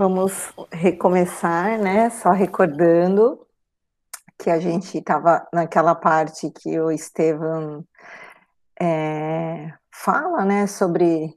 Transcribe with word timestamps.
Vamos 0.00 0.50
recomeçar, 0.72 1.78
né? 1.78 2.08
Só 2.08 2.30
recordando 2.30 3.46
que 4.38 4.48
a 4.48 4.58
gente 4.58 4.96
estava 4.96 5.46
naquela 5.52 5.94
parte 5.94 6.50
que 6.50 6.80
o 6.80 6.90
Estevam 6.90 7.84
é, 8.80 9.70
fala, 9.94 10.42
né, 10.46 10.66
sobre 10.66 11.36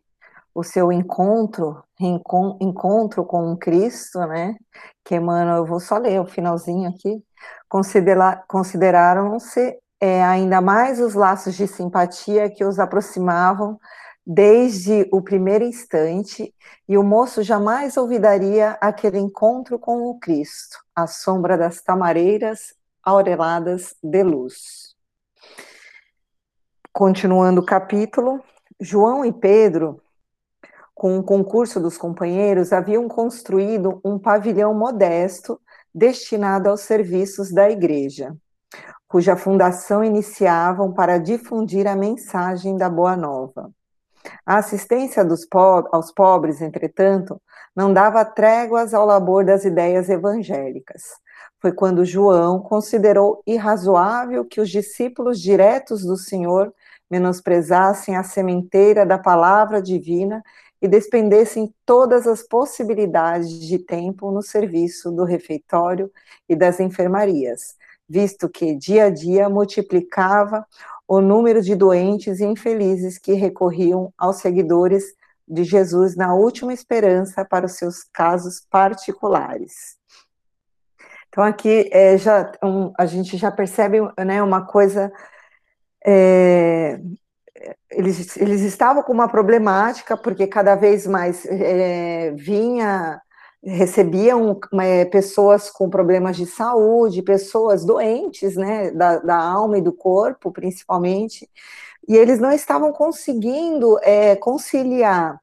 o 0.55 0.63
seu 0.63 0.93
encontro, 0.93 1.83
encontro 1.99 3.25
com 3.25 3.57
Cristo, 3.57 4.19
né? 4.27 4.55
Que 5.03 5.15
Emmanuel, 5.15 5.57
eu 5.57 5.65
vou 5.65 5.81
só 5.81 5.97
ler 5.97 6.21
o 6.21 6.25
finalzinho 6.25 6.87
aqui. 6.87 7.21
Considera, 7.67 8.45
consideraram-se 8.47 9.77
é, 9.99 10.23
ainda 10.23 10.61
mais 10.61 11.01
os 11.01 11.15
laços 11.15 11.55
de 11.55 11.67
simpatia 11.67 12.49
que 12.49 12.63
os 12.63 12.79
aproximavam 12.79 13.77
desde 14.25 15.07
o 15.11 15.21
primeiro 15.21 15.65
instante, 15.65 16.53
e 16.87 16.97
o 16.97 17.03
moço 17.03 17.43
jamais 17.43 17.97
olvidaria 17.97 18.77
aquele 18.79 19.17
encontro 19.17 19.77
com 19.77 20.09
o 20.09 20.17
Cristo, 20.19 20.77
à 20.95 21.07
sombra 21.07 21.57
das 21.57 21.81
tamareiras 21.81 22.73
aureladas 23.03 23.95
de 24.01 24.23
luz. 24.23 24.95
Continuando 26.91 27.61
o 27.61 27.65
capítulo, 27.65 28.41
João 28.79 29.25
e 29.25 29.33
Pedro, 29.33 30.01
com 30.93 31.17
o 31.17 31.23
concurso 31.23 31.79
dos 31.79 31.97
companheiros, 31.97 32.71
haviam 32.71 33.07
construído 33.07 33.99
um 34.05 34.17
pavilhão 34.17 34.73
modesto 34.73 35.59
destinado 35.93 36.69
aos 36.69 36.81
serviços 36.81 37.51
da 37.51 37.69
igreja, 37.69 38.35
cuja 39.07 39.35
fundação 39.35 40.03
iniciavam 40.03 40.93
para 40.93 41.17
difundir 41.17 41.87
a 41.87 41.95
mensagem 41.95 42.77
da 42.77 42.89
Boa 42.89 43.17
Nova. 43.17 43.71
A 44.45 44.57
assistência 44.57 45.25
po 45.49 45.87
aos 45.91 46.11
pobres, 46.11 46.61
entretanto, 46.61 47.41
não 47.75 47.91
dava 47.91 48.23
tréguas 48.23 48.93
ao 48.93 49.05
labor 49.05 49.45
das 49.45 49.65
ideias 49.65 50.09
evangélicas. 50.09 51.03
Foi 51.61 51.71
quando 51.71 52.05
João 52.05 52.59
considerou 52.59 53.41
irrazoável 53.47 54.45
que 54.45 54.59
os 54.59 54.69
discípulos 54.69 55.39
diretos 55.39 56.03
do 56.03 56.17
Senhor 56.17 56.73
menosprezassem 57.09 58.15
a 58.15 58.23
sementeira 58.23 59.05
da 59.05 59.17
palavra 59.17 59.81
divina 59.81 60.43
e 60.81 60.87
despendessem 60.87 61.73
todas 61.85 62.27
as 62.27 62.43
possibilidades 62.43 63.59
de 63.61 63.79
tempo 63.79 64.29
no 64.31 64.41
serviço 64.41 65.11
do 65.11 65.23
refeitório 65.23 66.11
e 66.49 66.55
das 66.55 66.81
enfermarias, 66.81 67.75
visto 68.09 68.49
que 68.49 68.75
dia 68.75 69.05
a 69.05 69.09
dia 69.09 69.47
multiplicava 69.47 70.65
o 71.17 71.21
número 71.21 71.61
de 71.61 71.75
doentes 71.75 72.39
e 72.39 72.45
infelizes 72.45 73.17
que 73.17 73.33
recorriam 73.33 74.13
aos 74.17 74.37
seguidores 74.37 75.03
de 75.47 75.63
Jesus 75.63 76.15
na 76.15 76.33
última 76.33 76.73
esperança 76.73 77.45
para 77.45 77.65
os 77.65 77.73
seus 77.73 78.03
casos 78.03 78.65
particulares. 78.69 79.97
Então 81.29 81.43
aqui 81.43 81.89
é, 81.91 82.17
já 82.17 82.51
um, 82.63 82.93
a 82.97 83.05
gente 83.05 83.37
já 83.37 83.51
percebe 83.51 83.97
né, 84.23 84.41
uma 84.41 84.65
coisa 84.65 85.11
é, 86.05 86.99
eles, 87.89 88.35
eles 88.37 88.61
estavam 88.61 89.03
com 89.03 89.13
uma 89.13 89.27
problemática 89.27 90.17
porque 90.17 90.47
cada 90.47 90.75
vez 90.75 91.07
mais 91.07 91.45
é, 91.45 92.31
vinha 92.31 93.21
recebiam 93.65 94.59
é, 94.81 95.05
pessoas 95.05 95.69
com 95.69 95.89
problemas 95.89 96.35
de 96.35 96.45
saúde, 96.45 97.21
pessoas 97.21 97.85
doentes, 97.85 98.55
né, 98.55 98.91
da, 98.91 99.19
da, 99.19 99.37
alma 99.37 99.77
e 99.77 99.81
do 99.81 99.93
corpo, 99.93 100.51
principalmente, 100.51 101.49
e 102.07 102.15
eles 102.17 102.39
não 102.39 102.51
estavam 102.51 102.91
conseguindo 102.91 103.97
é, 104.01 104.35
conciliar 104.35 105.39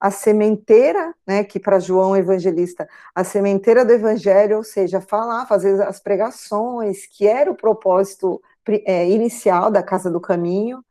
a 0.00 0.10
sementeira, 0.10 1.14
né, 1.26 1.44
que 1.44 1.58
para 1.58 1.80
João 1.80 2.16
Evangelista, 2.16 2.88
a 3.14 3.24
sementeira 3.24 3.84
do 3.84 3.92
Evangelho, 3.92 4.58
ou 4.58 4.64
seja, 4.64 5.00
falar, 5.00 5.46
fazer 5.46 5.82
as 5.82 6.00
pregações, 6.00 7.06
que 7.06 7.26
era 7.26 7.50
o 7.50 7.56
propósito 7.56 8.40
é, 8.86 9.08
inicial 9.08 9.70
da 9.70 9.82
Casa 9.82 10.10
do 10.10 10.20
Caminho, 10.20 10.82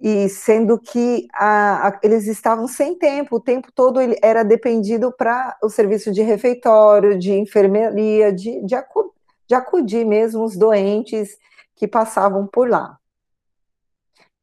e 0.00 0.28
sendo 0.28 0.78
que 0.78 1.26
a, 1.32 1.88
a, 1.88 2.00
eles 2.02 2.26
estavam 2.26 2.68
sem 2.68 2.98
tempo, 2.98 3.36
o 3.36 3.40
tempo 3.40 3.72
todo 3.72 4.00
ele 4.00 4.16
era 4.22 4.44
dependido 4.44 5.12
para 5.12 5.56
o 5.62 5.68
serviço 5.68 6.12
de 6.12 6.22
refeitório, 6.22 7.18
de 7.18 7.32
enfermeria, 7.32 8.32
de, 8.32 8.62
de, 8.64 8.74
acu, 8.74 9.14
de 9.46 9.54
acudir 9.54 10.04
mesmo 10.04 10.44
os 10.44 10.56
doentes 10.56 11.38
que 11.74 11.88
passavam 11.88 12.46
por 12.46 12.68
lá. 12.68 12.98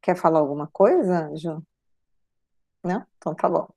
Quer 0.02 0.16
falar 0.16 0.40
alguma 0.40 0.68
coisa, 0.72 1.32
Ju? 1.36 1.62
Não? 2.84 3.04
Então 3.18 3.34
tá 3.36 3.48
bom. 3.48 3.68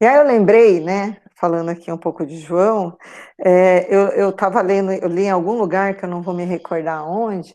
E 0.00 0.06
aí 0.06 0.16
eu 0.16 0.24
lembrei, 0.24 0.80
né, 0.80 1.20
falando 1.34 1.68
aqui 1.70 1.90
um 1.92 1.98
pouco 1.98 2.24
de 2.24 2.38
João, 2.38 2.96
é, 3.38 3.86
eu 3.92 4.30
estava 4.30 4.60
lendo, 4.62 4.92
eu 4.92 5.08
li 5.08 5.24
em 5.24 5.30
algum 5.30 5.58
lugar, 5.58 5.96
que 5.96 6.04
eu 6.04 6.08
não 6.08 6.22
vou 6.22 6.34
me 6.34 6.44
recordar 6.44 7.08
onde, 7.08 7.54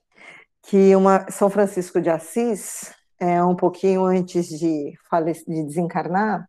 que 0.64 0.96
uma 0.96 1.30
São 1.32 1.50
Francisco 1.50 2.02
de 2.02 2.10
Assis, 2.10 2.94
é, 3.20 3.44
um 3.44 3.56
pouquinho 3.56 4.04
antes 4.06 4.48
de, 4.48 4.94
de 5.48 5.64
desencarnar, 5.64 6.48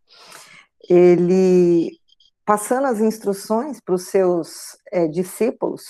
ele, 0.88 1.98
passando 2.44 2.86
as 2.86 3.00
instruções 3.00 3.80
para 3.80 3.94
os 3.94 4.06
seus 4.06 4.76
é, 4.92 5.06
discípulos, 5.08 5.84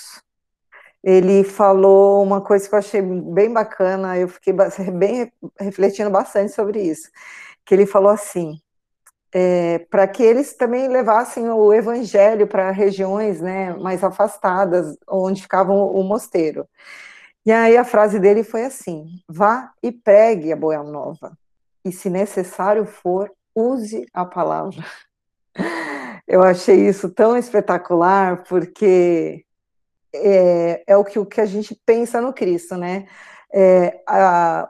ele 1.03 1.43
falou 1.43 2.23
uma 2.23 2.41
coisa 2.41 2.67
que 2.67 2.73
eu 2.73 2.79
achei 2.79 3.01
bem 3.01 3.51
bacana, 3.51 4.17
eu 4.17 4.27
fiquei 4.27 4.53
bem 4.91 5.31
refletindo 5.59 6.09
bastante 6.09 6.51
sobre 6.51 6.81
isso, 6.81 7.09
que 7.63 7.75
ele 7.75 7.85
falou 7.85 8.09
assim, 8.09 8.59
é, 9.31 9.79
para 9.89 10.07
que 10.07 10.23
eles 10.23 10.53
também 10.53 10.87
levassem 10.87 11.49
o 11.49 11.73
evangelho 11.73 12.47
para 12.47 12.71
regiões 12.71 13.41
né, 13.41 13.73
mais 13.75 14.03
afastadas, 14.03 14.97
onde 15.07 15.41
ficava 15.41 15.73
o 15.73 16.01
mosteiro. 16.03 16.65
E 17.45 17.51
aí 17.51 17.77
a 17.77 17.83
frase 17.83 18.19
dele 18.19 18.43
foi 18.43 18.65
assim: 18.65 19.19
vá 19.27 19.71
e 19.83 19.91
pregue 19.91 20.51
a 20.51 20.55
boa 20.55 20.83
nova, 20.83 21.37
e 21.83 21.91
se 21.91 22.09
necessário 22.09 22.85
for, 22.85 23.31
use 23.53 24.07
a 24.13 24.25
palavra. 24.25 24.83
Eu 26.27 26.41
achei 26.41 26.87
isso 26.87 27.09
tão 27.09 27.37
espetacular, 27.37 28.43
porque 28.43 29.45
é, 30.11 30.83
é 30.87 30.97
o, 30.97 31.03
que, 31.03 31.19
o 31.19 31.25
que 31.25 31.39
a 31.39 31.45
gente 31.45 31.79
pensa 31.85 32.19
no 32.19 32.33
Cristo, 32.33 32.75
né? 32.75 33.05
É, 33.53 34.01
a, 34.07 34.69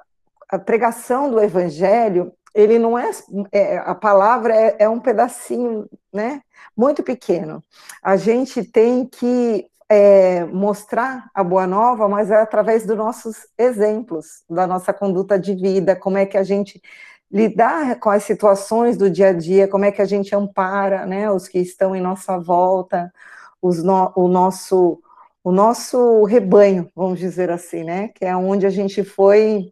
a 0.49 0.59
pregação 0.59 1.31
do 1.31 1.39
evangelho, 1.39 2.33
ele 2.53 2.77
não 2.77 2.97
é, 2.97 3.09
é 3.51 3.77
a 3.77 3.95
palavra 3.95 4.53
é, 4.55 4.75
é, 4.79 4.89
um 4.89 4.99
pedacinho, 4.99 5.89
né? 6.11 6.41
Muito 6.75 7.03
pequeno. 7.03 7.63
A 8.03 8.17
gente 8.17 8.63
tem 8.63 9.05
que 9.05 9.65
é, 9.89 10.45
mostrar 10.45 11.29
a 11.33 11.43
boa 11.43 11.67
nova, 11.67 12.07
mas 12.07 12.31
é 12.31 12.35
através 12.35 12.85
dos 12.85 12.97
nossos 12.97 13.47
exemplos, 13.57 14.43
da 14.49 14.65
nossa 14.65 14.93
conduta 14.93 15.39
de 15.39 15.53
vida, 15.55 15.95
como 15.95 16.17
é 16.17 16.25
que 16.25 16.37
a 16.37 16.43
gente 16.43 16.81
lidar 17.31 17.99
com 17.99 18.09
as 18.09 18.23
situações 18.23 18.97
do 18.97 19.09
dia 19.09 19.29
a 19.29 19.33
dia, 19.33 19.67
como 19.67 19.85
é 19.85 19.91
que 19.91 20.01
a 20.01 20.05
gente 20.05 20.35
ampara, 20.35 21.05
né, 21.05 21.29
os 21.31 21.47
que 21.47 21.59
estão 21.59 21.95
em 21.95 22.01
nossa 22.01 22.39
volta, 22.39 23.11
no, 23.61 24.13
o 24.15 24.27
nosso 24.27 25.01
o 25.43 25.51
nosso 25.51 26.23
rebanho, 26.23 26.91
vamos 26.95 27.19
dizer 27.19 27.51
assim, 27.51 27.83
né, 27.83 28.07
que 28.09 28.25
é 28.25 28.35
onde 28.35 28.65
a 28.65 28.69
gente 28.71 29.03
foi 29.03 29.71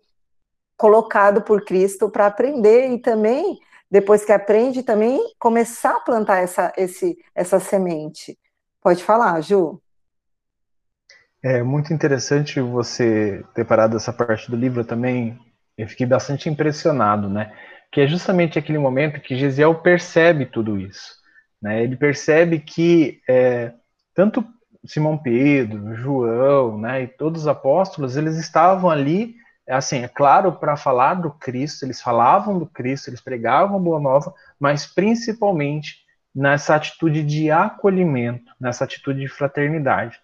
colocado 0.77 1.41
por 1.41 1.65
Cristo 1.65 2.09
para 2.09 2.27
aprender 2.27 2.91
e 2.91 2.99
também 2.99 3.59
depois 3.89 4.23
que 4.25 4.31
aprende 4.31 4.83
também 4.83 5.19
começar 5.39 5.97
a 5.97 5.99
plantar 6.01 6.39
essa 6.43 6.73
esse 6.77 7.17
essa 7.35 7.59
semente. 7.59 8.37
Pode 8.81 9.03
falar, 9.03 9.41
Ju. 9.41 9.82
É 11.43 11.61
muito 11.61 11.93
interessante 11.93 12.61
você 12.61 13.43
ter 13.53 13.65
parado 13.65 13.97
essa 13.97 14.13
parte 14.13 14.49
do 14.49 14.55
livro 14.55 14.85
também. 14.85 15.37
Eu 15.77 15.87
fiquei 15.87 16.05
bastante 16.05 16.47
impressionado, 16.47 17.29
né? 17.29 17.53
Que 17.91 18.01
é 18.01 18.07
justamente 18.07 18.57
aquele 18.57 18.77
momento 18.77 19.19
que 19.19 19.35
Gesiel 19.35 19.75
percebe 19.75 20.45
tudo 20.45 20.79
isso. 20.79 21.15
Né? 21.61 21.83
Ele 21.83 21.97
percebe 21.97 22.59
que 22.59 23.21
é, 23.27 23.73
tanto 24.15 24.45
Simão 24.85 25.17
Pedro, 25.17 25.95
João, 25.95 26.77
né, 26.77 27.03
e 27.03 27.07
todos 27.07 27.43
os 27.43 27.47
apóstolos, 27.47 28.17
eles 28.17 28.37
estavam 28.37 28.89
ali, 28.89 29.35
assim, 29.67 30.03
é 30.03 30.07
claro, 30.09 30.51
para 30.51 30.75
falar 30.75 31.15
do 31.15 31.31
Cristo, 31.31 31.85
eles 31.85 32.01
falavam 32.01 32.59
do 32.59 32.65
Cristo, 32.65 33.09
eles 33.09 33.21
pregavam 33.21 33.77
a 33.77 33.79
boa 33.79 33.99
nova, 33.99 34.33
mas 34.59 34.85
principalmente 34.85 36.03
nessa 36.35 36.75
atitude 36.75 37.23
de 37.23 37.49
acolhimento, 37.49 38.51
nessa 38.59 38.83
atitude 38.83 39.21
de 39.21 39.27
fraternidade. 39.27 40.19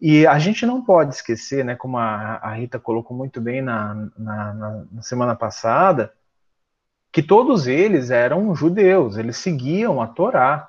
E 0.00 0.26
a 0.26 0.38
gente 0.38 0.64
não 0.64 0.84
pode 0.84 1.14
esquecer, 1.14 1.64
né, 1.64 1.74
como 1.74 1.98
a, 1.98 2.36
a 2.36 2.54
Rita 2.54 2.78
colocou 2.78 3.16
muito 3.16 3.40
bem 3.40 3.60
na, 3.60 4.08
na, 4.16 4.84
na, 4.92 5.02
semana 5.02 5.34
passada, 5.34 6.12
que 7.10 7.22
todos 7.22 7.66
eles 7.66 8.10
eram 8.10 8.54
judeus, 8.54 9.16
eles 9.16 9.36
seguiam 9.38 10.00
a 10.00 10.06
Torá. 10.06 10.68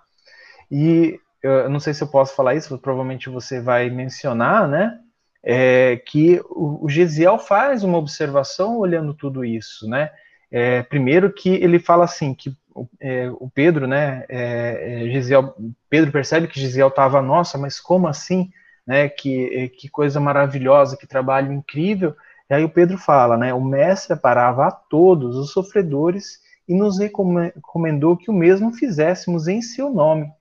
E 0.71 1.19
eu 1.43 1.69
não 1.69 1.79
sei 1.79 1.93
se 1.93 2.01
eu 2.01 2.07
posso 2.07 2.35
falar 2.35 2.55
isso, 2.55 2.77
provavelmente 2.79 3.29
você 3.29 3.61
vai 3.61 3.89
mencionar, 3.89 4.67
né? 4.67 4.99
É, 5.41 5.97
que 5.97 6.41
o, 6.49 6.85
o 6.85 6.89
Gesiel 6.89 7.39
faz 7.39 7.83
uma 7.83 7.97
observação 7.97 8.77
olhando 8.77 9.13
tudo 9.13 9.45
isso, 9.45 9.87
né? 9.87 10.09
É, 10.51 10.81
primeiro 10.83 11.31
que 11.31 11.49
ele 11.49 11.79
fala 11.79 12.03
assim 12.03 12.33
que 12.33 12.53
é, 12.99 13.29
o 13.31 13.49
Pedro, 13.49 13.87
né, 13.87 14.25
é, 14.29 15.03
é, 15.05 15.11
Gisel, 15.11 15.55
Pedro 15.89 16.11
percebe 16.11 16.47
que 16.47 16.59
Gisel 16.59 16.87
estava, 16.87 17.21
nossa, 17.21 17.57
mas 17.57 17.79
como 17.79 18.07
assim? 18.07 18.51
Né, 18.89 19.07
que, 19.07 19.69
que 19.77 19.87
coisa 19.87 20.19
maravilhosa, 20.19 20.97
que 20.97 21.05
trabalho 21.05 21.53
incrível. 21.53 22.15
E 22.49 22.55
aí 22.55 22.63
o 22.63 22.69
Pedro 22.69 22.97
fala, 22.97 23.37
né, 23.37 23.53
o 23.53 23.63
mestre 23.63 24.15
parava 24.15 24.65
a 24.65 24.71
todos 24.71 25.35
os 25.35 25.51
sofredores 25.51 26.39
e 26.67 26.73
nos 26.73 26.97
recomendou 26.97 28.17
que 28.17 28.31
o 28.31 28.33
mesmo 28.33 28.73
fizéssemos 28.73 29.47
em 29.47 29.61
seu 29.61 29.91
nome. 29.91 30.31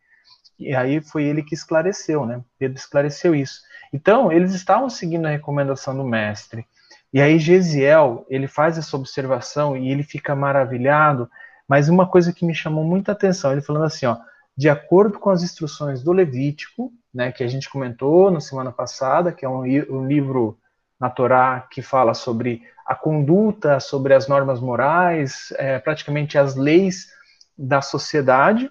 E 0.58 0.74
aí 0.74 0.98
foi 1.02 1.24
ele 1.24 1.42
que 1.42 1.54
esclareceu, 1.54 2.24
né? 2.24 2.40
Pedro 2.58 2.78
esclareceu 2.78 3.34
isso. 3.34 3.60
Então, 3.92 4.32
eles 4.32 4.54
estavam 4.54 4.88
seguindo 4.88 5.26
a 5.26 5.30
recomendação 5.30 5.94
do 5.94 6.02
mestre. 6.02 6.66
E 7.12 7.20
aí 7.20 7.38
Gesiel, 7.38 8.24
ele 8.30 8.48
faz 8.48 8.78
essa 8.78 8.96
observação 8.96 9.76
e 9.76 9.90
ele 9.90 10.02
fica 10.02 10.34
maravilhado, 10.34 11.28
mas 11.68 11.90
uma 11.90 12.08
coisa 12.08 12.32
que 12.32 12.46
me 12.46 12.54
chamou 12.54 12.82
muita 12.82 13.12
atenção, 13.12 13.52
ele 13.52 13.60
falando 13.60 13.84
assim, 13.84 14.06
ó, 14.06 14.16
de 14.56 14.70
acordo 14.70 15.18
com 15.18 15.28
as 15.28 15.42
instruções 15.42 16.02
do 16.02 16.12
Levítico, 16.12 16.90
né, 17.12 17.32
que 17.32 17.42
a 17.42 17.48
gente 17.48 17.70
comentou 17.70 18.30
na 18.30 18.40
semana 18.40 18.72
passada, 18.72 19.32
que 19.32 19.44
é 19.44 19.48
um, 19.48 19.62
um 19.62 20.06
livro 20.06 20.58
na 21.00 21.08
Torá 21.08 21.66
que 21.70 21.80
fala 21.80 22.14
sobre 22.14 22.62
a 22.86 22.94
conduta, 22.94 23.80
sobre 23.80 24.14
as 24.14 24.28
normas 24.28 24.60
morais, 24.60 25.52
é, 25.56 25.78
praticamente 25.78 26.38
as 26.38 26.54
leis 26.54 27.08
da 27.56 27.80
sociedade, 27.80 28.70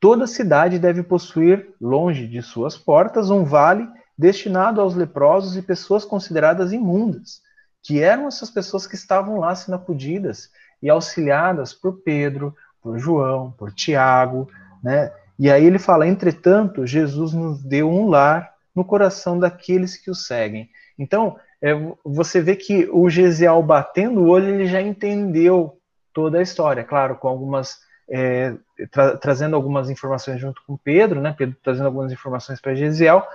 Toda 0.00 0.26
cidade 0.26 0.78
deve 0.78 1.02
possuir, 1.02 1.74
longe 1.78 2.26
de 2.26 2.40
suas 2.40 2.74
portas, 2.74 3.28
um 3.28 3.44
vale 3.44 3.86
destinado 4.16 4.80
aos 4.80 4.94
leprosos 4.94 5.58
e 5.58 5.62
pessoas 5.62 6.06
consideradas 6.06 6.72
imundas, 6.72 7.42
que 7.82 8.00
eram 8.00 8.26
essas 8.26 8.50
pessoas 8.50 8.86
que 8.86 8.94
estavam 8.94 9.38
lá 9.38 9.54
sendo 9.54 9.74
acudidas 9.74 10.50
e 10.82 10.88
auxiliadas 10.88 11.74
por 11.74 12.00
Pedro, 12.02 12.56
por 12.80 12.98
João, 12.98 13.52
por 13.52 13.74
Tiago, 13.74 14.48
né? 14.82 15.12
E 15.40 15.50
aí 15.50 15.64
ele 15.64 15.78
fala: 15.78 16.06
entretanto, 16.06 16.86
Jesus 16.86 17.32
nos 17.32 17.64
deu 17.64 17.90
um 17.90 18.10
lar 18.10 18.52
no 18.76 18.84
coração 18.84 19.38
daqueles 19.38 19.96
que 19.96 20.10
o 20.10 20.14
seguem. 20.14 20.68
Então, 20.98 21.38
é, 21.62 21.72
você 22.04 22.42
vê 22.42 22.54
que 22.54 22.86
o 22.92 23.08
Gesiel 23.08 23.62
batendo 23.62 24.20
o 24.20 24.28
olho, 24.28 24.48
ele 24.48 24.66
já 24.66 24.82
entendeu 24.82 25.78
toda 26.12 26.38
a 26.38 26.42
história, 26.42 26.84
claro, 26.84 27.16
com 27.16 27.26
algumas 27.26 27.78
é, 28.06 28.54
tra 28.90 29.16
trazendo 29.16 29.56
algumas 29.56 29.88
informações 29.88 30.38
junto 30.38 30.62
com 30.66 30.76
Pedro, 30.76 31.22
né? 31.22 31.34
Pedro 31.36 31.56
trazendo 31.62 31.86
algumas 31.86 32.12
informações 32.12 32.60
para 32.60 32.74
Gesiel, 32.74 33.26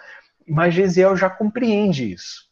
mas 0.47 0.75
Gesiel 0.75 1.17
já 1.17 1.27
compreende 1.27 2.13
isso. 2.13 2.45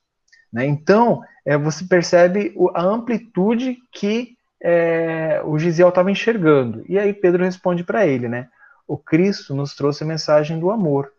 Né? 0.51 0.65
Então, 0.65 1.21
é, 1.45 1.55
você 1.55 1.85
percebe 1.85 2.55
a 2.73 2.81
amplitude 2.81 3.77
que 3.91 4.35
é, 4.63 5.43
o 5.45 5.59
Gisiel 5.59 5.89
estava 5.89 6.09
enxergando. 6.09 6.83
E 6.89 6.97
aí 6.97 7.13
Pedro 7.13 7.43
responde 7.43 7.83
para 7.83 8.07
ele, 8.07 8.27
né? 8.27 8.47
O 8.87 8.97
Cristo 8.97 9.55
nos 9.55 9.75
trouxe 9.75 10.03
a 10.03 10.07
mensagem 10.07 10.59
do 10.59 10.71
amor, 10.71 11.11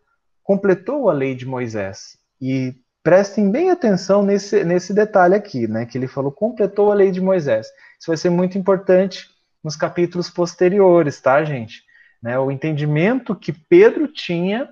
completou 0.43 1.09
a 1.09 1.13
lei 1.13 1.35
de 1.35 1.45
Moisés. 1.45 2.17
E 2.39 2.75
prestem 3.03 3.51
bem 3.51 3.71
atenção 3.71 4.23
nesse, 4.23 4.63
nesse 4.63 4.93
detalhe 4.93 5.35
aqui, 5.35 5.67
né? 5.67 5.85
Que 5.85 5.97
ele 5.97 6.07
falou, 6.07 6.31
completou 6.31 6.91
a 6.91 6.95
lei 6.95 7.11
de 7.11 7.21
Moisés. 7.21 7.67
Isso 7.99 8.07
vai 8.07 8.17
ser 8.17 8.29
muito 8.29 8.57
importante 8.57 9.27
nos 9.63 9.75
capítulos 9.75 10.29
posteriores, 10.29 11.19
tá, 11.19 11.43
gente? 11.43 11.83
Né, 12.21 12.37
o 12.39 12.49
entendimento 12.49 13.35
que 13.35 13.51
Pedro 13.51 14.07
tinha 14.07 14.69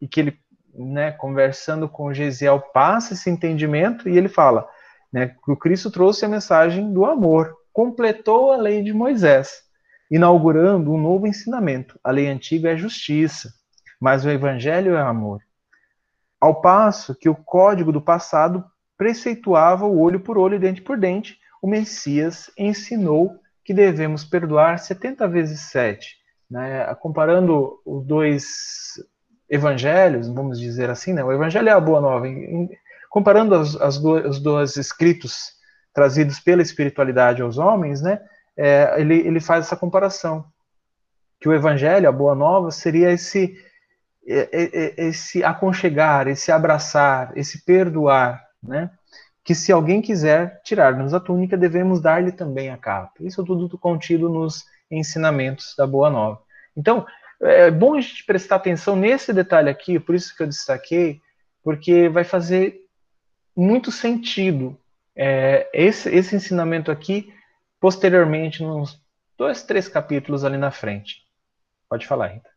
e 0.00 0.06
que 0.06 0.20
ele, 0.20 0.38
né, 0.74 1.12
conversando 1.12 1.88
com 1.88 2.12
Gesiel, 2.12 2.60
passa 2.60 3.14
esse 3.14 3.28
entendimento 3.28 4.08
e 4.08 4.16
ele 4.16 4.28
fala 4.28 4.68
né, 5.12 5.34
que 5.44 5.50
o 5.50 5.56
Cristo 5.56 5.90
trouxe 5.90 6.24
a 6.24 6.28
mensagem 6.28 6.92
do 6.92 7.04
amor, 7.04 7.54
completou 7.72 8.52
a 8.52 8.56
lei 8.56 8.82
de 8.82 8.92
Moisés, 8.92 9.62
inaugurando 10.10 10.92
um 10.92 11.00
novo 11.00 11.26
ensinamento. 11.26 11.98
A 12.02 12.10
lei 12.10 12.28
antiga 12.28 12.70
é 12.70 12.76
justiça, 12.76 13.52
mas 14.00 14.24
o 14.24 14.30
evangelho 14.30 14.94
é 14.94 15.00
amor. 15.00 15.40
Ao 16.40 16.60
passo 16.60 17.14
que 17.14 17.28
o 17.28 17.34
código 17.34 17.92
do 17.92 18.00
passado 18.00 18.64
preceituava 18.96 19.86
o 19.86 20.00
olho 20.00 20.20
por 20.20 20.38
olho 20.38 20.56
e 20.56 20.58
dente 20.58 20.82
por 20.82 20.98
dente, 20.98 21.38
o 21.60 21.68
Messias 21.68 22.50
ensinou 22.56 23.38
que 23.64 23.74
devemos 23.74 24.24
perdoar 24.24 24.78
70 24.78 25.28
vezes 25.28 25.60
7. 25.62 26.16
Né? 26.50 26.94
Comparando 26.96 27.80
os 27.84 28.06
dois 28.06 28.94
evangelhos, 29.48 30.28
vamos 30.28 30.58
dizer 30.58 30.90
assim, 30.90 31.12
né? 31.12 31.22
o 31.22 31.32
evangelho 31.32 31.68
é 31.68 31.72
a 31.72 31.80
boa 31.80 32.00
nova. 32.00 32.26
Comparando 33.10 33.54
as, 33.54 33.76
as 33.76 33.98
os 33.98 34.40
dois 34.40 34.76
escritos 34.76 35.52
trazidos 35.92 36.38
pela 36.38 36.62
espiritualidade 36.62 37.42
aos 37.42 37.58
homens, 37.58 38.00
né? 38.00 38.20
É, 38.58 39.00
ele, 39.00 39.14
ele 39.14 39.40
faz 39.40 39.66
essa 39.66 39.76
comparação. 39.76 40.44
Que 41.40 41.48
o 41.48 41.54
evangelho, 41.54 42.08
a 42.08 42.12
boa 42.12 42.34
nova, 42.34 42.72
seria 42.72 43.12
esse, 43.12 43.56
esse 44.26 45.44
aconchegar, 45.44 46.26
esse 46.26 46.50
abraçar, 46.50 47.32
esse 47.36 47.64
perdoar, 47.64 48.44
né? 48.60 48.90
que 49.48 49.54
se 49.54 49.72
alguém 49.72 50.02
quiser 50.02 50.60
tirar-nos 50.62 51.14
a 51.14 51.20
túnica, 51.20 51.56
devemos 51.56 52.02
dar-lhe 52.02 52.32
também 52.32 52.68
a 52.68 52.76
capa. 52.76 53.14
Isso 53.20 53.42
tudo 53.42 53.78
contido 53.78 54.28
nos 54.28 54.66
ensinamentos 54.90 55.74
da 55.74 55.86
Boa 55.86 56.10
Nova. 56.10 56.42
Então, 56.76 57.06
é 57.40 57.70
bom 57.70 57.94
a 57.94 58.00
gente 58.02 58.26
prestar 58.26 58.56
atenção 58.56 58.94
nesse 58.94 59.32
detalhe 59.32 59.70
aqui, 59.70 59.98
por 59.98 60.14
isso 60.14 60.36
que 60.36 60.42
eu 60.42 60.46
destaquei, 60.46 61.22
porque 61.62 62.10
vai 62.10 62.24
fazer 62.24 62.78
muito 63.56 63.90
sentido 63.90 64.78
é, 65.16 65.66
esse, 65.72 66.10
esse 66.14 66.36
ensinamento 66.36 66.90
aqui, 66.90 67.32
posteriormente, 67.80 68.62
nos 68.62 69.00
dois, 69.36 69.62
três 69.62 69.88
capítulos 69.88 70.44
ali 70.44 70.56
na 70.56 70.70
frente. 70.70 71.22
Pode 71.88 72.06
falar, 72.06 72.28
Rita. 72.28 72.50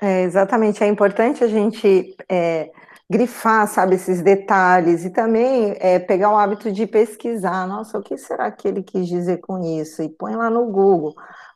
É, 0.00 0.22
exatamente, 0.22 0.84
é 0.84 0.86
importante 0.86 1.42
a 1.42 1.48
gente 1.48 2.14
é, 2.28 2.70
grifar, 3.08 3.66
sabe, 3.66 3.94
esses 3.94 4.20
detalhes 4.20 5.04
e 5.04 5.10
também 5.10 5.74
é, 5.80 5.98
pegar 5.98 6.30
o 6.30 6.36
hábito 6.36 6.70
de 6.70 6.86
pesquisar. 6.86 7.66
Nossa, 7.66 7.98
o 7.98 8.02
que 8.02 8.16
será 8.18 8.50
que 8.50 8.68
ele 8.68 8.82
quis 8.82 9.08
dizer 9.08 9.38
com 9.38 9.58
isso? 9.80 10.02
E 10.02 10.08
põe 10.08 10.34
lá 10.36 10.50
no 10.50 10.66
Google. 10.66 11.14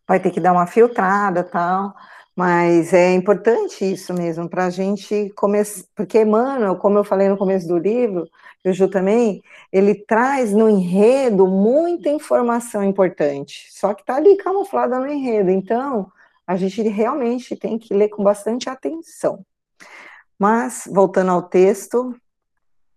Vai 0.09 0.19
ter 0.21 0.31
que 0.31 0.41
dar 0.41 0.53
uma 0.53 0.67
filtrada, 0.67 1.45
tal. 1.45 1.95
Mas 2.35 2.95
é 2.95 3.13
importante 3.13 3.85
isso 3.85 4.15
mesmo 4.15 4.49
para 4.49 4.67
a 4.67 4.71
gente 4.71 5.31
começar, 5.37 5.85
porque 5.95 6.23
Emmanuel, 6.23 6.77
como 6.77 6.99
eu 6.99 7.05
falei 7.05 7.29
no 7.29 7.37
começo 7.37 7.69
do 7.69 7.77
livro, 7.77 8.27
o 8.65 8.73
Ju 8.73 8.89
também, 8.89 9.43
ele 9.73 9.95
traz 9.95 10.53
no 10.53 10.69
enredo 10.69 11.47
muita 11.47 12.11
informação 12.11 12.85
importante, 12.85 13.67
só 13.71 13.95
que 13.95 14.03
está 14.03 14.17
ali 14.17 14.37
camuflada 14.37 14.99
no 14.99 15.07
enredo. 15.07 15.51
Então, 15.51 16.11
a 16.47 16.57
gente 16.57 16.83
realmente 16.83 17.57
tem 17.57 17.79
que 17.79 17.95
ler 17.95 18.09
com 18.09 18.23
bastante 18.23 18.69
atenção. 18.69 19.45
Mas, 20.39 20.89
voltando 20.91 21.31
ao 21.31 21.43
texto, 21.43 22.15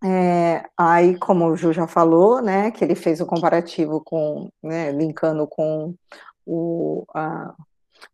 é, 0.03 0.65
aí, 0.77 1.17
como 1.17 1.46
o 1.48 1.55
Ju 1.55 1.72
já 1.72 1.88
falou, 1.88 2.41
né, 2.41 2.72
que 2.72 2.84
ele 2.84 2.96
fez 2.96 3.22
o 3.22 3.25
comparativo 3.25 4.01
com, 4.01 4.50
né, 4.62 4.91
linkando 4.91 5.48
com 5.48 5.96
o, 6.46 7.05
a, 7.13 7.53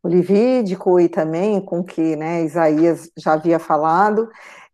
o 0.03 0.99
e 0.99 1.09
também 1.09 1.59
com 1.59 1.79
o 1.79 1.83
que 1.83 2.15
né, 2.15 2.43
Isaías 2.43 3.09
já 3.17 3.33
havia 3.33 3.57
falado. 3.57 4.29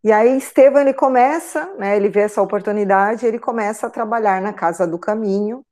E 0.06 0.12
aí 0.12 0.36
Estevão 0.38 0.82
ele 0.82 0.94
começa, 0.94 1.68
né, 1.76 1.96
ele 1.96 2.08
vê 2.08 2.20
essa 2.20 2.40
oportunidade, 2.40 3.26
ele 3.26 3.40
começa 3.40 3.88
a 3.88 3.90
trabalhar 3.90 4.40
na 4.40 4.52
Casa 4.52 4.86
do 4.86 5.00
Caminho, 5.00 5.64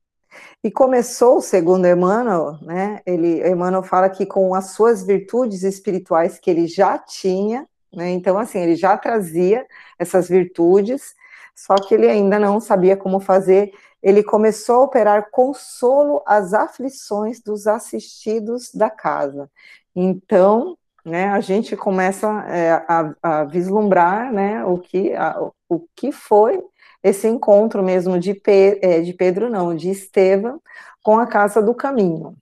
e 0.65 0.73
começou, 0.73 1.41
segundo 1.41 1.87
Emmanuel, 1.87 2.59
né, 2.61 3.01
ele, 3.07 3.49
Emmanuel 3.49 3.85
fala 3.85 4.11
que 4.11 4.27
com 4.27 4.53
as 4.53 4.71
suas 4.71 5.05
virtudes 5.05 5.63
espirituais 5.63 6.37
que 6.37 6.51
ele 6.51 6.67
já 6.67 6.99
tinha, 6.99 7.65
né? 7.95 8.11
Então, 8.11 8.37
assim, 8.37 8.59
ele 8.59 8.75
já 8.75 8.97
trazia 8.97 9.65
essas 10.01 10.29
virtudes, 10.29 11.15
só 11.55 11.77
que 11.77 11.95
ele 11.95 12.11
ainda 12.11 12.37
não 12.37 12.59
sabia 12.59 12.97
como 12.97 13.21
fazer. 13.21 13.73
Ele 14.03 14.25
começou 14.25 14.81
a 14.81 14.83
operar 14.83 15.31
consolo 15.31 16.21
às 16.27 16.53
aflições 16.53 17.41
dos 17.41 17.69
assistidos 17.69 18.73
da 18.75 18.91
casa. 18.91 19.49
Então, 19.95 20.77
né, 21.05 21.29
a 21.29 21.41
gente 21.41 21.77
começa 21.77 22.27
é, 22.49 22.73
a, 22.89 23.15
a, 23.23 23.45
vislumbrar 23.45 24.33
né, 24.33 24.65
o, 24.65 24.79
que, 24.79 25.13
a, 25.15 25.51
o 25.69 25.87
que 25.95 26.11
foi 26.11 26.65
esse 27.03 27.29
encontro 27.29 27.83
mesmo 27.83 28.19
de, 28.19 28.33
Pe, 28.33 28.79
é, 28.81 29.01
de 29.03 29.13
Pedro, 29.13 29.51
não, 29.51 29.75
de 29.75 29.91
Estevão, 29.91 30.61
com 31.03 31.19
a 31.19 31.27
Casa 31.27 31.61
do 31.61 31.75
Caminho. 31.75 32.35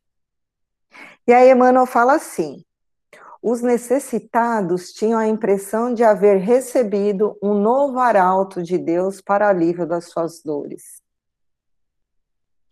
E 1.26 1.32
aí 1.32 1.50
Emmanuel 1.50 1.86
fala 1.86 2.14
assim, 2.14 2.64
os 3.42 3.60
necessitados 3.60 4.92
tinham 4.92 5.18
a 5.18 5.26
impressão 5.26 5.92
de 5.92 6.04
haver 6.04 6.38
recebido 6.38 7.36
um 7.42 7.54
novo 7.54 7.98
arauto 7.98 8.62
de 8.62 8.78
Deus 8.78 9.20
para 9.20 9.48
alívio 9.48 9.84
das 9.84 10.04
suas 10.04 10.40
dores. 10.44 11.02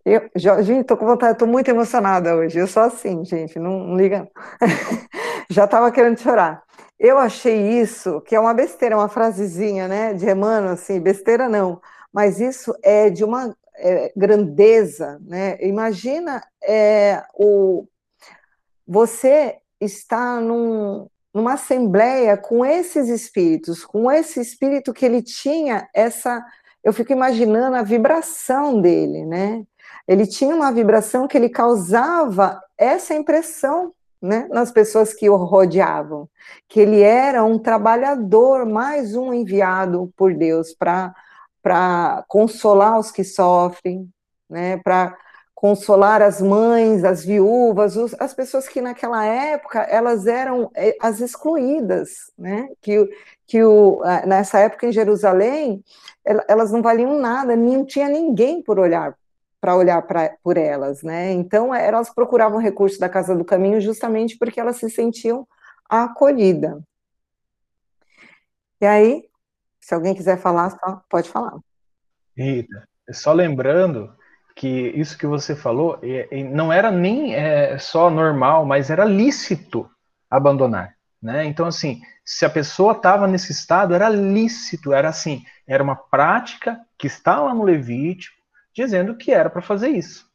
Eu, 0.04 0.30
gente, 0.34 0.84
tô 0.84 0.96
com 0.96 1.04
vontade, 1.04 1.38
tô 1.38 1.46
muito 1.46 1.68
emocionada 1.68 2.34
hoje. 2.34 2.58
Eu 2.58 2.66
sou 2.66 2.82
assim, 2.84 3.24
gente, 3.24 3.58
não, 3.58 3.80
não 3.80 3.96
liga. 3.96 4.30
Já 5.50 5.64
estava 5.64 5.90
querendo 5.90 6.20
chorar. 6.20 6.62
Eu 6.96 7.18
achei 7.18 7.80
isso, 7.80 8.20
que 8.20 8.36
é 8.36 8.40
uma 8.40 8.54
besteira, 8.54 8.96
uma 8.96 9.08
frasezinha, 9.08 9.88
né, 9.88 10.14
de 10.14 10.30
Emmanuel, 10.30 10.74
assim, 10.74 11.00
besteira 11.00 11.48
não, 11.48 11.80
mas 12.12 12.40
isso 12.40 12.72
é 12.84 13.10
de 13.10 13.24
uma 13.24 13.56
é, 13.74 14.12
grandeza, 14.14 15.18
né? 15.26 15.58
Imagina 15.60 16.40
é, 16.62 17.24
o, 17.34 17.84
você 18.86 19.56
está 19.80 20.40
num, 20.40 21.08
numa 21.34 21.54
assembleia 21.54 22.36
com 22.36 22.64
esses 22.64 23.08
espíritos, 23.08 23.84
com 23.84 24.08
esse 24.08 24.40
espírito 24.40 24.92
que 24.92 25.04
ele 25.04 25.20
tinha 25.20 25.88
essa, 25.92 26.44
eu 26.84 26.92
fico 26.92 27.12
imaginando 27.12 27.74
a 27.76 27.82
vibração 27.82 28.80
dele, 28.80 29.26
né? 29.26 29.64
Ele 30.06 30.28
tinha 30.28 30.54
uma 30.54 30.70
vibração 30.70 31.26
que 31.26 31.36
ele 31.36 31.48
causava 31.48 32.62
essa 32.78 33.14
impressão 33.14 33.92
né, 34.20 34.46
nas 34.50 34.70
pessoas 34.70 35.14
que 35.14 35.30
o 35.30 35.36
rodeavam, 35.36 36.28
que 36.68 36.80
ele 36.80 37.00
era 37.00 37.42
um 37.44 37.58
trabalhador, 37.58 38.66
mais 38.66 39.14
um 39.16 39.32
enviado 39.32 40.12
por 40.16 40.34
Deus 40.34 40.74
para 40.74 42.24
consolar 42.28 42.98
os 42.98 43.10
que 43.10 43.24
sofrem, 43.24 44.08
né, 44.48 44.76
para 44.78 45.16
consolar 45.54 46.22
as 46.22 46.40
mães, 46.40 47.04
as 47.04 47.24
viúvas, 47.24 47.94
os, 47.96 48.14
as 48.18 48.32
pessoas 48.32 48.66
que 48.66 48.80
naquela 48.80 49.24
época 49.24 49.80
elas 49.80 50.26
eram 50.26 50.70
é, 50.74 50.96
as 51.00 51.20
excluídas, 51.20 52.32
né, 52.36 52.68
que, 52.80 53.08
que 53.46 53.62
o, 53.62 54.00
nessa 54.26 54.58
época 54.58 54.86
em 54.86 54.92
Jerusalém 54.92 55.84
elas 56.48 56.70
não 56.70 56.82
valiam 56.82 57.18
nada, 57.18 57.56
não 57.56 57.84
tinha 57.84 58.08
ninguém 58.08 58.62
por 58.62 58.78
olhar 58.78 59.14
para 59.60 59.76
olhar 59.76 60.00
pra, 60.02 60.34
por 60.42 60.56
elas, 60.56 61.02
né? 61.02 61.32
Então 61.32 61.74
elas 61.74 62.12
procuravam 62.12 62.58
recursos 62.58 62.98
da 62.98 63.08
Casa 63.08 63.36
do 63.36 63.44
Caminho 63.44 63.80
justamente 63.80 64.38
porque 64.38 64.58
elas 64.58 64.76
se 64.76 64.88
sentiam 64.88 65.46
acolhidas. 65.88 66.80
E 68.80 68.86
aí, 68.86 69.28
se 69.78 69.94
alguém 69.94 70.14
quiser 70.14 70.38
falar, 70.38 70.74
pode 71.10 71.28
falar. 71.28 71.58
Rita, 72.36 72.88
só 73.10 73.32
lembrando 73.32 74.16
que 74.56 74.68
isso 74.68 75.18
que 75.18 75.26
você 75.26 75.54
falou 75.54 76.00
não 76.50 76.72
era 76.72 76.90
nem 76.90 77.34
é, 77.34 77.78
só 77.78 78.08
normal, 78.08 78.64
mas 78.64 78.88
era 78.88 79.04
lícito 79.04 79.90
abandonar, 80.30 80.94
né? 81.20 81.44
Então 81.44 81.66
assim, 81.66 82.00
se 82.24 82.46
a 82.46 82.50
pessoa 82.50 82.92
estava 82.92 83.26
nesse 83.26 83.52
estado, 83.52 83.94
era 83.94 84.08
lícito, 84.08 84.92
era 84.92 85.08
assim, 85.08 85.44
era 85.66 85.82
uma 85.82 85.96
prática 85.96 86.80
que 86.96 87.06
está 87.06 87.40
lá 87.40 87.54
no 87.54 87.64
Levítico 87.64 88.39
dizendo 88.74 89.16
que 89.16 89.32
era 89.32 89.50
para 89.50 89.62
fazer 89.62 89.88
isso. 89.88 90.30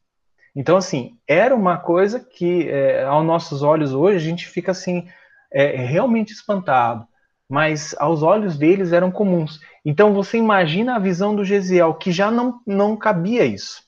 Então, 0.56 0.78
assim, 0.78 1.18
era 1.28 1.54
uma 1.54 1.78
coisa 1.78 2.20
que, 2.20 2.70
é, 2.70 3.04
aos 3.04 3.26
nossos 3.26 3.62
olhos 3.62 3.94
hoje, 3.94 4.18
a 4.18 4.30
gente 4.30 4.48
fica 4.48 4.72
assim, 4.72 5.08
é, 5.52 5.76
realmente 5.76 6.32
espantado. 6.32 7.06
Mas 7.48 7.94
aos 8.00 8.24
olhos 8.24 8.58
deles 8.58 8.92
eram 8.92 9.12
comuns. 9.12 9.60
Então, 9.84 10.14
você 10.14 10.38
imagina 10.38 10.96
a 10.96 11.00
visão 11.00 11.36
do 11.36 11.46
Gesiel, 11.46 11.94
que 11.94 12.12
já 12.12 12.32
não, 12.32 12.62
não 12.66 12.96
cabia 12.96 13.46
isso. 13.46 13.84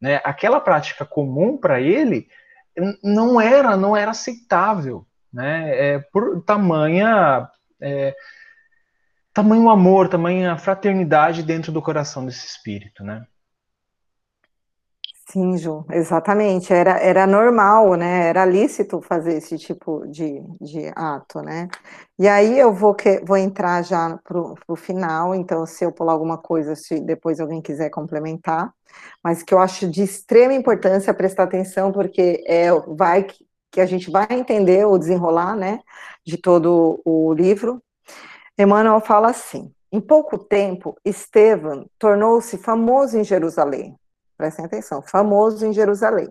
Né? 0.00 0.20
Aquela 0.22 0.60
prática 0.60 1.04
comum 1.04 1.56
para 1.56 1.80
ele 1.80 2.28
não 3.02 3.40
era, 3.40 3.76
não 3.76 3.96
era 3.96 4.10
aceitável. 4.10 5.06
Né? 5.32 5.94
É, 5.94 5.98
por 5.98 6.42
tamanha. 6.42 7.48
É, 7.80 8.14
tamanho 9.32 9.70
amor, 9.70 10.08
tamanha 10.08 10.56
fraternidade 10.58 11.42
dentro 11.42 11.72
do 11.72 11.80
coração 11.80 12.26
desse 12.26 12.46
espírito, 12.46 13.02
né? 13.02 13.24
Sim, 15.30 15.56
Ju, 15.56 15.84
exatamente. 15.92 16.72
Era, 16.72 16.98
era 16.98 17.24
normal, 17.26 17.94
né? 17.94 18.26
Era 18.28 18.44
lícito 18.44 19.00
fazer 19.00 19.34
esse 19.36 19.56
tipo 19.56 20.04
de, 20.08 20.40
de 20.60 20.90
ato, 20.96 21.40
né? 21.40 21.68
E 22.18 22.26
aí 22.26 22.58
eu 22.58 22.72
vou, 22.74 22.94
que, 22.94 23.20
vou 23.24 23.36
entrar 23.36 23.82
já 23.82 24.18
para 24.24 24.40
o 24.68 24.76
final, 24.76 25.32
então 25.34 25.64
se 25.66 25.84
eu 25.84 25.92
pular 25.92 26.12
alguma 26.14 26.36
coisa, 26.36 26.74
se 26.74 27.00
depois 27.00 27.38
alguém 27.38 27.62
quiser 27.62 27.90
complementar, 27.90 28.72
mas 29.22 29.42
que 29.42 29.54
eu 29.54 29.60
acho 29.60 29.88
de 29.88 30.02
extrema 30.02 30.52
importância 30.52 31.14
prestar 31.14 31.44
atenção, 31.44 31.92
porque 31.92 32.42
é, 32.46 32.68
vai 32.96 33.22
que, 33.24 33.46
que 33.70 33.80
a 33.80 33.86
gente 33.86 34.10
vai 34.10 34.26
entender 34.30 34.84
o 34.86 34.98
desenrolar, 34.98 35.54
né, 35.56 35.80
de 36.26 36.36
todo 36.38 37.00
o 37.04 37.32
livro. 37.34 37.80
Emmanuel 38.58 39.00
fala 39.00 39.30
assim: 39.30 39.72
em 39.92 40.00
pouco 40.00 40.38
tempo, 40.38 40.96
Estevam 41.04 41.86
tornou-se 41.98 42.58
famoso 42.58 43.18
em 43.18 43.24
Jerusalém 43.24 43.96
prestem 44.40 44.64
atenção, 44.64 45.02
famoso 45.02 45.66
em 45.66 45.72
Jerusalém, 45.72 46.30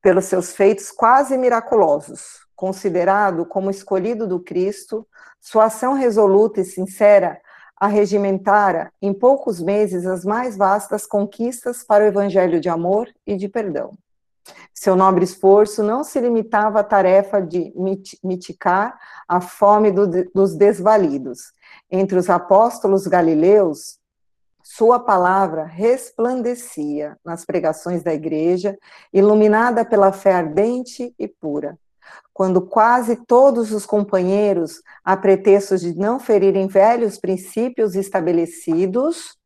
pelos 0.00 0.26
seus 0.26 0.52
feitos 0.52 0.92
quase 0.92 1.36
miraculosos. 1.36 2.46
Considerado 2.54 3.44
como 3.44 3.70
escolhido 3.72 4.24
do 4.28 4.38
Cristo, 4.38 5.04
sua 5.40 5.64
ação 5.64 5.94
resoluta 5.94 6.60
e 6.60 6.64
sincera 6.64 7.40
arregimentara 7.76 8.92
em 9.02 9.12
poucos 9.12 9.60
meses 9.60 10.06
as 10.06 10.24
mais 10.24 10.56
vastas 10.56 11.06
conquistas 11.06 11.82
para 11.82 12.04
o 12.04 12.06
evangelho 12.06 12.60
de 12.60 12.68
amor 12.68 13.08
e 13.26 13.36
de 13.36 13.48
perdão. 13.48 13.90
Seu 14.72 14.94
nobre 14.94 15.24
esforço 15.24 15.82
não 15.82 16.04
se 16.04 16.20
limitava 16.20 16.80
à 16.80 16.84
tarefa 16.84 17.40
de 17.40 17.72
mitigar 18.22 18.96
a 19.26 19.40
fome 19.40 19.90
do, 19.90 20.06
dos 20.32 20.54
desvalidos. 20.54 21.52
Entre 21.90 22.16
os 22.16 22.30
apóstolos 22.30 23.06
galileus, 23.06 23.99
sua 24.80 24.98
palavra 24.98 25.64
resplandecia 25.64 27.14
nas 27.22 27.44
pregações 27.44 28.02
da 28.02 28.14
igreja, 28.14 28.78
iluminada 29.12 29.84
pela 29.84 30.10
fé 30.10 30.32
ardente 30.32 31.14
e 31.18 31.28
pura. 31.28 31.78
Quando 32.32 32.62
quase 32.62 33.14
todos 33.26 33.72
os 33.72 33.84
companheiros, 33.84 34.80
a 35.04 35.18
pretexto 35.18 35.76
de 35.76 35.94
não 35.94 36.18
ferirem 36.18 36.66
velhos 36.66 37.18
princípios 37.18 37.94
estabelecidos, 37.94 39.36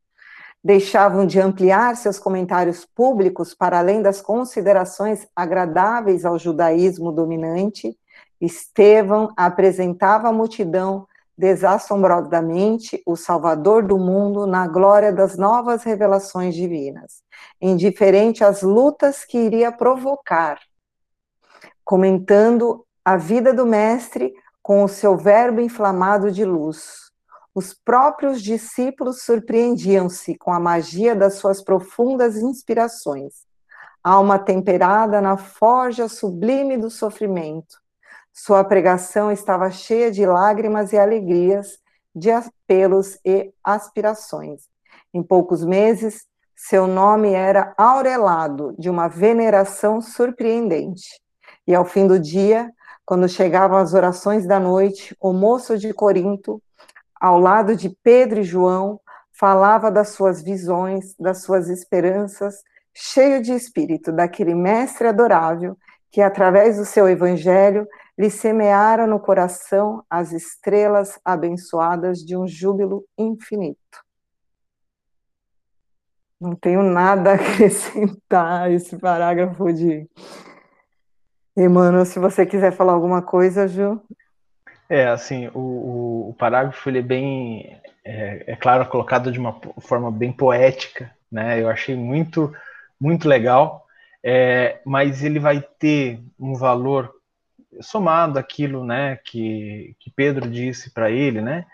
deixavam 0.63 1.25
de 1.27 1.37
ampliar 1.37 1.97
seus 1.97 2.17
comentários 2.17 2.85
públicos 2.85 3.53
para 3.53 3.79
além 3.79 4.01
das 4.01 4.21
considerações 4.21 5.27
agradáveis 5.35 6.23
ao 6.23 6.39
judaísmo 6.39 7.11
dominante, 7.11 7.93
Estevão 8.39 9.33
apresentava 9.35 10.29
à 10.29 10.31
multidão 10.31 11.05
desassombrosamente 11.37 13.01
o 13.05 13.15
Salvador 13.15 13.83
do 13.83 13.97
mundo 13.97 14.47
na 14.47 14.67
glória 14.67 15.11
das 15.11 15.37
novas 15.37 15.83
revelações 15.83 16.55
divinas, 16.55 17.21
indiferente 17.61 18.43
às 18.43 18.61
lutas 18.61 19.25
que 19.25 19.37
iria 19.37 19.71
provocar, 19.71 20.59
comentando 21.83 22.85
a 23.03 23.17
vida 23.17 23.53
do 23.53 23.65
Mestre 23.65 24.33
com 24.61 24.83
o 24.83 24.87
seu 24.87 25.15
verbo 25.15 25.61
inflamado 25.61 26.31
de 26.31 26.43
luz. 26.43 27.11
Os 27.53 27.73
próprios 27.73 28.41
discípulos 28.41 29.21
surpreendiam-se 29.21 30.35
com 30.37 30.51
a 30.51 30.59
magia 30.59 31.15
das 31.15 31.35
suas 31.35 31.61
profundas 31.61 32.35
inspirações, 32.37 33.45
alma 34.03 34.39
temperada 34.39 35.21
na 35.21 35.37
forja 35.37 36.07
sublime 36.07 36.77
do 36.77 36.89
sofrimento, 36.89 37.77
sua 38.37 38.65
pregação 38.65 39.31
estava 39.31 39.71
cheia 39.71 40.11
de 40.11 40.25
lágrimas 40.25 40.91
e 40.91 40.97
alegrias, 40.97 41.79
de 42.13 42.29
apelos 42.29 43.17
e 43.23 43.53
aspirações. 43.63 44.63
Em 45.13 45.23
poucos 45.23 45.63
meses, 45.63 46.25
seu 46.53 46.85
nome 46.85 47.31
era 47.31 47.73
aurelado 47.77 48.75
de 48.77 48.89
uma 48.89 49.07
veneração 49.07 50.01
surpreendente. 50.01 51.21
E 51.65 51.73
ao 51.73 51.85
fim 51.85 52.05
do 52.05 52.19
dia, 52.19 52.69
quando 53.05 53.29
chegavam 53.29 53.77
as 53.77 53.93
orações 53.93 54.45
da 54.45 54.59
noite, 54.59 55.15
o 55.21 55.31
moço 55.31 55.77
de 55.77 55.93
Corinto, 55.93 56.61
ao 57.19 57.39
lado 57.39 57.73
de 57.73 57.89
Pedro 58.03 58.41
e 58.41 58.43
João, 58.43 58.99
falava 59.31 59.89
das 59.89 60.09
suas 60.09 60.43
visões, 60.43 61.15
das 61.17 61.41
suas 61.41 61.69
esperanças, 61.69 62.55
cheio 62.93 63.41
de 63.41 63.53
espírito, 63.53 64.11
daquele 64.11 64.53
mestre 64.53 65.07
adorável 65.07 65.77
que, 66.11 66.21
através 66.21 66.77
do 66.77 66.85
seu 66.85 67.07
evangelho, 67.07 67.87
lhe 68.17 68.29
semeara 68.29 69.05
no 69.05 69.19
coração 69.19 70.03
as 70.09 70.31
estrelas 70.31 71.19
abençoadas 71.23 72.19
de 72.19 72.37
um 72.37 72.47
júbilo 72.47 73.05
infinito. 73.17 73.79
Não 76.39 76.55
tenho 76.55 76.83
nada 76.83 77.31
a 77.31 77.35
acrescentar 77.35 78.63
a 78.63 78.69
esse 78.69 78.97
parágrafo 78.97 79.71
de 79.73 80.09
Emmanuel. 81.55 82.05
Se 82.05 82.19
você 82.19 82.45
quiser 82.45 82.71
falar 82.71 82.93
alguma 82.93 83.21
coisa, 83.21 83.67
Ju. 83.67 84.01
É, 84.89 85.07
assim, 85.07 85.47
o, 85.53 85.59
o, 85.59 86.29
o 86.29 86.33
parágrafo 86.33 86.89
ele 86.89 86.99
é 86.99 87.01
bem, 87.01 87.81
é, 88.03 88.43
é, 88.47 88.55
claro, 88.55 88.87
colocado 88.87 89.31
de 89.31 89.39
uma 89.39 89.59
forma 89.79 90.11
bem 90.11 90.31
poética, 90.31 91.11
né? 91.31 91.61
Eu 91.61 91.69
achei 91.69 91.95
muito, 91.95 92.53
muito 92.99 93.27
legal, 93.27 93.85
é, 94.23 94.79
mas 94.85 95.23
ele 95.23 95.39
vai 95.39 95.61
ter 95.79 96.21
um 96.39 96.53
valor 96.53 97.14
somado 97.81 98.39
aquilo 98.39 98.85
né, 98.85 99.17
que, 99.23 99.95
que 99.99 100.09
Pedro 100.11 100.49
disse 100.49 100.91
para 100.91 101.09
ele, 101.09 101.41
né, 101.41 101.65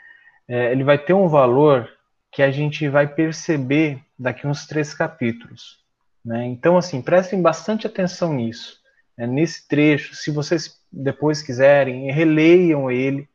é, 0.48 0.72
ele 0.72 0.84
vai 0.84 0.98
ter 0.98 1.13
um 1.13 1.27
valor 1.27 1.89
que 2.31 2.41
a 2.41 2.51
gente 2.51 2.88
vai 2.88 3.08
perceber 3.08 4.01
daqui 4.17 4.48
uns 4.48 4.65
três 4.65 4.93
capítulos. 4.93 5.81
Né? 6.24 6.46
Então, 6.46 6.77
assim, 6.77 7.01
prestem 7.01 7.41
bastante 7.41 7.86
atenção 7.86 8.34
nisso. 8.34 8.79
Né? 9.17 9.27
Nesse 9.27 9.67
trecho, 9.67 10.15
se 10.15 10.31
vocês 10.31 10.79
depois 10.91 11.41
quiserem, 11.41 12.12
releiam 12.12 12.89
ele, 12.89 13.27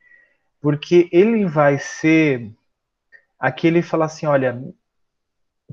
porque 0.61 1.09
ele 1.13 1.45
vai 1.45 1.79
ser 1.79 2.51
aquele 3.39 3.83
falar 3.83 4.07
assim, 4.07 4.27
olha, 4.27 4.63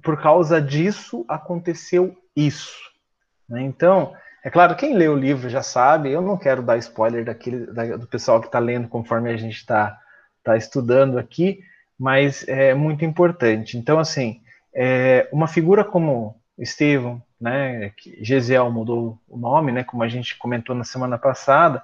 por 0.02 0.22
causa 0.22 0.62
disso 0.62 1.26
aconteceu 1.28 2.18
isso. 2.36 2.78
Né? 3.48 3.62
Então, 3.62 4.14
é 4.44 4.50
claro, 4.50 4.76
quem 4.76 4.94
lê 4.94 5.08
o 5.08 5.16
livro 5.16 5.50
já 5.50 5.64
sabe, 5.64 6.12
eu 6.12 6.22
não 6.22 6.38
quero 6.38 6.62
dar 6.62 6.78
spoiler 6.78 7.24
daquele, 7.24 7.66
da, 7.68 7.96
do 7.96 8.08
pessoal 8.08 8.42
que 8.42 8.48
está 8.48 8.60
lendo 8.60 8.90
conforme 8.90 9.32
a 9.32 9.38
gente 9.38 9.56
está 9.56 9.98
tá 10.44 10.58
estudando 10.58 11.18
aqui, 11.18 11.62
mas 11.98 12.46
é 12.48 12.74
muito 12.74 13.06
importante. 13.06 13.78
Então, 13.78 13.98
assim, 13.98 14.42
é, 14.76 15.30
uma 15.32 15.48
figura 15.48 15.86
como 15.86 16.36
Estevão, 16.58 17.24
né, 17.40 17.92
que 17.96 18.18
Gesiel 18.22 18.70
mudou 18.70 19.18
o 19.30 19.38
nome, 19.38 19.72
né, 19.72 19.84
como 19.84 20.04
a 20.04 20.10
gente 20.10 20.38
comentou 20.38 20.76
na 20.76 20.84
semana 20.84 21.18
passada, 21.18 21.82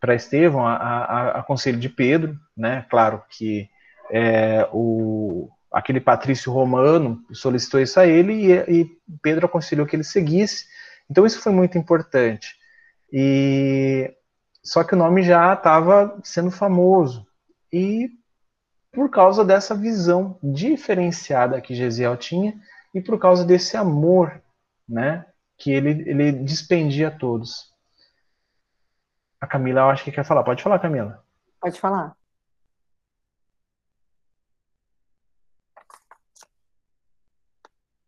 para 0.00 0.14
Estevão, 0.14 0.64
a, 0.64 0.76
a, 0.76 1.28
a, 1.40 1.42
conselho 1.42 1.78
de 1.78 1.88
Pedro, 1.88 2.38
né, 2.56 2.86
claro 2.88 3.20
que 3.28 3.68
é, 4.12 4.68
o, 4.72 5.48
aquele 5.72 6.00
patrício 6.00 6.52
romano 6.52 7.20
solicitou 7.32 7.80
isso 7.80 7.98
a 7.98 8.06
ele 8.06 8.32
e, 8.32 8.80
e 8.82 8.90
Pedro 9.20 9.46
aconselhou 9.46 9.86
que 9.86 9.96
ele 9.96 10.04
seguisse, 10.04 10.66
então 11.10 11.24
isso 11.26 11.40
foi 11.40 11.52
muito 11.52 11.78
importante. 11.78 12.56
E 13.12 14.14
só 14.62 14.82
que 14.82 14.94
o 14.94 14.98
nome 14.98 15.22
já 15.22 15.54
estava 15.54 16.18
sendo 16.24 16.50
famoso 16.50 17.26
e 17.72 18.10
por 18.92 19.10
causa 19.10 19.44
dessa 19.44 19.74
visão 19.74 20.38
diferenciada 20.42 21.60
que 21.60 21.74
Gesiel 21.74 22.16
tinha 22.16 22.58
e 22.94 23.00
por 23.00 23.18
causa 23.18 23.44
desse 23.44 23.76
amor, 23.76 24.42
né, 24.88 25.26
que 25.58 25.70
ele, 25.70 26.08
ele 26.08 26.32
despendia 26.32 27.08
a 27.08 27.10
todos. 27.10 27.72
A 29.40 29.46
Camila, 29.46 29.82
eu 29.82 29.90
acho 29.90 30.02
que 30.04 30.12
quer 30.12 30.24
falar. 30.24 30.42
Pode 30.42 30.62
falar, 30.62 30.78
Camila. 30.78 31.22
Pode 31.60 31.78
falar. 31.78 32.16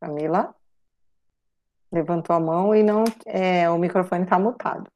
Camila? 0.00 0.57
Levantou 1.90 2.36
a 2.36 2.40
mão 2.40 2.74
e 2.74 2.82
não, 2.82 3.04
é, 3.24 3.68
o 3.70 3.78
microfone 3.78 4.24
está 4.24 4.38
mutado. 4.38 4.90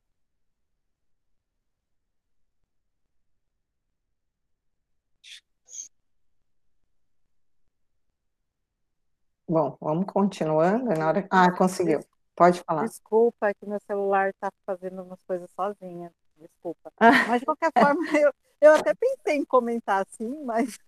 Bom, 9.48 9.76
vamos 9.80 10.06
continuando. 10.06 10.86
Na 10.98 11.08
hora... 11.08 11.26
Ah, 11.30 11.50
conseguiu. 11.52 12.00
Pode 12.34 12.62
falar. 12.62 12.86
Desculpa, 12.86 13.48
é 13.48 13.54
que 13.54 13.66
meu 13.66 13.78
celular 13.86 14.30
está 14.30 14.50
fazendo 14.64 15.02
umas 15.02 15.22
coisas 15.24 15.50
sozinha. 15.50 16.10
Desculpa. 16.38 16.90
Mas, 17.28 17.40
de 17.40 17.46
qualquer 17.46 17.70
forma, 17.78 18.02
eu, 18.18 18.32
eu 18.60 18.74
até 18.74 18.94
pensei 18.94 19.36
em 19.36 19.44
comentar 19.44 20.06
assim, 20.06 20.44
mas. 20.44 20.78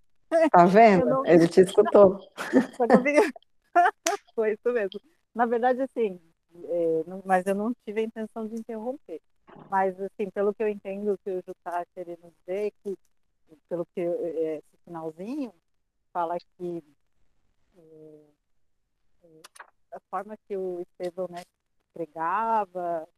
Tá 0.51 0.65
vendo? 0.67 1.07
Não... 1.07 1.27
Ele 1.27 1.47
te 1.47 1.61
escutou. 1.61 2.19
Foi 4.35 4.53
isso 4.53 4.73
mesmo. 4.73 5.01
Na 5.35 5.47
verdade, 5.47 5.83
assim, 5.83 6.21
é, 6.55 7.05
não, 7.07 7.23
mas 7.25 7.47
eu 7.47 7.55
não 7.55 7.75
tive 7.85 8.01
a 8.01 8.05
intenção 8.05 8.47
de 8.47 8.55
interromper. 8.55 9.21
Mas, 9.71 10.01
assim, 10.01 10.31
pelo 10.31 10.55
que 10.55 10.63
eu 10.63 10.69
entendo, 10.69 11.19
que 11.25 11.31
o 11.31 11.43
Ju 11.43 11.53
está 11.53 11.85
querendo 11.95 12.33
dizer, 12.41 12.67
é 12.67 12.71
que, 12.71 12.99
pelo 13.69 13.87
que 13.87 14.01
é, 14.01 14.57
esse 14.57 14.77
finalzinho, 14.85 15.53
fala 16.13 16.37
que 16.39 16.85
é, 17.77 18.25
a 19.93 20.01
forma 20.11 20.37
que 20.47 20.57
o 20.57 20.81
Estevão 20.81 21.27
né, 21.29 21.43
pregava, 21.93 23.09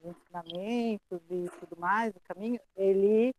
os 0.00 0.10
ensinamentos 0.10 1.20
e 1.30 1.48
tudo 1.60 1.76
mais, 1.78 2.14
o 2.14 2.20
caminho, 2.20 2.60
ele 2.76 3.34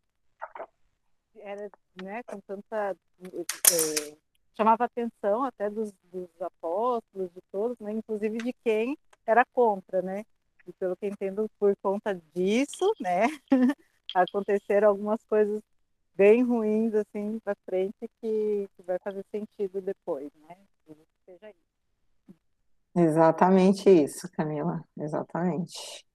era 1.36 1.70
né, 2.02 2.22
com 2.24 2.40
tanta. 2.40 2.96
É, 3.22 4.16
chamava 4.56 4.84
atenção 4.84 5.44
até 5.44 5.68
dos, 5.68 5.92
dos, 6.12 6.28
apóstolos, 6.40 7.30
de 7.32 7.40
todos, 7.50 7.78
né, 7.78 7.92
inclusive 7.92 8.38
de 8.38 8.52
quem 8.64 8.96
era 9.26 9.44
contra, 9.52 10.02
né? 10.02 10.24
E 10.66 10.72
pelo 10.72 10.96
que 10.96 11.06
entendo, 11.06 11.50
por 11.58 11.76
conta 11.82 12.14
disso, 12.34 12.92
né, 13.00 13.26
aconteceram 14.14 14.88
algumas 14.88 15.22
coisas 15.24 15.62
bem 16.16 16.42
ruins 16.42 16.94
assim 16.94 17.38
para 17.40 17.56
frente 17.64 18.08
que, 18.20 18.68
que 18.76 18.82
vai 18.84 18.98
fazer 19.00 19.24
sentido 19.30 19.80
depois, 19.80 20.30
né? 20.48 20.56
Seja 21.26 21.50
isso. 21.50 21.74
Exatamente 22.96 23.90
isso, 23.90 24.30
Camila. 24.32 24.84
Exatamente. 24.96 26.06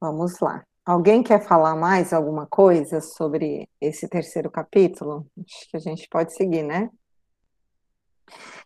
Vamos 0.00 0.38
lá. 0.40 0.64
Alguém 0.84 1.20
quer 1.20 1.44
falar 1.44 1.74
mais 1.74 2.12
alguma 2.12 2.46
coisa 2.46 3.00
sobre 3.00 3.68
esse 3.80 4.08
terceiro 4.08 4.48
capítulo? 4.48 5.26
Acho 5.36 5.68
que 5.68 5.76
a 5.76 5.80
gente 5.80 6.06
pode 6.08 6.32
seguir, 6.32 6.62
né? 6.62 6.88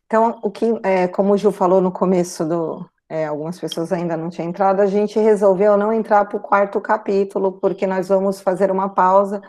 Então, 0.06 0.38
o 0.42 0.50
que, 0.50 0.66
é, 0.82 1.08
como 1.08 1.32
o 1.32 1.36
Gil 1.36 1.52
falou 1.52 1.80
no 1.80 1.92
começo 1.92 2.44
do, 2.44 2.84
é, 3.08 3.26
algumas 3.26 3.58
pessoas 3.58 3.92
ainda 3.92 4.16
não 4.16 4.30
tinham 4.30 4.48
entrado, 4.48 4.80
a 4.80 4.86
gente 4.86 5.18
resolveu 5.18 5.76
não 5.76 5.92
entrar 5.92 6.24
para 6.24 6.36
o 6.36 6.40
quarto 6.40 6.80
capítulo, 6.80 7.52
porque 7.52 7.86
nós 7.86 8.08
vamos 8.08 8.40
fazer 8.40 8.70
uma 8.70 8.88
pausa. 8.88 9.42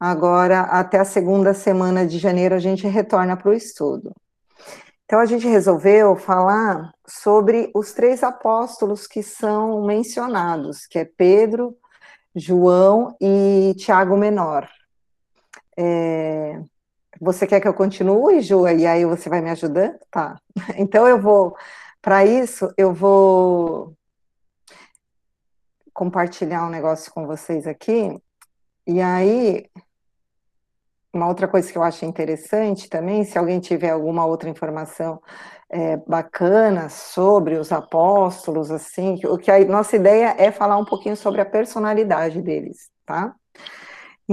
Agora, 0.00 0.62
até 0.62 0.98
a 0.98 1.04
segunda 1.04 1.54
semana 1.54 2.06
de 2.06 2.18
janeiro, 2.18 2.54
a 2.54 2.58
gente 2.58 2.86
retorna 2.88 3.36
para 3.36 3.50
o 3.50 3.54
estudo. 3.54 4.12
Então 5.04 5.20
a 5.20 5.26
gente 5.26 5.46
resolveu 5.46 6.16
falar 6.16 6.90
sobre 7.06 7.70
os 7.74 7.92
três 7.92 8.22
apóstolos 8.22 9.06
que 9.06 9.22
são 9.22 9.84
mencionados, 9.84 10.86
que 10.86 10.98
é 10.98 11.04
Pedro, 11.04 11.76
João 12.34 13.14
e 13.20 13.74
Tiago 13.76 14.16
Menor. 14.16 14.66
É... 15.76 16.58
Você 17.22 17.46
quer 17.46 17.60
que 17.60 17.68
eu 17.68 17.74
continue, 17.74 18.40
Ju? 18.42 18.66
E 18.66 18.84
aí 18.84 19.04
você 19.04 19.28
vai 19.30 19.40
me 19.40 19.50
ajudando? 19.50 19.96
Tá. 20.10 20.36
Então 20.76 21.06
eu 21.06 21.22
vou, 21.22 21.56
para 22.00 22.24
isso, 22.26 22.68
eu 22.76 22.92
vou 22.92 23.94
compartilhar 25.94 26.66
um 26.66 26.70
negócio 26.70 27.12
com 27.12 27.24
vocês 27.24 27.64
aqui. 27.64 28.20
E 28.84 29.00
aí 29.00 29.70
uma 31.14 31.28
outra 31.28 31.46
coisa 31.46 31.70
que 31.70 31.78
eu 31.78 31.82
acho 31.84 32.04
interessante 32.04 32.88
também, 32.88 33.22
se 33.22 33.38
alguém 33.38 33.60
tiver 33.60 33.90
alguma 33.90 34.26
outra 34.26 34.48
informação 34.48 35.22
é, 35.70 35.98
bacana 35.98 36.88
sobre 36.88 37.56
os 37.56 37.70
apóstolos, 37.70 38.70
assim, 38.72 39.20
o 39.26 39.38
que 39.38 39.50
a 39.50 39.64
nossa 39.64 39.94
ideia 39.94 40.34
é 40.38 40.50
falar 40.50 40.76
um 40.76 40.84
pouquinho 40.84 41.16
sobre 41.16 41.40
a 41.40 41.46
personalidade 41.46 42.42
deles, 42.42 42.90
tá? 43.06 43.32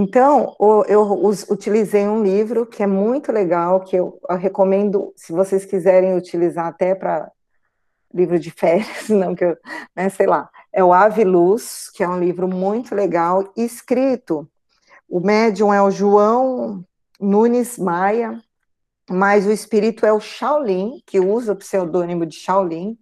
Então, 0.01 0.55
eu 0.87 1.29
utilizei 1.49 2.07
um 2.07 2.23
livro 2.23 2.65
que 2.65 2.81
é 2.81 2.87
muito 2.87 3.33
legal, 3.33 3.81
que 3.81 3.97
eu 3.97 4.17
recomendo, 4.29 5.11
se 5.13 5.33
vocês 5.33 5.65
quiserem 5.65 6.15
utilizar 6.15 6.67
até 6.67 6.95
para 6.95 7.29
livro 8.13 8.39
de 8.39 8.49
férias, 8.55 9.09
não 9.09 9.35
que 9.35 9.43
eu, 9.43 9.57
né, 9.93 10.07
sei 10.07 10.25
lá, 10.25 10.49
é 10.71 10.81
o 10.81 10.93
Ave 10.93 11.25
Luz, 11.25 11.89
que 11.93 12.01
é 12.01 12.07
um 12.07 12.17
livro 12.17 12.47
muito 12.47 12.95
legal, 12.95 13.51
escrito 13.57 14.49
o 15.09 15.19
médium 15.19 15.73
é 15.73 15.81
o 15.81 15.91
João 15.91 16.81
Nunes 17.19 17.77
Maia, 17.77 18.41
mas 19.09 19.45
o 19.45 19.51
espírito 19.51 20.05
é 20.05 20.13
o 20.13 20.21
Shaolin, 20.21 21.03
que 21.05 21.19
usa 21.19 21.51
o 21.51 21.57
pseudônimo 21.57 22.25
de 22.25 22.37
Shaolin. 22.37 22.97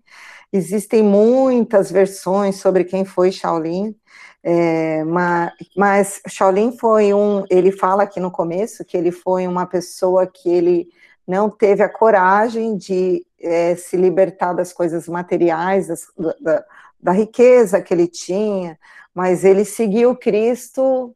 Existem 0.51 1.03
muitas 1.03 1.91
versões 1.91 2.57
sobre 2.57 2.83
quem 2.83 3.03
foi 3.03 3.31
Shaolin, 3.31 3.95
é, 4.43 5.03
mas, 5.03 5.51
mas 5.75 6.21
Shaolin 6.27 6.77
foi 6.77 7.13
um. 7.13 7.43
Ele 7.49 7.71
fala 7.71 8.03
aqui 8.03 8.19
no 8.19 8.31
começo 8.31 8.85
que 8.85 8.95
ele 8.95 9.11
foi 9.11 9.47
uma 9.47 9.65
pessoa 9.65 10.25
que 10.25 10.49
ele 10.49 10.87
não 11.27 11.49
teve 11.49 11.83
a 11.83 11.89
coragem 11.89 12.77
de 12.77 13.25
é, 13.41 13.75
se 13.75 13.97
libertar 13.97 14.53
das 14.53 14.71
coisas 14.71 15.07
materiais, 15.07 15.87
das, 15.87 16.07
da, 16.39 16.65
da 17.01 17.11
riqueza 17.11 17.81
que 17.81 17.93
ele 17.93 18.07
tinha, 18.07 18.79
mas 19.13 19.43
ele 19.43 19.65
seguiu 19.65 20.15
Cristo 20.15 21.13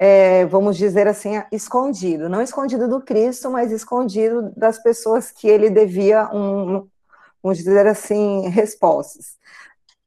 é, 0.00 0.46
vamos 0.46 0.78
dizer 0.78 1.06
assim, 1.06 1.32
escondido, 1.52 2.26
não 2.26 2.40
escondido 2.40 2.88
do 2.88 3.02
Cristo, 3.02 3.50
mas 3.50 3.70
escondido 3.70 4.50
das 4.56 4.82
pessoas 4.82 5.30
que 5.30 5.46
ele 5.46 5.68
devia, 5.68 6.26
um, 6.34 6.88
vamos 7.42 7.58
dizer 7.58 7.86
assim, 7.86 8.48
respostas. 8.48 9.36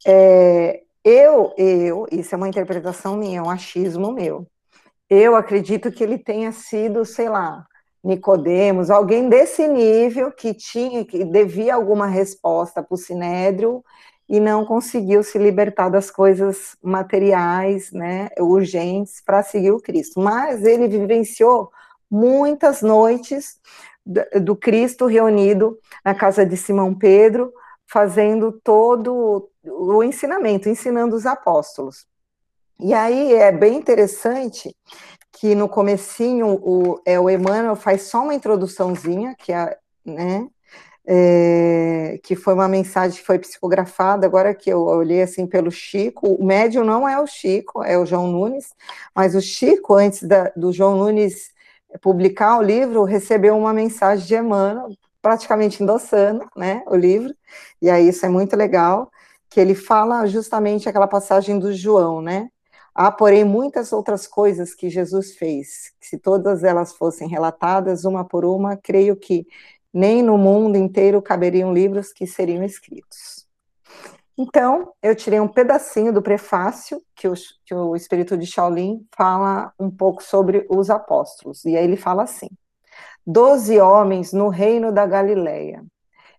É, 0.05 0.81
eu, 1.03 1.53
eu, 1.57 2.07
isso 2.11 2.33
é 2.33 2.37
uma 2.37 2.47
interpretação 2.47 3.17
minha, 3.17 3.39
é 3.39 3.41
um 3.41 3.49
achismo 3.49 4.11
meu. 4.11 4.47
Eu 5.09 5.35
acredito 5.35 5.91
que 5.91 6.03
ele 6.03 6.17
tenha 6.17 6.51
sido, 6.51 7.05
sei 7.05 7.29
lá, 7.29 7.65
Nicodemos, 8.03 8.89
alguém 8.89 9.29
desse 9.29 9.67
nível 9.67 10.31
que 10.31 10.53
tinha, 10.53 11.05
que 11.05 11.23
devia 11.23 11.75
alguma 11.75 12.07
resposta 12.07 12.83
para 12.83 12.95
o 12.95 12.97
Sinédrio 12.97 13.83
e 14.27 14.39
não 14.39 14.65
conseguiu 14.65 15.23
se 15.23 15.37
libertar 15.37 15.89
das 15.89 16.09
coisas 16.09 16.75
materiais, 16.81 17.91
né, 17.91 18.29
urgentes 18.39 19.21
para 19.25 19.43
seguir 19.43 19.71
o 19.71 19.79
Cristo. 19.79 20.19
Mas 20.19 20.63
ele 20.63 20.87
vivenciou 20.87 21.71
muitas 22.09 22.81
noites 22.81 23.59
do 24.05 24.55
Cristo 24.55 25.05
reunido 25.05 25.77
na 26.03 26.13
casa 26.13 26.45
de 26.45 26.57
Simão 26.57 26.93
Pedro, 26.93 27.53
fazendo 27.87 28.51
todo 28.63 29.49
o 29.63 30.03
ensinamento, 30.03 30.67
ensinando 30.67 31.15
os 31.15 31.25
apóstolos. 31.25 32.05
E 32.79 32.93
aí 32.93 33.33
é 33.33 33.51
bem 33.51 33.75
interessante 33.77 34.75
que 35.31 35.55
no 35.55 35.69
comecinho 35.69 36.59
o, 36.61 37.01
é, 37.05 37.19
o 37.19 37.29
Emmanuel 37.29 37.75
faz 37.75 38.03
só 38.03 38.23
uma 38.23 38.33
introduçãozinha, 38.33 39.35
que 39.37 39.51
é, 39.51 39.77
né, 40.05 40.47
é, 41.05 42.19
que 42.23 42.35
foi 42.35 42.53
uma 42.53 42.67
mensagem 42.67 43.17
que 43.19 43.25
foi 43.25 43.37
psicografada, 43.37 44.25
agora 44.25 44.53
que 44.53 44.69
eu 44.69 44.81
olhei 44.83 45.21
assim 45.21 45.45
pelo 45.45 45.71
Chico, 45.71 46.27
o 46.27 46.45
médium 46.45 46.83
não 46.83 47.07
é 47.07 47.19
o 47.19 47.27
Chico, 47.27 47.83
é 47.83 47.97
o 47.97 48.05
João 48.05 48.27
Nunes, 48.27 48.73
mas 49.13 49.35
o 49.35 49.41
Chico, 49.41 49.95
antes 49.95 50.23
da, 50.23 50.51
do 50.55 50.71
João 50.71 50.95
Nunes 50.97 51.52
publicar 52.01 52.57
o 52.57 52.61
livro, 52.61 53.03
recebeu 53.03 53.57
uma 53.57 53.73
mensagem 53.73 54.25
de 54.25 54.35
Emmanuel, 54.35 54.89
praticamente 55.21 55.81
endossando 55.81 56.45
né, 56.55 56.83
o 56.87 56.95
livro, 56.95 57.33
e 57.81 57.89
aí 57.89 58.09
isso 58.09 58.25
é 58.25 58.29
muito 58.29 58.55
legal, 58.55 59.11
que 59.49 59.59
ele 59.59 59.75
fala 59.75 60.25
justamente 60.25 60.89
aquela 60.89 61.07
passagem 61.07 61.59
do 61.59 61.73
João, 61.73 62.21
né? 62.21 62.49
Há, 62.95 63.11
porém, 63.11 63.43
muitas 63.43 63.91
outras 63.91 64.27
coisas 64.27 64.75
que 64.75 64.89
Jesus 64.89 65.35
fez. 65.35 65.93
Se 65.99 66.17
todas 66.17 66.63
elas 66.63 66.93
fossem 66.93 67.27
relatadas, 67.27 68.05
uma 68.05 68.23
por 68.23 68.45
uma, 68.45 68.77
creio 68.77 69.15
que 69.15 69.47
nem 69.93 70.21
no 70.21 70.37
mundo 70.37 70.77
inteiro 70.77 71.21
caberiam 71.21 71.73
livros 71.73 72.11
que 72.13 72.27
seriam 72.27 72.63
escritos. 72.63 73.42
Então, 74.37 74.93
eu 75.01 75.15
tirei 75.15 75.39
um 75.39 75.47
pedacinho 75.47 76.11
do 76.11 76.21
prefácio 76.21 77.01
que 77.15 77.27
o, 77.27 77.33
que 77.65 77.73
o 77.73 77.95
Espírito 77.95 78.35
de 78.35 78.47
Shaolin 78.47 79.05
fala 79.15 79.71
um 79.79 79.91
pouco 79.91 80.23
sobre 80.23 80.65
os 80.69 80.89
apóstolos. 80.89 81.63
E 81.65 81.77
aí 81.77 81.83
ele 81.83 81.97
fala 81.97 82.23
assim: 82.23 82.47
Doze 83.25 83.79
homens 83.79 84.33
no 84.33 84.49
reino 84.49 84.91
da 84.91 85.05
Galileia. 85.05 85.83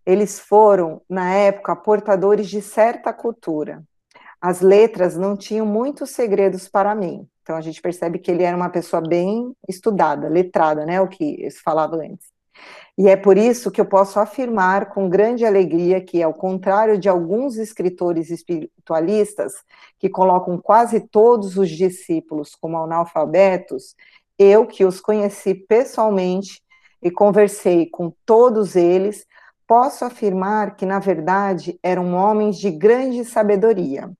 Eles 0.04 0.38
foram, 0.38 1.00
na 1.08 1.32
época, 1.32 1.74
portadores 1.76 2.48
de 2.48 2.60
certa 2.60 3.12
cultura. 3.12 3.82
As 4.40 4.60
letras 4.60 5.16
não 5.16 5.36
tinham 5.36 5.64
muitos 5.64 6.10
segredos 6.10 6.68
para 6.68 6.94
mim. 6.94 7.26
Então 7.42 7.56
a 7.56 7.60
gente 7.60 7.80
percebe 7.80 8.18
que 8.18 8.30
ele 8.30 8.42
era 8.42 8.56
uma 8.56 8.68
pessoa 8.68 9.00
bem 9.00 9.54
estudada, 9.68 10.28
letrada, 10.28 10.84
né? 10.84 11.00
O 11.00 11.08
que 11.08 11.36
eles 11.40 11.60
falavam 11.60 12.00
antes. 12.00 12.26
E 12.96 13.08
é 13.08 13.16
por 13.16 13.36
isso 13.36 13.72
que 13.72 13.80
eu 13.80 13.86
posso 13.86 14.20
afirmar 14.20 14.90
com 14.90 15.08
grande 15.08 15.44
alegria 15.44 16.00
que, 16.00 16.22
ao 16.22 16.32
contrário 16.32 16.96
de 16.96 17.08
alguns 17.08 17.56
escritores 17.56 18.30
espiritualistas 18.30 19.52
que 19.98 20.08
colocam 20.08 20.56
quase 20.58 21.00
todos 21.00 21.56
os 21.56 21.68
discípulos 21.68 22.54
como 22.54 22.78
analfabetos, 22.78 23.96
eu 24.38 24.64
que 24.64 24.84
os 24.84 25.00
conheci 25.00 25.54
pessoalmente 25.54 26.62
e 27.02 27.10
conversei 27.10 27.86
com 27.86 28.12
todos 28.24 28.76
eles, 28.76 29.26
posso 29.66 30.04
afirmar 30.04 30.76
que, 30.76 30.86
na 30.86 31.00
verdade, 31.00 31.78
eram 31.82 32.14
homens 32.14 32.58
de 32.58 32.70
grande 32.70 33.24
sabedoria 33.24 34.10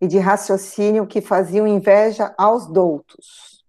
e 0.00 0.08
de 0.08 0.18
raciocínio 0.18 1.06
que 1.06 1.20
faziam 1.20 1.66
inveja 1.66 2.34
aos 2.36 2.66
doutos. 2.66 3.64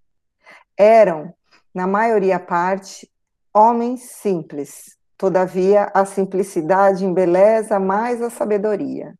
Eram, 0.76 1.34
na 1.74 1.86
maioria 1.86 2.40
parte, 2.40 3.10
homens 3.58 4.04
simples. 4.04 4.96
Todavia, 5.18 5.90
a 5.92 6.06
simplicidade 6.06 7.04
embeleza 7.04 7.80
mais 7.80 8.22
a 8.22 8.30
sabedoria. 8.30 9.16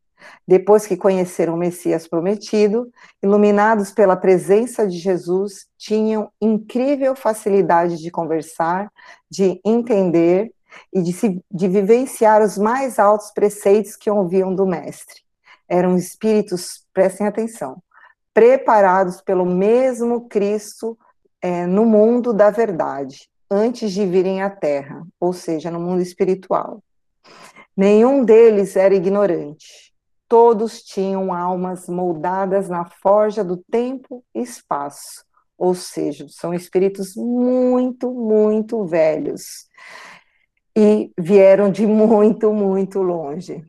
Depois 0.46 0.86
que 0.86 0.96
conheceram 0.96 1.54
o 1.54 1.56
Messias 1.56 2.06
prometido, 2.06 2.88
iluminados 3.20 3.90
pela 3.90 4.16
presença 4.16 4.86
de 4.86 4.96
Jesus, 4.96 5.66
tinham 5.76 6.30
incrível 6.40 7.16
facilidade 7.16 7.96
de 7.98 8.10
conversar, 8.12 8.92
de 9.28 9.60
entender 9.64 10.52
e 10.92 11.02
de, 11.02 11.12
se, 11.12 11.42
de 11.50 11.66
vivenciar 11.66 12.40
os 12.40 12.56
mais 12.56 12.98
altos 13.00 13.32
preceitos 13.32 13.96
que 13.96 14.10
ouviam 14.10 14.54
do 14.54 14.66
Mestre. 14.66 15.22
Eram 15.68 15.96
espíritos, 15.96 16.84
prestem 16.94 17.26
atenção, 17.26 17.82
preparados 18.32 19.20
pelo 19.20 19.44
mesmo 19.44 20.28
Cristo 20.28 20.96
é, 21.42 21.66
no 21.66 21.84
mundo 21.84 22.32
da 22.32 22.50
verdade, 22.50 23.28
antes 23.50 23.92
de 23.92 24.04
virem 24.06 24.42
à 24.42 24.50
Terra, 24.50 25.06
ou 25.18 25.32
seja, 25.32 25.70
no 25.70 25.80
mundo 25.80 26.02
espiritual. 26.02 26.82
Nenhum 27.76 28.24
deles 28.24 28.76
era 28.76 28.94
ignorante. 28.94 29.92
Todos 30.28 30.82
tinham 30.82 31.32
almas 31.32 31.88
moldadas 31.88 32.68
na 32.68 32.84
forja 32.84 33.42
do 33.42 33.56
tempo 33.56 34.22
e 34.34 34.42
espaço, 34.42 35.24
ou 35.56 35.74
seja, 35.74 36.26
são 36.28 36.52
espíritos 36.52 37.16
muito, 37.16 38.12
muito 38.12 38.84
velhos 38.84 39.66
e 40.76 41.10
vieram 41.18 41.72
de 41.72 41.86
muito, 41.86 42.52
muito 42.52 43.00
longe, 43.00 43.64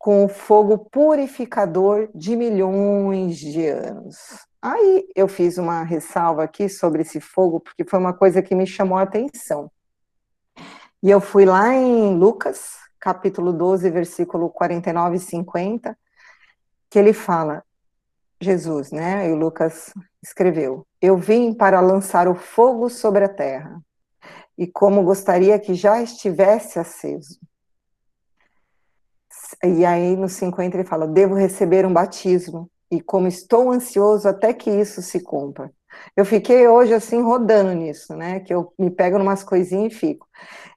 com 0.00 0.24
o 0.24 0.28
fogo 0.30 0.78
purificador 0.78 2.08
de 2.14 2.34
milhões 2.34 3.36
de 3.36 3.66
anos. 3.66 4.16
Aí 4.62 5.06
eu 5.14 5.28
fiz 5.28 5.58
uma 5.58 5.82
ressalva 5.82 6.42
aqui 6.42 6.70
sobre 6.70 7.02
esse 7.02 7.20
fogo, 7.20 7.60
porque 7.60 7.84
foi 7.84 7.98
uma 7.98 8.14
coisa 8.14 8.40
que 8.40 8.54
me 8.54 8.66
chamou 8.66 8.96
a 8.96 9.02
atenção. 9.02 9.70
E 11.02 11.10
eu 11.10 11.20
fui 11.20 11.44
lá 11.44 11.74
em 11.74 12.16
Lucas, 12.16 12.78
capítulo 12.98 13.52
12, 13.52 13.90
versículo 13.90 14.48
49 14.48 15.16
e 15.16 15.18
50, 15.18 15.98
que 16.88 16.98
ele 16.98 17.12
fala, 17.12 17.62
Jesus, 18.40 18.90
né? 18.90 19.28
E 19.28 19.34
Lucas 19.34 19.92
escreveu: 20.22 20.86
Eu 20.98 21.18
vim 21.18 21.52
para 21.52 21.78
lançar 21.82 22.26
o 22.26 22.34
fogo 22.34 22.88
sobre 22.88 23.24
a 23.24 23.28
terra, 23.28 23.78
e 24.56 24.66
como 24.66 25.04
gostaria 25.04 25.58
que 25.58 25.74
já 25.74 26.00
estivesse 26.00 26.78
aceso. 26.78 27.38
E 29.64 29.84
aí 29.84 30.16
no 30.16 30.28
50 30.28 30.76
ele 30.76 30.84
fala: 30.84 31.06
Devo 31.06 31.34
receber 31.34 31.86
um 31.86 31.92
batismo 31.92 32.70
e 32.90 33.00
como 33.00 33.26
estou 33.26 33.70
ansioso 33.70 34.28
até 34.28 34.52
que 34.52 34.70
isso 34.70 35.02
se 35.02 35.20
cumpra. 35.20 35.72
Eu 36.16 36.24
fiquei 36.24 36.66
hoje 36.68 36.94
assim 36.94 37.20
rodando 37.20 37.72
nisso, 37.72 38.14
né? 38.14 38.40
Que 38.40 38.54
eu 38.54 38.72
me 38.78 38.90
pego 38.90 39.18
umas 39.18 39.44
coisinhas 39.44 39.92
e 39.92 39.96
fico. 39.96 40.26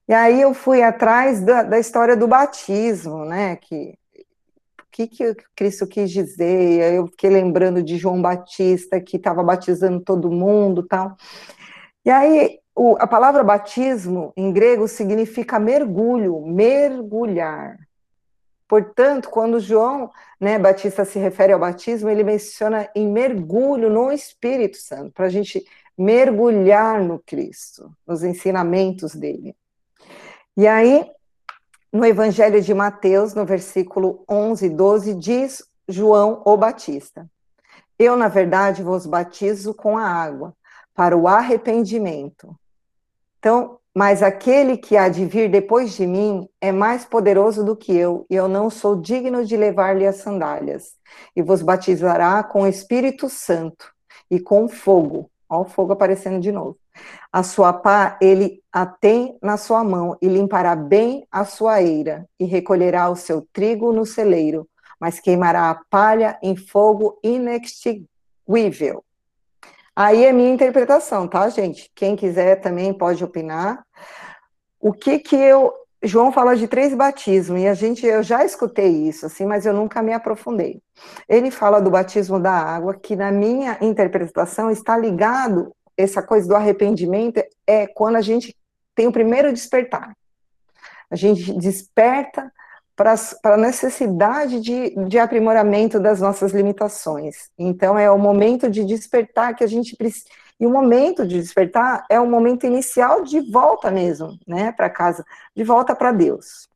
E 0.07 0.13
aí 0.13 0.41
eu 0.41 0.53
fui 0.53 0.83
atrás 0.83 1.41
da, 1.41 1.63
da 1.63 1.79
história 1.79 2.15
do 2.17 2.27
batismo, 2.27 3.25
né? 3.25 3.55
Que 3.55 3.97
o 4.79 4.95
que, 4.95 5.07
que 5.07 5.35
Cristo 5.55 5.87
quis 5.87 6.11
dizer? 6.11 6.93
Eu 6.93 7.07
fiquei 7.07 7.29
lembrando 7.29 7.81
de 7.81 7.97
João 7.97 8.21
Batista 8.21 9.01
que 9.01 9.17
estava 9.17 9.41
batizando 9.43 9.99
todo 10.01 10.31
mundo, 10.31 10.83
tal. 10.83 11.15
E 12.05 12.11
aí 12.11 12.59
o, 12.75 12.95
a 12.99 13.07
palavra 13.07 13.43
batismo 13.43 14.33
em 14.35 14.51
grego 14.51 14.87
significa 14.87 15.59
mergulho, 15.59 16.41
mergulhar. 16.45 17.77
Portanto, 18.67 19.29
quando 19.29 19.59
João 19.59 20.09
né, 20.39 20.57
Batista 20.57 21.05
se 21.05 21.19
refere 21.19 21.53
ao 21.53 21.59
batismo, 21.59 22.09
ele 22.09 22.23
menciona 22.23 22.89
em 22.95 23.07
mergulho 23.07 23.89
no 23.89 24.11
Espírito 24.11 24.77
Santo, 24.77 25.11
para 25.13 25.25
a 25.25 25.29
gente 25.29 25.65
mergulhar 25.97 27.01
no 27.01 27.19
Cristo, 27.19 27.91
nos 28.05 28.23
ensinamentos 28.23 29.13
dele. 29.13 29.55
E 30.57 30.67
aí, 30.67 31.05
no 31.91 32.05
Evangelho 32.05 32.61
de 32.61 32.73
Mateus, 32.73 33.33
no 33.33 33.45
versículo 33.45 34.23
11 34.29 34.65
e 34.65 34.69
12, 34.69 35.13
diz 35.15 35.63
João 35.87 36.41
o 36.45 36.57
Batista: 36.57 37.29
Eu, 37.97 38.17
na 38.17 38.27
verdade, 38.27 38.81
vos 38.81 39.05
batizo 39.05 39.73
com 39.73 39.97
a 39.97 40.07
água, 40.07 40.55
para 40.95 41.17
o 41.17 41.27
arrependimento. 41.27 42.55
Então, 43.39 43.79
mas 43.95 44.23
aquele 44.23 44.75
que 44.75 44.97
há 44.97 45.07
de 45.07 45.25
vir 45.25 45.49
depois 45.49 45.93
de 45.93 46.07
mim 46.07 46.47
é 46.59 46.71
mais 46.71 47.05
poderoso 47.05 47.63
do 47.63 47.75
que 47.75 47.95
eu, 47.95 48.25
e 48.29 48.35
eu 48.35 48.47
não 48.47 48.69
sou 48.69 48.95
digno 48.95 49.45
de 49.45 49.55
levar-lhe 49.55 50.07
as 50.07 50.17
sandálias. 50.17 50.93
E 51.35 51.41
vos 51.41 51.61
batizará 51.61 52.41
com 52.43 52.63
o 52.63 52.67
Espírito 52.67 53.29
Santo 53.29 53.93
e 54.31 54.39
com 54.39 54.67
fogo. 54.67 55.29
Olha 55.47 55.61
o 55.61 55.65
fogo 55.65 55.93
aparecendo 55.93 56.39
de 56.39 56.51
novo. 56.51 56.77
A 57.31 57.43
sua 57.43 57.71
pá 57.71 58.17
ele 58.19 58.63
a 58.71 58.85
tem 58.85 59.37
na 59.41 59.57
sua 59.57 59.83
mão, 59.83 60.17
e 60.19 60.27
limpará 60.27 60.75
bem 60.75 61.27
a 61.31 61.45
sua 61.45 61.81
eira, 61.81 62.27
e 62.39 62.45
recolherá 62.45 63.09
o 63.09 63.15
seu 63.15 63.47
trigo 63.53 63.93
no 63.93 64.05
celeiro, 64.05 64.67
mas 64.99 65.19
queimará 65.19 65.69
a 65.69 65.75
palha 65.75 66.39
em 66.41 66.55
fogo 66.55 67.19
inextinguível. 67.23 69.03
Aí 69.95 70.25
é 70.25 70.31
minha 70.31 70.51
interpretação, 70.51 71.27
tá, 71.27 71.47
gente? 71.49 71.91
Quem 71.93 72.15
quiser 72.15 72.61
também 72.61 72.93
pode 72.93 73.23
opinar. 73.23 73.85
O 74.79 74.91
que 74.91 75.19
que 75.19 75.35
eu 75.35 75.71
João 76.05 76.33
fala 76.33 76.57
de 76.57 76.67
três 76.67 76.93
batismos 76.93 77.61
e 77.61 77.67
a 77.67 77.73
gente 77.73 78.05
eu 78.05 78.21
já 78.21 78.43
escutei 78.43 79.07
isso 79.07 79.25
assim, 79.25 79.45
mas 79.45 79.65
eu 79.65 79.73
nunca 79.73 80.01
me 80.01 80.11
aprofundei. 80.11 80.81
Ele 81.29 81.49
fala 81.49 81.79
do 81.79 81.89
batismo 81.89 82.37
da 82.41 82.51
água, 82.51 82.93
que 82.93 83.15
na 83.15 83.31
minha 83.31 83.77
interpretação 83.79 84.69
está 84.69 84.97
ligado 84.97 85.73
essa 85.95 86.21
coisa 86.21 86.45
do 86.45 86.55
arrependimento 86.55 87.41
é 87.65 87.87
quando 87.87 88.17
a 88.17 88.21
gente 88.21 88.53
tem 88.93 89.07
o 89.07 89.13
primeiro 89.13 89.53
despertar. 89.53 90.13
A 91.09 91.15
gente 91.15 91.53
desperta 91.53 92.51
para 92.95 93.15
a 93.43 93.57
necessidade 93.57 94.59
de, 94.59 94.95
de 95.07 95.17
aprimoramento 95.17 95.99
das 95.99 96.21
nossas 96.21 96.51
limitações. 96.51 97.49
Então, 97.57 97.97
é 97.97 98.09
o 98.09 98.19
momento 98.19 98.69
de 98.69 98.83
despertar 98.85 99.55
que 99.55 99.63
a 99.63 99.67
gente 99.67 99.95
precisa. 99.95 100.25
E 100.59 100.65
o 100.65 100.69
momento 100.69 101.25
de 101.25 101.39
despertar 101.39 102.05
é 102.09 102.19
o 102.19 102.29
momento 102.29 102.65
inicial 102.65 103.23
de 103.23 103.39
volta 103.51 103.89
mesmo, 103.89 104.37
né, 104.47 104.71
para 104.71 104.89
casa, 104.89 105.25
de 105.55 105.63
volta 105.63 105.95
para 105.95 106.11
Deus. 106.11 106.69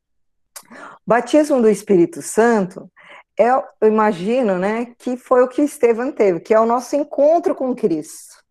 O 0.72 0.76
batismo 1.06 1.62
do 1.62 1.70
Espírito 1.70 2.22
Santo, 2.22 2.92
é, 3.40 3.50
eu 3.52 3.88
imagino, 3.88 4.58
né, 4.58 4.94
que 4.98 5.16
foi 5.16 5.44
o 5.44 5.48
que 5.48 5.62
Estevão 5.62 6.12
teve, 6.12 6.40
que 6.40 6.54
é 6.54 6.60
o 6.60 6.66
nosso 6.66 6.96
encontro 6.96 7.54
com 7.54 7.76
Cristo, 7.76 8.44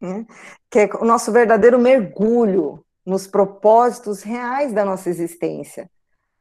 né, 0.00 0.26
que 0.70 0.80
é 0.80 0.90
o 1.00 1.04
nosso 1.04 1.32
verdadeiro 1.32 1.78
mergulho 1.78 2.84
nos 3.04 3.26
propósitos 3.26 4.22
reais 4.22 4.72
da 4.72 4.84
nossa 4.84 5.08
existência, 5.08 5.88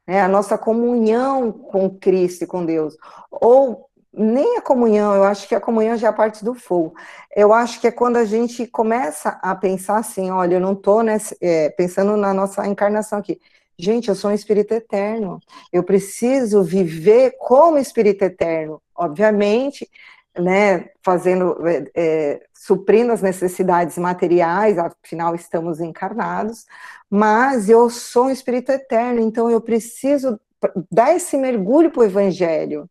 né? 0.08 0.22
a 0.22 0.28
nossa 0.28 0.58
comunhão 0.58 1.52
com 1.52 1.90
Cristo 1.90 2.44
e 2.44 2.48
com 2.48 2.66
Deus, 2.66 2.96
ou 3.32 3.90
nem 4.18 4.58
a 4.58 4.62
comunhão, 4.62 5.14
eu 5.14 5.24
acho 5.26 5.48
que 5.48 5.54
a 5.54 5.60
comunhão 5.60 5.98
já 5.98 6.08
é 6.08 6.12
parte 6.12 6.44
do 6.44 6.54
fogo. 6.54 6.94
Eu 7.36 7.52
acho 7.52 7.82
que 7.82 7.88
é 7.88 7.92
quando 7.92 8.16
a 8.16 8.24
gente 8.24 8.66
começa 8.66 9.38
a 9.42 9.54
pensar 9.54 9.98
assim, 9.98 10.32
olha, 10.32 10.56
eu 10.56 10.62
não 10.62 10.72
estou 10.72 11.02
é, 11.42 11.70
pensando 11.72 12.16
na 12.16 12.34
nossa 12.34 12.66
encarnação 12.66 13.20
aqui. 13.20 13.40
Gente, 13.78 14.08
eu 14.08 14.16
sou 14.16 14.32
um 14.32 14.34
espírito 14.34 14.74
eterno. 14.74 15.42
Eu 15.72 15.84
preciso 15.84 16.64
viver 16.64 17.36
como 17.38 17.78
espírito 17.78 18.24
eterno. 18.24 18.82
Obviamente, 18.96 19.90
né, 20.40 20.90
fazendo, 21.04 21.68
é, 21.68 21.86
é, 21.96 22.46
suprindo 22.54 23.12
as 23.12 23.22
necessidades 23.22 23.98
materiais, 23.98 24.78
afinal 24.78 25.36
estamos 25.36 25.80
encarnados, 25.80 26.66
mas 27.10 27.70
eu 27.70 27.90
sou 27.90 28.26
um 28.26 28.30
espírito 28.30 28.72
eterno, 28.72 29.20
então 29.22 29.50
eu 29.50 29.62
preciso 29.62 30.40
dar 30.92 31.16
esse 31.16 31.38
mergulho 31.38 31.92
para 31.92 32.02
o 32.02 32.06
evangelho, 32.06 32.90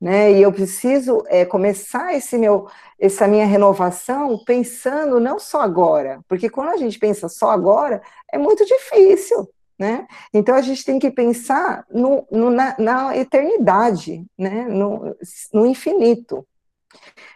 né, 0.00 0.32
e 0.32 0.42
eu 0.42 0.52
preciso 0.52 1.22
é, 1.26 1.44
começar 1.44 2.14
esse 2.14 2.36
meu, 2.36 2.68
essa 2.98 3.26
minha 3.26 3.46
renovação 3.46 4.38
pensando 4.44 5.18
não 5.18 5.38
só 5.38 5.62
agora, 5.62 6.20
porque 6.28 6.50
quando 6.50 6.68
a 6.68 6.76
gente 6.76 6.98
pensa 6.98 7.28
só 7.28 7.50
agora, 7.50 8.02
é 8.30 8.38
muito 8.38 8.64
difícil, 8.64 9.48
né? 9.78 10.06
Então 10.32 10.54
a 10.54 10.62
gente 10.62 10.84
tem 10.84 10.98
que 10.98 11.10
pensar 11.10 11.84
no, 11.90 12.26
no, 12.30 12.50
na, 12.50 12.74
na, 12.78 13.16
eternidade, 13.16 14.24
né? 14.38 14.66
no, 14.68 15.14
no 15.52 15.66
infinito. 15.66 16.46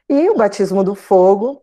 E 0.09 0.29
o 0.29 0.37
batismo 0.37 0.83
do 0.83 0.95
fogo, 0.95 1.63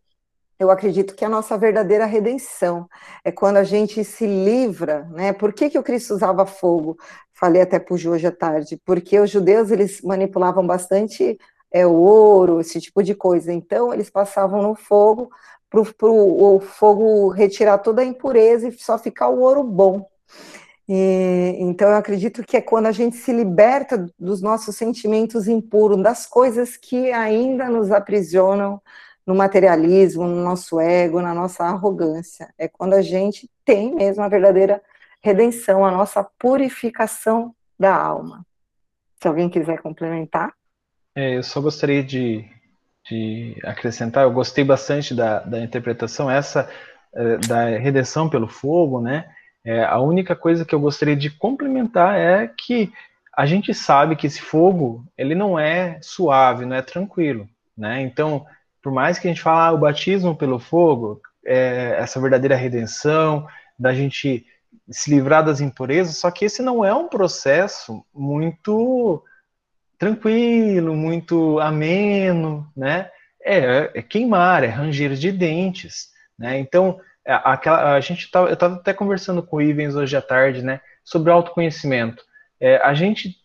eu 0.59 0.71
acredito 0.71 1.15
que 1.15 1.23
é 1.23 1.27
a 1.27 1.29
nossa 1.29 1.57
verdadeira 1.57 2.05
redenção. 2.05 2.89
É 3.23 3.31
quando 3.31 3.57
a 3.57 3.63
gente 3.63 4.03
se 4.03 4.25
livra, 4.25 5.03
né? 5.11 5.33
Por 5.33 5.53
que, 5.53 5.69
que 5.69 5.77
o 5.77 5.83
Cristo 5.83 6.13
usava 6.13 6.45
fogo? 6.45 6.97
Falei 7.33 7.61
até 7.61 7.77
para 7.77 7.93
o 7.93 8.09
hoje 8.09 8.25
à 8.25 8.31
tarde. 8.31 8.81
Porque 8.83 9.19
os 9.19 9.29
judeus, 9.29 9.69
eles 9.69 10.01
manipulavam 10.01 10.65
bastante 10.65 11.37
é, 11.71 11.85
o 11.85 11.93
ouro, 11.93 12.59
esse 12.59 12.81
tipo 12.81 13.03
de 13.03 13.13
coisa. 13.13 13.53
Então, 13.53 13.93
eles 13.93 14.09
passavam 14.09 14.61
no 14.63 14.75
fogo 14.75 15.29
para 15.69 15.81
o 15.81 16.59
fogo 16.59 17.29
retirar 17.29 17.77
toda 17.79 18.01
a 18.01 18.05
impureza 18.05 18.67
e 18.67 18.71
só 18.79 18.97
ficar 18.97 19.27
o 19.27 19.39
ouro 19.39 19.63
bom. 19.63 20.09
E, 20.89 21.57
então, 21.59 21.89
eu 21.89 21.95
acredito 21.95 22.43
que 22.43 22.55
é 22.55 22.61
quando 22.61 22.85
a 22.85 22.91
gente 22.91 23.17
se 23.17 23.33
liberta 23.33 24.07
dos 24.17 24.41
nossos 24.41 24.75
sentimentos 24.75 25.47
impuros, 25.47 26.01
das 26.01 26.25
coisas 26.25 26.77
que 26.77 27.11
ainda 27.11 27.69
nos 27.69 27.91
aprisionam 27.91 28.81
no 29.25 29.35
materialismo, 29.35 30.25
no 30.25 30.41
nosso 30.41 30.79
ego, 30.79 31.21
na 31.21 31.33
nossa 31.33 31.65
arrogância. 31.65 32.53
É 32.57 32.69
quando 32.69 32.93
a 32.93 33.01
gente 33.01 33.49
tem 33.65 33.93
mesmo 33.93 34.23
a 34.23 34.29
verdadeira 34.29 34.81
redenção, 35.21 35.85
a 35.85 35.91
nossa 35.91 36.23
purificação 36.23 37.53
da 37.77 37.93
alma. 37.93 38.45
Se 39.21 39.27
alguém 39.27 39.49
quiser 39.49 39.81
complementar. 39.81 40.53
É, 41.13 41.35
eu 41.35 41.43
só 41.43 41.59
gostaria 41.59 42.01
de, 42.01 42.45
de 43.09 43.59
acrescentar, 43.65 44.23
eu 44.23 44.31
gostei 44.31 44.63
bastante 44.63 45.13
da, 45.13 45.39
da 45.39 45.59
interpretação, 45.59 46.31
essa 46.31 46.69
é, 47.13 47.37
da 47.39 47.65
redenção 47.77 48.29
pelo 48.29 48.47
fogo, 48.47 49.01
né? 49.01 49.29
É, 49.67 49.83
a 49.83 49.99
única 49.99 50.33
coisa 50.33 50.63
que 50.63 50.73
eu 50.73 50.79
gostaria 50.79 51.13
de 51.15 51.29
complementar 51.29 52.17
é 52.17 52.47
que 52.47 52.89
a 53.35 53.45
gente 53.45 53.73
sabe 53.73 54.15
que 54.15 54.25
esse 54.25 54.41
fogo 54.41 55.05
ele 55.17 55.35
não 55.35 55.59
é 55.59 55.99
suave, 56.01 56.65
não 56.65 56.77
é 56.77 56.81
tranquilo, 56.81 57.49
né? 57.77 58.01
Então, 58.01 58.45
por 58.81 58.93
mais 58.93 59.19
que 59.19 59.27
a 59.27 59.29
gente 59.29 59.41
fale 59.41 59.59
ah, 59.59 59.73
o 59.73 59.77
batismo 59.77 60.33
pelo 60.37 60.57
fogo, 60.57 61.21
é, 61.45 61.97
essa 61.99 62.17
verdadeira 62.17 62.55
redenção, 62.55 63.45
da 63.77 63.93
gente 63.93 64.45
se 64.89 65.09
livrar 65.13 65.43
das 65.43 65.59
impurezas, 65.59 66.15
só 66.15 66.31
que 66.31 66.45
esse 66.45 66.61
não 66.61 66.85
é 66.85 66.93
um 66.93 67.09
processo 67.09 68.05
muito 68.13 69.21
tranquilo, 69.99 70.95
muito 70.95 71.59
ameno, 71.59 72.71
né? 72.73 73.11
É, 73.43 73.91
é 73.93 74.01
queimar, 74.01 74.63
é 74.63 74.67
ranger 74.67 75.13
de 75.15 75.29
dentes, 75.29 76.07
né? 76.39 76.57
Então, 76.57 77.01
aquela, 77.33 77.93
a 77.93 77.99
gente 77.99 78.29
tá, 78.31 78.39
eu 78.41 78.53
estava 78.53 78.75
até 78.75 78.93
conversando 78.93 79.43
com 79.43 79.57
o 79.57 79.61
Ivens 79.61 79.95
hoje 79.95 80.15
à 80.15 80.21
tarde, 80.21 80.61
né, 80.61 80.81
sobre 81.03 81.31
autoconhecimento. 81.31 82.23
É, 82.59 82.77
a 82.77 82.93
gente 82.93 83.35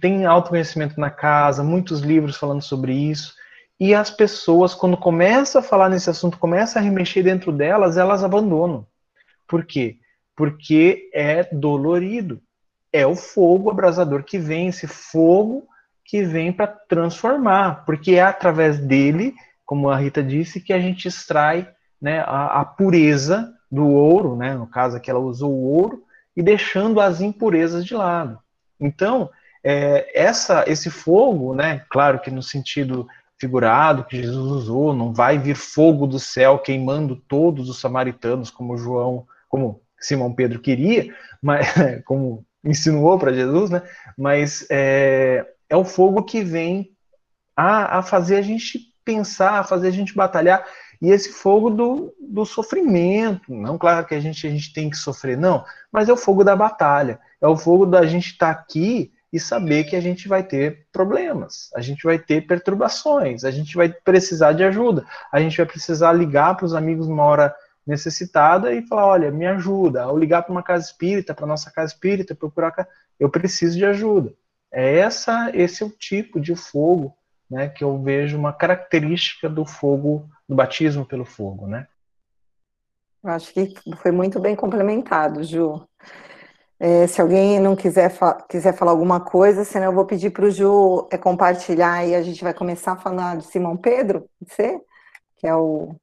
tem 0.00 0.24
autoconhecimento 0.26 0.98
na 1.00 1.10
casa, 1.10 1.64
muitos 1.64 2.00
livros 2.00 2.36
falando 2.36 2.62
sobre 2.62 2.92
isso, 2.92 3.34
e 3.78 3.94
as 3.94 4.10
pessoas, 4.10 4.74
quando 4.74 4.96
começam 4.96 5.60
a 5.60 5.64
falar 5.64 5.88
nesse 5.88 6.08
assunto, 6.08 6.38
começam 6.38 6.80
a 6.80 6.84
remexer 6.84 7.22
dentro 7.22 7.52
delas, 7.52 7.96
elas 7.96 8.24
abandonam. 8.24 8.86
Por 9.46 9.64
quê? 9.66 9.98
Porque 10.34 11.10
é 11.12 11.44
dolorido. 11.52 12.40
É 12.90 13.06
o 13.06 13.14
fogo 13.14 13.70
abrasador 13.70 14.24
que 14.24 14.38
vem, 14.38 14.68
esse 14.68 14.86
fogo 14.86 15.66
que 16.04 16.22
vem 16.22 16.52
para 16.52 16.68
transformar, 16.68 17.84
porque 17.84 18.12
é 18.12 18.22
através 18.22 18.78
dele, 18.78 19.34
como 19.64 19.90
a 19.90 19.96
Rita 19.96 20.22
disse, 20.22 20.60
que 20.60 20.72
a 20.72 20.78
gente 20.78 21.06
extrai 21.06 21.68
né, 22.00 22.20
a, 22.20 22.60
a, 22.60 22.64
pureza 22.64 23.52
do 23.70 23.86
ouro, 23.88 24.36
né, 24.36 24.54
no 24.54 24.66
caso 24.66 24.96
aqui 24.96 25.10
ela 25.10 25.20
usou 25.20 25.52
o 25.52 25.64
ouro, 25.64 26.02
e 26.36 26.42
deixando 26.42 27.00
as 27.00 27.20
impurezas 27.20 27.84
de 27.84 27.94
lado. 27.94 28.38
Então, 28.78 29.30
é, 29.64 30.10
essa, 30.14 30.64
esse 30.66 30.90
fogo, 30.90 31.54
né, 31.54 31.84
claro 31.88 32.20
que 32.20 32.30
no 32.30 32.42
sentido 32.42 33.06
figurado 33.38 34.04
que 34.04 34.22
Jesus 34.22 34.50
usou, 34.50 34.94
não 34.94 35.12
vai 35.12 35.38
vir 35.38 35.56
fogo 35.56 36.06
do 36.06 36.18
céu 36.18 36.58
queimando 36.58 37.16
todos 37.16 37.68
os 37.68 37.80
samaritanos, 37.80 38.50
como 38.50 38.78
João, 38.78 39.26
como 39.48 39.80
Simão 39.98 40.32
Pedro 40.32 40.60
queria, 40.60 41.14
mas 41.42 41.66
como 42.04 42.44
insinuou 42.64 43.18
para 43.18 43.32
Jesus, 43.32 43.70
né? 43.70 43.82
Mas 44.16 44.66
é, 44.70 45.46
é 45.68 45.76
o 45.76 45.84
fogo 45.84 46.22
que 46.24 46.42
vem 46.42 46.90
a, 47.56 47.98
a 47.98 48.02
fazer 48.02 48.36
a 48.36 48.42
gente 48.42 48.92
pensar, 49.04 49.60
a 49.60 49.64
fazer 49.64 49.88
a 49.88 49.92
gente 49.92 50.14
batalhar 50.14 50.64
e 51.00 51.10
esse 51.10 51.32
fogo 51.32 51.70
do, 51.70 52.14
do 52.20 52.44
sofrimento. 52.44 53.52
Não, 53.52 53.78
claro 53.78 54.06
que 54.06 54.14
a 54.14 54.20
gente, 54.20 54.46
a 54.46 54.50
gente 54.50 54.72
tem 54.72 54.90
que 54.90 54.96
sofrer, 54.96 55.36
não, 55.36 55.64
mas 55.92 56.08
é 56.08 56.12
o 56.12 56.16
fogo 56.16 56.42
da 56.42 56.56
batalha. 56.56 57.18
É 57.40 57.46
o 57.46 57.56
fogo 57.56 57.86
da 57.86 58.06
gente 58.06 58.32
estar 58.32 58.54
tá 58.54 58.60
aqui 58.60 59.12
e 59.32 59.40
saber 59.40 59.84
que 59.84 59.96
a 59.96 60.00
gente 60.00 60.28
vai 60.28 60.42
ter 60.42 60.86
problemas, 60.92 61.70
a 61.74 61.80
gente 61.80 62.04
vai 62.04 62.18
ter 62.18 62.46
perturbações, 62.46 63.44
a 63.44 63.50
gente 63.50 63.76
vai 63.76 63.88
precisar 63.88 64.52
de 64.52 64.64
ajuda, 64.64 65.04
a 65.30 65.40
gente 65.40 65.56
vai 65.56 65.66
precisar 65.66 66.12
ligar 66.12 66.56
para 66.56 66.64
os 66.64 66.74
amigos 66.74 67.08
numa 67.08 67.24
hora 67.24 67.54
necessitada 67.86 68.72
e 68.72 68.86
falar, 68.86 69.06
olha, 69.06 69.30
me 69.30 69.46
ajuda, 69.46 70.08
ou 70.08 70.18
ligar 70.18 70.42
para 70.42 70.52
uma 70.52 70.62
casa 70.62 70.86
espírita, 70.86 71.34
para 71.34 71.46
nossa 71.46 71.70
casa 71.70 71.92
espírita, 71.92 72.34
procurar, 72.34 72.88
eu 73.18 73.28
preciso 73.28 73.76
de 73.76 73.84
ajuda. 73.84 74.32
É 74.72 74.98
essa, 74.98 75.50
esse 75.54 75.82
é 75.82 75.86
o 75.86 75.90
tipo 75.90 76.40
de 76.40 76.56
fogo, 76.56 77.14
né, 77.50 77.68
que 77.68 77.84
eu 77.84 78.00
vejo 78.02 78.36
uma 78.36 78.52
característica 78.52 79.48
do 79.48 79.64
fogo 79.64 80.28
do 80.48 80.54
batismo 80.54 81.04
pelo 81.04 81.24
fogo, 81.24 81.66
né? 81.66 81.86
Eu 83.22 83.30
acho 83.30 83.52
que 83.52 83.74
foi 83.96 84.12
muito 84.12 84.38
bem 84.38 84.54
complementado, 84.54 85.42
Ju. 85.42 85.84
É, 86.78 87.06
se 87.06 87.20
alguém 87.20 87.58
não 87.58 87.74
quiser, 87.74 88.10
fa 88.10 88.34
quiser 88.48 88.74
falar 88.74 88.92
alguma 88.92 89.18
coisa, 89.18 89.64
senão 89.64 89.86
eu 89.86 89.92
vou 89.92 90.04
pedir 90.04 90.30
para 90.30 90.44
o 90.44 90.50
Ju 90.50 91.08
é, 91.10 91.16
compartilhar 91.16 92.06
e 92.06 92.14
a 92.14 92.22
gente 92.22 92.44
vai 92.44 92.52
começar 92.52 92.92
a 92.92 92.96
falar 92.96 93.38
de 93.38 93.46
Simão 93.46 93.76
Pedro, 93.76 94.28
você, 94.40 94.78
que 95.36 95.46
é 95.46 95.54
o 95.54 95.96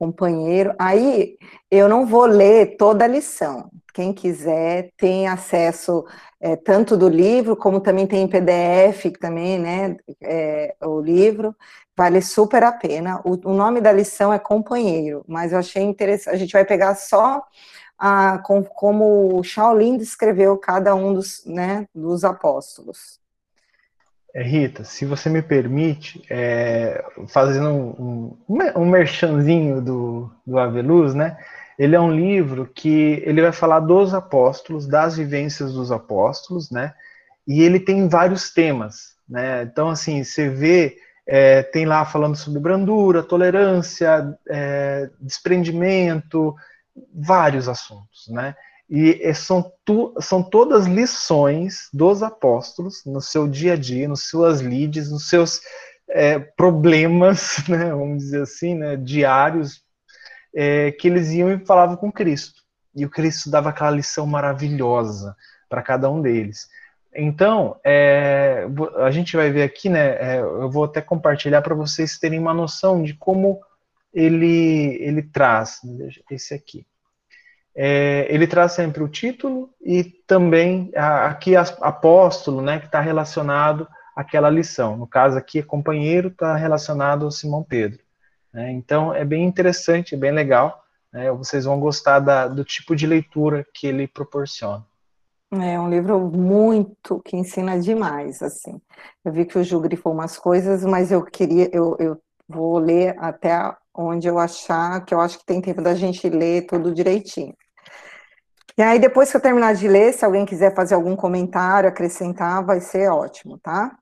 companheiro. 0.00 0.74
Aí 0.78 1.36
eu 1.70 1.86
não 1.86 2.06
vou 2.06 2.24
ler 2.24 2.78
toda 2.78 3.04
a 3.04 3.08
lição. 3.08 3.70
Quem 3.92 4.14
quiser 4.14 4.90
tem 4.96 5.28
acesso 5.28 6.06
é, 6.40 6.56
tanto 6.56 6.96
do 6.96 7.06
livro 7.06 7.54
como 7.54 7.80
também 7.80 8.06
tem 8.06 8.22
em 8.22 8.28
PDF 8.28 9.12
também, 9.20 9.58
né? 9.58 9.96
É, 10.22 10.74
o 10.82 11.00
livro 11.00 11.54
vale 11.94 12.22
super 12.22 12.62
a 12.64 12.72
pena. 12.72 13.20
O, 13.24 13.32
o, 13.50 13.52
nome 13.52 13.80
da 13.80 13.92
lição 13.92 14.32
é 14.32 14.38
companheiro, 14.38 15.22
mas 15.28 15.52
eu 15.52 15.58
achei 15.58 15.82
interessante. 15.82 16.34
A 16.34 16.38
gente 16.38 16.52
vai 16.52 16.64
pegar 16.64 16.94
só 16.94 17.42
a, 17.98 18.38
com, 18.38 18.64
como 18.64 19.38
o 19.38 19.42
Shaolin 19.42 19.98
descreveu 19.98 20.56
cada 20.56 20.94
um 20.94 21.12
dos, 21.12 21.44
né, 21.44 21.86
dos 21.94 22.24
apóstolos. 22.24 23.20
É, 24.32 24.42
Rita, 24.42 24.84
se 24.84 25.04
você 25.04 25.28
me 25.28 25.42
permite, 25.42 26.22
é, 26.30 27.04
fazendo 27.28 27.68
um, 27.68 28.36
um, 28.48 28.80
um 28.80 28.84
merchanzinho 28.88 29.80
do, 29.80 30.30
do 30.46 30.58
Aveluz, 30.58 31.14
né? 31.14 31.36
Ele 31.78 31.96
é 31.96 32.00
um 32.00 32.12
livro 32.12 32.70
que 32.72 33.22
ele 33.24 33.42
vai 33.42 33.52
falar 33.52 33.80
dos 33.80 34.14
apóstolos, 34.14 34.86
das 34.86 35.16
vivências 35.16 35.72
dos 35.72 35.90
apóstolos, 35.90 36.70
né? 36.70 36.94
E 37.46 37.62
ele 37.62 37.80
tem 37.80 38.06
vários 38.08 38.52
temas, 38.52 39.16
né? 39.28 39.62
Então, 39.62 39.88
assim, 39.88 40.22
você 40.22 40.48
vê, 40.48 40.96
é, 41.26 41.62
tem 41.62 41.84
lá 41.84 42.04
falando 42.04 42.36
sobre 42.36 42.60
brandura, 42.60 43.24
tolerância, 43.24 44.38
é, 44.48 45.10
desprendimento, 45.20 46.54
vários 47.12 47.68
assuntos, 47.68 48.28
né? 48.28 48.54
E 48.90 49.32
são, 49.34 49.72
tu, 49.84 50.12
são 50.20 50.42
todas 50.42 50.86
lições 50.86 51.88
dos 51.92 52.24
apóstolos 52.24 53.04
no 53.06 53.20
seu 53.20 53.46
dia 53.46 53.74
a 53.74 53.76
dia, 53.76 54.08
nas 54.08 54.24
suas 54.24 54.60
lides, 54.60 55.12
nos 55.12 55.28
seus 55.28 55.60
é, 56.08 56.40
problemas, 56.40 57.62
né, 57.68 57.90
vamos 57.90 58.18
dizer 58.18 58.42
assim, 58.42 58.74
né, 58.74 58.96
diários, 58.96 59.80
é, 60.52 60.90
que 60.90 61.06
eles 61.06 61.30
iam 61.30 61.52
e 61.52 61.64
falavam 61.64 61.96
com 61.96 62.10
Cristo. 62.10 62.60
e 62.92 63.06
o 63.06 63.10
Cristo 63.10 63.48
dava 63.48 63.68
aquela 63.68 63.92
lição 63.92 64.26
maravilhosa 64.26 65.36
para 65.68 65.82
cada 65.82 66.10
um 66.10 66.20
deles. 66.20 66.68
Então, 67.14 67.78
é, 67.84 68.66
a 68.98 69.10
gente 69.12 69.36
vai 69.36 69.50
ver 69.50 69.62
aqui, 69.62 69.88
né? 69.88 70.40
Eu 70.40 70.70
vou 70.70 70.84
até 70.84 71.00
compartilhar 71.00 71.60
para 71.60 71.74
vocês 71.74 72.18
terem 72.18 72.38
uma 72.38 72.54
noção 72.54 73.02
de 73.02 73.14
como 73.14 73.60
ele, 74.12 74.96
ele 75.00 75.22
traz. 75.22 75.80
Esse 76.30 76.54
aqui. 76.54 76.86
É, 77.82 78.26
ele 78.28 78.46
traz 78.46 78.72
sempre 78.72 79.02
o 79.02 79.08
título 79.08 79.70
e 79.80 80.04
também 80.04 80.92
aqui 80.94 81.56
apóstolo, 81.56 82.60
né? 82.60 82.78
Que 82.78 82.84
está 82.84 83.00
relacionado 83.00 83.88
àquela 84.14 84.50
lição. 84.50 84.98
No 84.98 85.06
caso 85.06 85.38
aqui, 85.38 85.62
companheiro 85.62 86.28
está 86.28 86.54
relacionado 86.56 87.24
ao 87.24 87.30
Simão 87.30 87.62
Pedro. 87.62 88.00
Né? 88.52 88.70
Então, 88.72 89.14
é 89.14 89.24
bem 89.24 89.44
interessante, 89.44 90.14
é 90.14 90.18
bem 90.18 90.30
legal. 90.30 90.84
Né? 91.10 91.32
Vocês 91.32 91.64
vão 91.64 91.80
gostar 91.80 92.18
da, 92.20 92.46
do 92.46 92.66
tipo 92.66 92.94
de 92.94 93.06
leitura 93.06 93.66
que 93.72 93.86
ele 93.86 94.06
proporciona. 94.06 94.84
É 95.50 95.80
um 95.80 95.88
livro 95.88 96.20
muito 96.20 97.18
que 97.24 97.34
ensina 97.34 97.80
demais, 97.80 98.42
assim. 98.42 98.78
Eu 99.24 99.32
vi 99.32 99.46
que 99.46 99.58
o 99.58 99.64
Ju 99.64 99.80
grifou 99.80 100.12
umas 100.12 100.36
coisas, 100.36 100.84
mas 100.84 101.10
eu 101.10 101.24
queria, 101.24 101.70
eu, 101.72 101.96
eu 101.98 102.20
vou 102.46 102.78
ler 102.78 103.16
até 103.18 103.74
onde 103.94 104.28
eu 104.28 104.38
achar, 104.38 105.02
que 105.02 105.14
eu 105.14 105.20
acho 105.20 105.38
que 105.38 105.46
tem 105.46 105.62
tempo 105.62 105.80
da 105.80 105.94
gente 105.94 106.28
ler 106.28 106.66
tudo 106.66 106.94
direitinho. 106.94 107.54
E 108.80 108.82
aí, 108.82 108.98
depois 108.98 109.30
que 109.30 109.36
eu 109.36 109.42
terminar 109.42 109.74
de 109.74 109.86
ler, 109.86 110.10
se 110.14 110.24
alguém 110.24 110.46
quiser 110.46 110.74
fazer 110.74 110.94
algum 110.94 111.14
comentário, 111.14 111.86
acrescentar, 111.86 112.64
vai 112.64 112.80
ser 112.80 113.10
ótimo, 113.10 113.58
tá? 113.58 113.94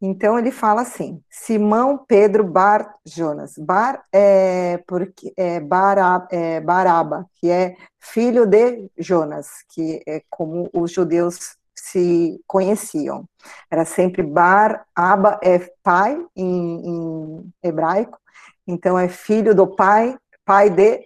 Então 0.00 0.38
ele 0.38 0.52
fala 0.52 0.82
assim: 0.82 1.20
Simão 1.28 1.98
Pedro 1.98 2.44
Bar 2.44 2.94
Jonas. 3.04 3.54
Bar 3.58 4.04
é 4.12 4.78
porque 4.86 5.34
é, 5.36 5.60
é 6.30 6.60
Baraba, 6.60 7.26
que 7.40 7.50
é 7.50 7.74
filho 7.98 8.46
de 8.46 8.88
Jonas, 8.96 9.48
que 9.70 10.00
é 10.06 10.22
como 10.30 10.70
os 10.72 10.92
judeus 10.92 11.56
se 11.74 12.40
conheciam. 12.46 13.24
Era 13.68 13.84
sempre 13.84 14.22
Bar 14.22 14.86
Aba 14.94 15.40
é 15.42 15.58
pai 15.82 16.24
em, 16.36 16.88
em 16.88 17.52
hebraico, 17.60 18.16
então 18.64 18.96
é 18.96 19.08
filho 19.08 19.56
do 19.56 19.66
pai, 19.66 20.16
pai 20.44 20.70
de 20.70 21.04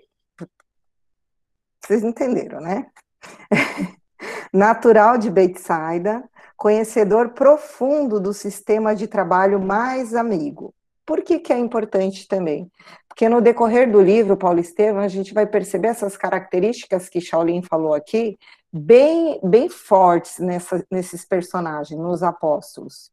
vocês 1.88 2.04
entenderam, 2.04 2.60
né? 2.60 2.86
Natural 4.52 5.16
de 5.16 5.30
Betsaida, 5.30 6.22
conhecedor 6.54 7.30
profundo 7.30 8.20
do 8.20 8.34
sistema 8.34 8.94
de 8.94 9.06
trabalho 9.06 9.58
mais 9.58 10.14
amigo. 10.14 10.74
Por 11.06 11.22
que, 11.22 11.38
que 11.38 11.50
é 11.50 11.58
importante 11.58 12.28
também? 12.28 12.70
Porque 13.08 13.26
no 13.26 13.40
decorrer 13.40 13.90
do 13.90 14.02
livro, 14.02 14.36
Paulo 14.36 14.60
Estevam, 14.60 15.00
a 15.00 15.08
gente 15.08 15.32
vai 15.32 15.46
perceber 15.46 15.88
essas 15.88 16.14
características 16.14 17.08
que 17.08 17.22
Shaolin 17.22 17.62
falou 17.62 17.94
aqui, 17.94 18.38
bem, 18.70 19.40
bem 19.42 19.70
fortes 19.70 20.38
nessa, 20.38 20.84
nesses 20.90 21.24
personagens, 21.24 21.98
nos 21.98 22.22
apóstolos. 22.22 23.10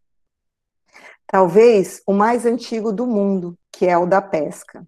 Talvez 1.26 2.04
o 2.06 2.12
mais 2.12 2.46
antigo 2.46 2.92
do 2.92 3.08
mundo, 3.08 3.58
que 3.72 3.86
é 3.86 3.98
o 3.98 4.06
da 4.06 4.22
pesca. 4.22 4.86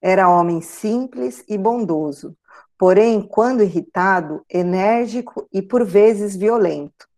Era 0.00 0.28
homem 0.28 0.60
simples 0.60 1.42
e 1.48 1.58
bondoso, 1.58 2.36
porém, 2.78 3.22
quando 3.22 3.62
irritado, 3.62 4.44
enérgico 4.48 5.46
e 5.52 5.62
por 5.62 5.84
vezes 5.84 6.36
violento. 6.36 7.08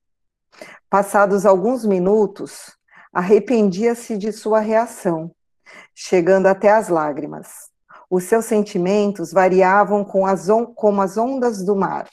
Passados 0.88 1.44
alguns 1.44 1.84
minutos, 1.84 2.76
arrependia-se 3.12 4.16
de 4.16 4.32
sua 4.32 4.60
reação, 4.60 5.30
chegando 5.94 6.46
até 6.46 6.70
as 6.70 6.88
lágrimas. 6.88 7.70
Os 8.08 8.24
seus 8.24 8.44
sentimentos 8.44 9.32
variavam 9.32 10.04
com 10.04 10.26
as 10.26 10.46
como 10.74 11.02
as 11.02 11.16
ondas 11.16 11.64
do 11.64 11.74
mar. 11.74 12.08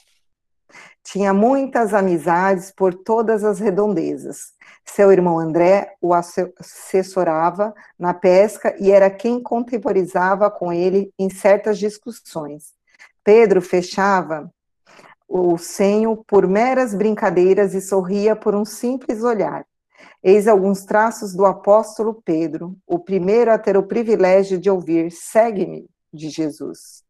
Tinha 1.03 1.33
muitas 1.33 1.93
amizades 1.93 2.71
por 2.71 2.93
todas 2.93 3.43
as 3.43 3.59
redondezas. 3.59 4.53
Seu 4.85 5.11
irmão 5.11 5.37
André 5.37 5.95
o 6.01 6.13
assessorava 6.13 7.73
na 7.99 8.13
pesca 8.13 8.75
e 8.79 8.89
era 8.89 9.09
quem 9.11 9.41
contemporizava 9.43 10.49
com 10.49 10.71
ele 10.71 11.13
em 11.19 11.29
certas 11.29 11.77
discussões. 11.77 12.73
Pedro 13.23 13.61
fechava 13.61 14.51
o 15.27 15.57
senho 15.57 16.23
por 16.27 16.47
meras 16.47 16.93
brincadeiras 16.93 17.73
e 17.73 17.81
sorria 17.81 18.35
por 18.35 18.53
um 18.53 18.65
simples 18.65 19.23
olhar. 19.23 19.65
Eis 20.21 20.47
alguns 20.47 20.83
traços 20.83 21.33
do 21.33 21.45
apóstolo 21.45 22.21
Pedro, 22.23 22.77
o 22.85 22.99
primeiro 22.99 23.51
a 23.51 23.57
ter 23.57 23.77
o 23.77 23.87
privilégio 23.87 24.59
de 24.59 24.69
ouvir: 24.69 25.11
segue-me, 25.11 25.87
de 26.13 26.29
Jesus. 26.29 27.03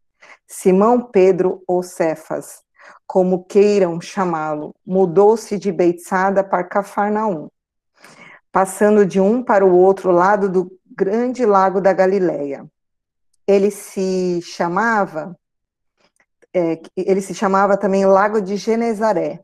Simão 0.47 1.01
Pedro 1.01 1.61
ou 1.67 1.83
Cefas, 1.83 2.61
como 3.05 3.43
queiram 3.43 3.99
chamá-lo, 3.99 4.73
mudou-se 4.85 5.57
de 5.57 5.71
Beitzada 5.71 6.43
para 6.43 6.63
Cafarnaum, 6.63 7.49
passando 8.51 9.05
de 9.05 9.19
um 9.19 9.43
para 9.43 9.65
o 9.65 9.75
outro 9.75 10.11
lado 10.11 10.49
do 10.49 10.71
grande 10.95 11.45
lago 11.45 11.81
da 11.81 11.91
Galileia. 11.91 12.65
Ele 13.45 13.69
se 13.69 14.41
chamava 14.41 15.37
é, 16.53 16.81
ele 16.95 17.21
se 17.21 17.33
chamava 17.33 17.77
também 17.77 18.05
Lago 18.05 18.41
de 18.41 18.55
Genezaré, 18.57 19.39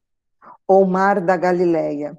ou 0.67 0.86
Mar 0.86 1.19
da 1.19 1.36
Galileia, 1.36 2.17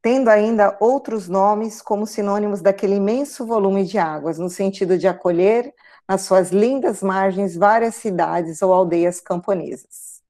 tendo 0.00 0.28
ainda 0.28 0.76
outros 0.80 1.28
nomes 1.28 1.82
como 1.82 2.06
sinônimos 2.06 2.60
daquele 2.60 2.96
imenso 2.96 3.44
volume 3.44 3.84
de 3.84 3.98
águas, 3.98 4.38
no 4.38 4.48
sentido 4.48 4.96
de 4.96 5.08
acolher 5.08 5.72
nas 6.08 6.22
suas 6.22 6.50
lindas 6.50 7.02
margens 7.02 7.56
várias 7.56 7.96
cidades 7.96 8.62
ou 8.62 8.72
aldeias 8.72 9.20
camponesas. 9.20 10.20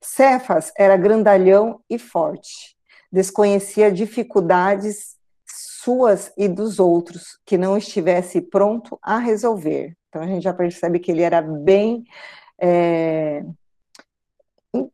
Cefas 0.00 0.72
era 0.78 0.96
grandalhão 0.96 1.80
e 1.90 1.98
forte, 1.98 2.76
desconhecia 3.10 3.90
dificuldades 3.90 5.16
suas 5.44 6.32
e 6.36 6.48
dos 6.48 6.78
outros 6.78 7.38
que 7.46 7.56
não 7.56 7.76
estivesse 7.76 8.40
pronto 8.40 8.98
a 9.02 9.18
resolver. 9.18 9.96
Então 10.08 10.22
a 10.22 10.26
gente 10.26 10.42
já 10.42 10.52
percebe 10.52 10.98
que 10.98 11.10
ele 11.10 11.22
era 11.22 11.42
bem 11.42 12.04
é, 12.60 13.44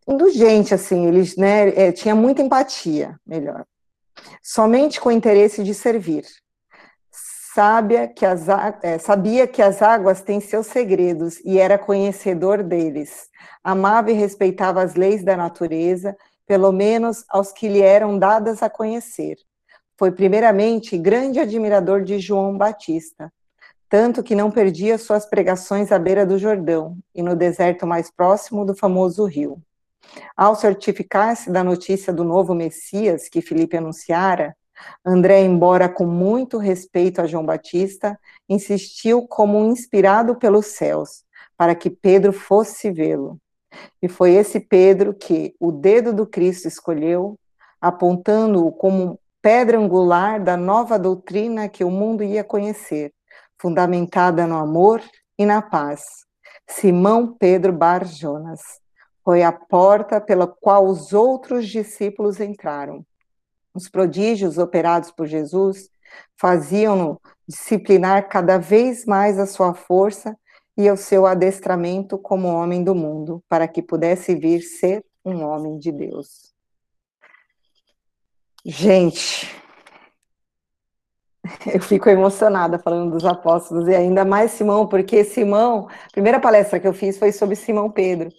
indulgente, 0.06 0.74
assim, 0.74 1.06
eles, 1.06 1.36
né, 1.36 1.68
é, 1.68 1.92
tinha 1.92 2.14
muita 2.14 2.42
empatia, 2.42 3.18
melhor. 3.26 3.64
Somente 4.42 5.00
com 5.00 5.08
o 5.08 5.12
interesse 5.12 5.62
de 5.64 5.74
servir. 5.74 6.24
Sábia 7.54 8.08
que 8.08 8.26
as, 8.26 8.46
é, 8.82 8.98
sabia 8.98 9.46
que 9.46 9.62
as 9.62 9.80
águas 9.80 10.20
têm 10.22 10.40
seus 10.40 10.66
segredos 10.66 11.40
e 11.44 11.58
era 11.58 11.78
conhecedor 11.78 12.62
deles. 12.62 13.28
Amava 13.62 14.10
e 14.10 14.14
respeitava 14.14 14.82
as 14.82 14.94
leis 14.94 15.24
da 15.24 15.36
natureza, 15.36 16.16
pelo 16.46 16.72
menos 16.72 17.24
aos 17.28 17.52
que 17.52 17.68
lhe 17.68 17.80
eram 17.80 18.18
dadas 18.18 18.62
a 18.62 18.68
conhecer. 18.68 19.36
Foi 19.96 20.10
primeiramente 20.10 20.98
grande 20.98 21.38
admirador 21.38 22.02
de 22.02 22.18
João 22.18 22.58
Batista, 22.58 23.32
tanto 23.94 24.24
que 24.24 24.34
não 24.34 24.50
perdia 24.50 24.98
suas 24.98 25.24
pregações 25.24 25.92
à 25.92 26.00
beira 26.00 26.26
do 26.26 26.36
Jordão 26.36 26.98
e 27.14 27.22
no 27.22 27.36
deserto 27.36 27.86
mais 27.86 28.10
próximo 28.10 28.66
do 28.66 28.74
famoso 28.74 29.24
rio. 29.24 29.62
Ao 30.36 30.56
certificar-se 30.56 31.48
da 31.48 31.62
notícia 31.62 32.12
do 32.12 32.24
novo 32.24 32.56
Messias 32.56 33.28
que 33.28 33.40
Filipe 33.40 33.76
anunciara, 33.76 34.56
André, 35.06 35.42
embora 35.42 35.88
com 35.88 36.04
muito 36.04 36.58
respeito 36.58 37.20
a 37.20 37.26
João 37.28 37.46
Batista, 37.46 38.18
insistiu 38.48 39.28
como 39.28 39.64
inspirado 39.64 40.34
pelos 40.34 40.66
céus, 40.66 41.22
para 41.56 41.76
que 41.76 41.88
Pedro 41.88 42.32
fosse 42.32 42.90
vê-lo. 42.90 43.38
E 44.02 44.08
foi 44.08 44.32
esse 44.32 44.58
Pedro 44.58 45.14
que 45.14 45.54
o 45.60 45.70
dedo 45.70 46.12
do 46.12 46.26
Cristo 46.26 46.66
escolheu, 46.66 47.38
apontando-o 47.80 48.72
como 48.72 49.20
pedra 49.40 49.78
angular 49.78 50.42
da 50.42 50.56
nova 50.56 50.98
doutrina 50.98 51.68
que 51.68 51.84
o 51.84 51.90
mundo 51.92 52.24
ia 52.24 52.42
conhecer, 52.42 53.12
fundamentada 53.64 54.46
no 54.46 54.58
amor 54.58 55.02
e 55.38 55.46
na 55.46 55.62
paz. 55.62 56.02
Simão 56.68 57.34
Pedro 57.34 57.72
Bar 57.72 58.04
Jonas 58.04 58.60
foi 59.24 59.42
a 59.42 59.50
porta 59.50 60.20
pela 60.20 60.46
qual 60.46 60.84
os 60.84 61.14
outros 61.14 61.66
discípulos 61.66 62.40
entraram. 62.40 63.06
Os 63.72 63.88
prodígios 63.88 64.58
operados 64.58 65.10
por 65.10 65.26
Jesus 65.26 65.88
faziam-no 66.38 67.18
disciplinar 67.48 68.28
cada 68.28 68.58
vez 68.58 69.06
mais 69.06 69.38
a 69.38 69.46
sua 69.46 69.72
força 69.72 70.36
e 70.76 70.90
o 70.90 70.96
seu 70.96 71.24
adestramento 71.24 72.18
como 72.18 72.48
homem 72.48 72.84
do 72.84 72.94
mundo, 72.94 73.42
para 73.48 73.66
que 73.66 73.82
pudesse 73.82 74.34
vir 74.34 74.60
ser 74.60 75.02
um 75.24 75.42
homem 75.42 75.78
de 75.78 75.90
Deus. 75.90 76.52
Gente, 78.62 79.63
eu 81.66 81.80
fico 81.80 82.08
emocionada 82.08 82.78
falando 82.78 83.12
dos 83.12 83.24
apóstolos, 83.24 83.88
e 83.88 83.94
ainda 83.94 84.24
mais 84.24 84.52
Simão, 84.52 84.86
porque 84.86 85.24
Simão, 85.24 85.88
a 86.06 86.10
primeira 86.12 86.40
palestra 86.40 86.80
que 86.80 86.88
eu 86.88 86.92
fiz 86.92 87.18
foi 87.18 87.32
sobre 87.32 87.56
Simão 87.56 87.90
Pedro, 87.90 88.30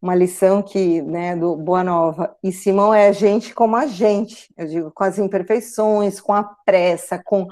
uma 0.00 0.14
lição 0.14 0.62
que, 0.62 1.02
né, 1.02 1.34
do 1.36 1.56
Boa 1.56 1.82
Nova, 1.82 2.36
e 2.42 2.52
Simão 2.52 2.94
é 2.94 3.12
gente 3.12 3.54
como 3.54 3.76
a 3.76 3.86
gente, 3.86 4.52
eu 4.56 4.66
digo, 4.66 4.90
com 4.92 5.04
as 5.04 5.18
imperfeições, 5.18 6.20
com 6.20 6.32
a 6.32 6.44
pressa, 6.64 7.20
com 7.24 7.48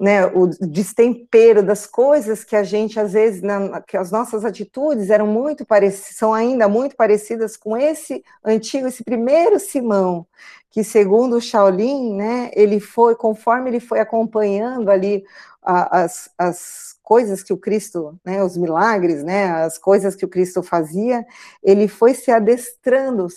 né, 0.00 0.26
o 0.26 0.46
destempero 0.46 1.62
das 1.62 1.86
coisas 1.86 2.44
que 2.44 2.54
a 2.54 2.62
gente 2.62 2.98
às 3.00 3.12
vezes 3.12 3.42
na, 3.42 3.80
que 3.80 3.96
as 3.96 4.10
nossas 4.10 4.44
atitudes 4.44 5.10
eram 5.10 5.26
muito 5.26 5.64
parecidas, 5.64 6.16
são 6.16 6.34
ainda 6.34 6.68
muito 6.68 6.96
parecidas 6.96 7.56
com 7.56 7.76
esse 7.76 8.22
antigo, 8.44 8.86
esse 8.86 9.04
primeiro 9.04 9.58
Simão, 9.58 10.26
que 10.70 10.84
segundo 10.84 11.36
o 11.36 11.40
Shaolin, 11.40 12.14
né, 12.14 12.50
ele 12.54 12.80
foi 12.80 13.14
conforme 13.14 13.70
ele 13.70 13.80
foi 13.80 14.00
acompanhando 14.00 14.90
ali 14.90 15.24
a, 15.62 16.02
as, 16.02 16.30
as 16.38 16.96
coisas 17.02 17.42
que 17.42 17.52
o 17.52 17.56
Cristo, 17.56 18.18
né, 18.24 18.42
os 18.42 18.56
milagres, 18.56 19.24
né, 19.24 19.50
as 19.64 19.78
coisas 19.78 20.14
que 20.14 20.24
o 20.24 20.28
Cristo 20.28 20.62
fazia, 20.62 21.24
ele 21.62 21.88
foi 21.88 22.14
se 22.14 22.30
adestrando, 22.30 23.28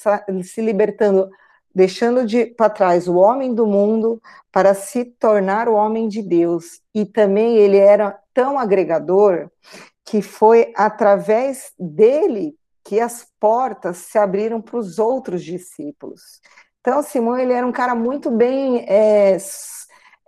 se 0.44 0.62
libertando 0.62 1.30
deixando 1.80 2.26
de 2.26 2.46
para 2.46 2.70
trás 2.70 3.08
o 3.08 3.16
homem 3.16 3.56
do 3.56 3.66
mundo 3.66 4.22
para 4.52 4.74
se 4.74 5.06
tornar 5.06 5.70
o 5.70 5.76
homem 5.76 6.10
de 6.10 6.22
Deus. 6.22 6.82
E 6.94 7.06
também 7.06 7.56
ele 7.56 7.78
era 7.78 8.20
tão 8.34 8.60
agregador 8.60 9.50
que 10.04 10.22
foi 10.22 10.74
através 10.76 11.72
dele 11.80 12.54
que 12.84 13.00
as 13.00 13.26
portas 13.40 13.96
se 13.96 14.18
abriram 14.18 14.62
para 14.62 14.76
os 14.76 15.00
outros 15.00 15.42
discípulos. 15.42 16.42
Então, 16.82 17.02
Simão 17.02 17.38
ele 17.38 17.54
era 17.54 17.66
um 17.66 17.72
cara 17.72 17.96
muito 17.96 18.30
bem 18.30 18.86
é, 18.86 19.38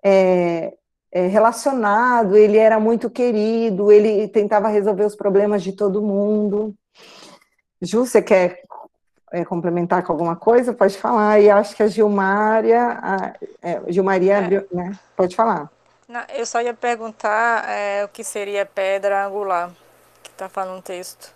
é, 0.02 0.74
é, 1.12 1.28
relacionado, 1.28 2.38
ele 2.38 2.58
era 2.58 2.80
muito 2.80 3.10
querido, 3.10 3.92
ele 3.92 4.26
tentava 4.30 4.70
resolver 4.70 5.04
os 5.04 5.18
problemas 5.18 5.62
de 5.62 5.74
todo 5.74 6.02
mundo. 6.02 6.74
Ju, 7.82 8.06
você 8.06 8.22
quer 8.22 8.62
é, 9.32 9.46
complementar 9.46 10.04
com 10.04 10.12
alguma 10.12 10.36
coisa, 10.36 10.74
pode 10.74 10.98
falar. 10.98 11.40
E 11.40 11.50
acho 11.50 11.76
que 11.76 11.84
a 11.84 11.88
Gilmária, 11.88 13.00
a, 13.02 13.34
é, 13.62 13.82
Gilmaria, 13.88 14.36
é. 14.36 14.76
né? 14.76 15.00
Pode 15.16 15.36
falar. 15.36 15.70
Não, 16.08 16.22
eu 16.36 16.46
só 16.46 16.62
ia 16.62 16.74
perguntar 16.74 17.70
é, 17.70 18.04
o 18.04 18.10
que 18.10 18.24
seria 18.24 18.66
pedra 18.66 19.26
angular, 19.26 19.72
que 20.22 20.30
está 20.30 20.50
falando 20.50 20.76
no 20.76 20.82
texto. 20.82 21.34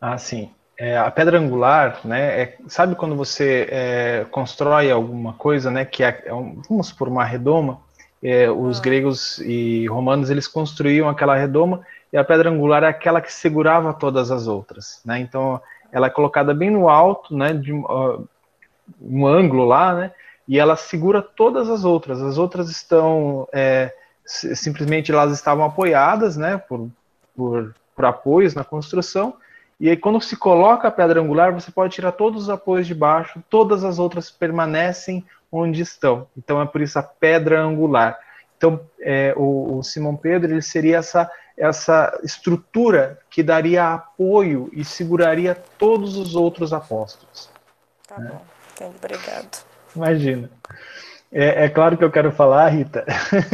Ah, 0.00 0.16
sim. 0.16 0.50
É, 0.78 0.96
a 0.96 1.10
pedra 1.10 1.38
angular, 1.38 2.00
né, 2.04 2.42
é, 2.42 2.58
sabe 2.66 2.94
quando 2.94 3.14
você 3.14 3.68
é, 3.70 4.26
constrói 4.30 4.90
alguma 4.90 5.34
coisa, 5.34 5.70
né, 5.70 5.84
que 5.84 6.02
é, 6.02 6.22
é 6.24 6.32
um, 6.32 6.62
vamos 6.66 6.86
supor, 6.86 7.06
uma 7.08 7.22
redoma, 7.22 7.82
é, 8.22 8.50
os 8.50 8.78
ah. 8.78 8.82
gregos 8.82 9.38
e 9.40 9.86
romanos, 9.88 10.30
eles 10.30 10.48
construíam 10.48 11.06
aquela 11.06 11.36
redoma, 11.36 11.84
e 12.10 12.16
a 12.16 12.24
pedra 12.24 12.48
angular 12.48 12.82
é 12.82 12.86
aquela 12.86 13.20
que 13.20 13.30
segurava 13.30 13.92
todas 13.92 14.30
as 14.30 14.46
outras, 14.46 15.02
né, 15.04 15.18
então 15.18 15.60
ela 15.92 16.06
é 16.06 16.10
colocada 16.10 16.54
bem 16.54 16.70
no 16.70 16.88
alto, 16.88 17.36
né, 17.36 17.52
de 17.52 17.72
uh, 17.72 18.28
um 19.00 19.26
ângulo 19.26 19.64
lá, 19.64 19.94
né, 19.94 20.12
e 20.46 20.58
ela 20.58 20.76
segura 20.76 21.22
todas 21.22 21.68
as 21.68 21.84
outras. 21.84 22.20
As 22.20 22.38
outras 22.38 22.70
estão 22.70 23.48
é, 23.52 23.92
simplesmente 24.24 25.12
elas 25.12 25.32
estavam 25.32 25.64
apoiadas, 25.64 26.36
né, 26.36 26.56
por, 26.56 26.88
por, 27.36 27.74
por 27.94 28.04
apoios 28.04 28.54
na 28.54 28.64
construção. 28.64 29.34
E 29.78 29.88
aí 29.88 29.96
quando 29.96 30.20
se 30.20 30.36
coloca 30.36 30.88
a 30.88 30.90
pedra 30.90 31.20
angular, 31.20 31.52
você 31.52 31.70
pode 31.70 31.94
tirar 31.94 32.12
todos 32.12 32.44
os 32.44 32.50
apoios 32.50 32.86
de 32.86 32.94
baixo, 32.94 33.42
todas 33.48 33.84
as 33.84 33.98
outras 33.98 34.30
permanecem 34.30 35.24
onde 35.50 35.80
estão. 35.80 36.26
Então 36.36 36.60
é 36.60 36.66
por 36.66 36.80
isso 36.80 36.98
a 36.98 37.02
pedra 37.02 37.60
angular. 37.62 38.18
Então 38.56 38.80
é, 39.00 39.32
o, 39.36 39.78
o 39.78 39.82
Simão 39.82 40.14
Pedro 40.14 40.52
ele 40.52 40.62
seria 40.62 40.98
essa 40.98 41.30
essa 41.56 42.18
estrutura 42.22 43.18
que 43.28 43.42
daria 43.42 43.94
apoio 43.94 44.70
e 44.72 44.84
seguraria 44.84 45.54
todos 45.54 46.16
os 46.16 46.34
outros 46.34 46.72
apóstolos. 46.72 47.50
Tá 48.06 48.18
né? 48.18 48.30
bom, 48.30 48.42
entendi, 48.72 48.96
obrigado. 48.96 49.64
Imagina. 49.94 50.50
É, 51.32 51.64
é, 51.64 51.68
claro 51.68 51.96
que 51.96 52.02
eu 52.02 52.10
quero 52.10 52.32
falar, 52.32 52.68
Rita, 52.68 53.04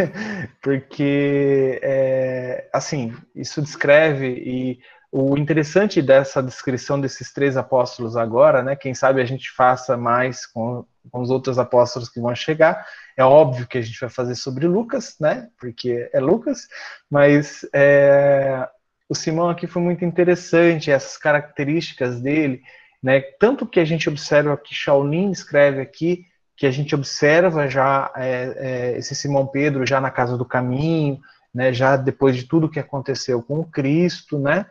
porque, 0.63 1.79
é, 1.83 2.69
assim, 2.73 3.15
isso 3.35 3.61
descreve 3.61 4.29
e 4.29 4.81
o 5.13 5.37
interessante 5.37 6.03
dessa 6.03 6.43
descrição 6.43 7.01
desses 7.01 7.33
três 7.33 7.57
apóstolos 7.57 8.17
agora, 8.17 8.63
né, 8.63 8.77
quem 8.77 8.95
sabe 8.95 9.21
a 9.21 9.25
gente 9.25 9.51
faça 9.51 9.97
mais 9.97 10.47
com, 10.47 10.85
com 11.11 11.21
os 11.21 11.31
outros 11.31 11.59
apóstolos 11.59 12.09
que 12.09 12.21
vão 12.21 12.35
chegar, 12.35 12.87
é 13.17 13.25
óbvio 13.25 13.67
que 13.67 13.79
a 13.79 13.83
gente 13.83 13.99
vai 13.99 14.11
fazer 14.11 14.35
sobre 14.35 14.67
Lucas, 14.67 15.17
né? 15.19 15.49
Porque 15.59 16.11
é 16.13 16.21
Lucas, 16.21 16.69
mas 17.11 17.67
é, 17.73 18.69
o 19.09 19.15
Simão 19.15 19.49
aqui 19.49 19.67
foi 19.67 19.81
muito 19.81 20.05
interessante, 20.05 20.91
essas 20.91 21.17
características 21.17 22.21
dele, 22.21 22.61
né? 23.03 23.21
Tanto 23.41 23.67
que 23.67 23.81
a 23.81 23.85
gente 23.85 24.09
observa 24.09 24.57
que 24.57 24.75
Shaolin 24.75 25.31
escreve 25.31 25.81
aqui, 25.81 26.27
que 26.57 26.67
a 26.67 26.71
gente 26.71 26.95
observa 26.95 27.69
já 27.69 28.13
é, 28.17 28.55
é, 28.95 28.99
esse 28.99 29.15
Simão 29.15 29.47
Pedro 29.47 29.87
já 29.87 30.01
na 30.01 30.11
casa 30.11 30.37
do 30.37 30.45
caminho, 30.45 31.19
né? 31.55 31.73
Já 31.73 31.97
depois 31.97 32.37
de 32.37 32.45
tudo 32.45 32.71
que 32.71 32.81
aconteceu 32.81 33.43
com 33.43 33.61
o 33.61 33.67
Cristo, 33.67 34.39
né? 34.39 34.67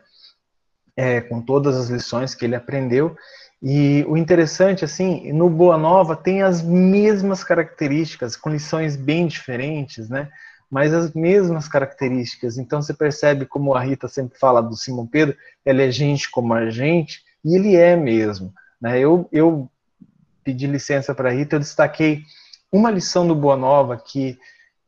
É, 0.96 1.20
com 1.20 1.42
todas 1.42 1.76
as 1.76 1.88
lições 1.88 2.34
que 2.34 2.44
ele 2.44 2.54
aprendeu. 2.54 3.16
E 3.68 4.04
o 4.06 4.16
interessante, 4.16 4.84
assim, 4.84 5.32
no 5.32 5.50
Boa 5.50 5.76
Nova 5.76 6.14
tem 6.14 6.40
as 6.40 6.62
mesmas 6.62 7.42
características, 7.42 8.36
com 8.36 8.48
lições 8.48 8.94
bem 8.94 9.26
diferentes, 9.26 10.08
né? 10.08 10.30
Mas 10.70 10.94
as 10.94 11.12
mesmas 11.12 11.66
características. 11.66 12.58
Então 12.58 12.80
você 12.80 12.94
percebe 12.94 13.44
como 13.44 13.74
a 13.74 13.80
Rita 13.80 14.06
sempre 14.06 14.38
fala 14.38 14.62
do 14.62 14.76
Simão 14.76 15.04
Pedro, 15.04 15.36
ele 15.64 15.82
é 15.82 15.90
gente 15.90 16.30
como 16.30 16.54
a 16.54 16.70
gente, 16.70 17.24
e 17.44 17.56
ele 17.56 17.74
é 17.74 17.96
mesmo. 17.96 18.54
Né? 18.80 19.00
Eu, 19.00 19.28
eu 19.32 19.68
pedi 20.44 20.68
licença 20.68 21.12
para 21.12 21.30
a 21.30 21.32
Rita, 21.32 21.56
eu 21.56 21.60
destaquei 21.60 22.22
uma 22.70 22.88
lição 22.88 23.26
do 23.26 23.34
Boa 23.34 23.56
Nova 23.56 23.96
que, 23.96 24.38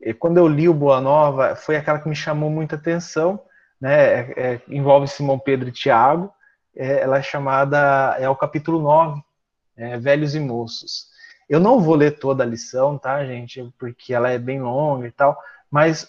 eh, 0.01 0.13
quando 0.13 0.37
eu 0.37 0.47
li 0.47 0.69
o 0.69 0.73
Boa 0.73 1.01
Nova, 1.01 1.53
foi 1.53 1.75
aquela 1.75 1.99
que 1.99 2.07
me 2.07 2.15
chamou 2.15 2.49
muita 2.49 2.77
atenção, 2.77 3.41
né? 3.81 3.93
É, 3.93 4.33
é, 4.37 4.61
envolve 4.69 5.05
Simão 5.09 5.37
Pedro 5.37 5.67
e 5.67 5.73
Tiago, 5.73 6.31
é, 6.79 7.01
ela 7.01 7.17
é 7.17 7.21
chamada, 7.21 8.15
é 8.17 8.29
o 8.29 8.35
capítulo 8.35 8.79
9, 8.79 9.21
é, 9.75 9.97
Velhos 9.97 10.33
e 10.33 10.39
Moços. 10.39 11.09
Eu 11.49 11.59
não 11.59 11.81
vou 11.81 11.93
ler 11.93 12.17
toda 12.19 12.43
a 12.43 12.47
lição, 12.47 12.97
tá, 12.97 13.25
gente, 13.25 13.69
porque 13.77 14.13
ela 14.13 14.29
é 14.29 14.37
bem 14.37 14.61
longa 14.61 15.05
e 15.05 15.11
tal, 15.11 15.37
mas 15.69 16.07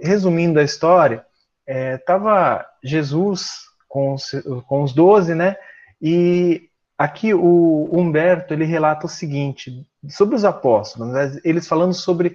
resumindo 0.00 0.58
a 0.58 0.64
história, 0.64 1.26
estava 1.66 2.66
é, 2.82 2.86
Jesus 2.88 3.66
com 3.86 4.14
os, 4.14 4.30
com 4.66 4.82
os 4.82 4.94
12, 4.94 5.34
né, 5.34 5.56
e 6.00 6.70
aqui 6.96 7.34
o 7.34 7.88
Humberto, 7.92 8.54
ele 8.54 8.64
relata 8.64 9.06
o 9.06 9.10
seguinte, 9.10 9.86
sobre 10.08 10.36
os 10.36 10.44
apóstolos, 10.44 11.12
né, 11.12 11.38
eles 11.44 11.68
falando 11.68 11.92
sobre 11.92 12.34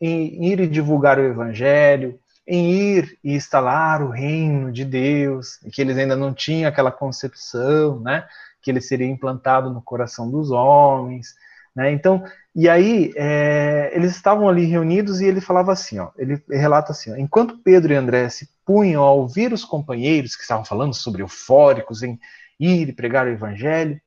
em 0.00 0.46
ir 0.46 0.60
e 0.60 0.66
divulgar 0.66 1.18
o 1.18 1.24
evangelho, 1.24 2.18
em 2.50 2.72
ir 2.72 3.16
e 3.22 3.36
instalar 3.36 4.02
o 4.02 4.10
reino 4.10 4.72
de 4.72 4.84
Deus, 4.84 5.60
que 5.72 5.80
eles 5.80 5.96
ainda 5.96 6.16
não 6.16 6.34
tinham 6.34 6.68
aquela 6.68 6.90
concepção, 6.90 8.00
né, 8.00 8.26
que 8.60 8.72
ele 8.72 8.80
seria 8.80 9.06
implantado 9.06 9.70
no 9.70 9.80
coração 9.80 10.28
dos 10.28 10.50
homens, 10.50 11.36
né, 11.76 11.92
então, 11.92 12.24
e 12.52 12.68
aí 12.68 13.12
é, 13.14 13.92
eles 13.94 14.16
estavam 14.16 14.48
ali 14.48 14.64
reunidos 14.64 15.20
e 15.20 15.26
ele 15.26 15.40
falava 15.40 15.72
assim, 15.72 16.00
ó, 16.00 16.10
ele 16.18 16.42
relata 16.50 16.90
assim, 16.90 17.12
ó, 17.12 17.16
enquanto 17.16 17.56
Pedro 17.58 17.92
e 17.92 17.96
André 17.96 18.28
se 18.28 18.48
punham 18.66 19.04
a 19.04 19.12
ouvir 19.12 19.52
os 19.52 19.64
companheiros 19.64 20.34
que 20.34 20.42
estavam 20.42 20.64
falando 20.64 20.92
sobre 20.92 21.22
eufóricos 21.22 22.02
em 22.02 22.18
ir 22.58 22.88
e 22.88 22.92
pregar 22.92 23.26
o 23.26 23.30
evangelho, 23.30 24.00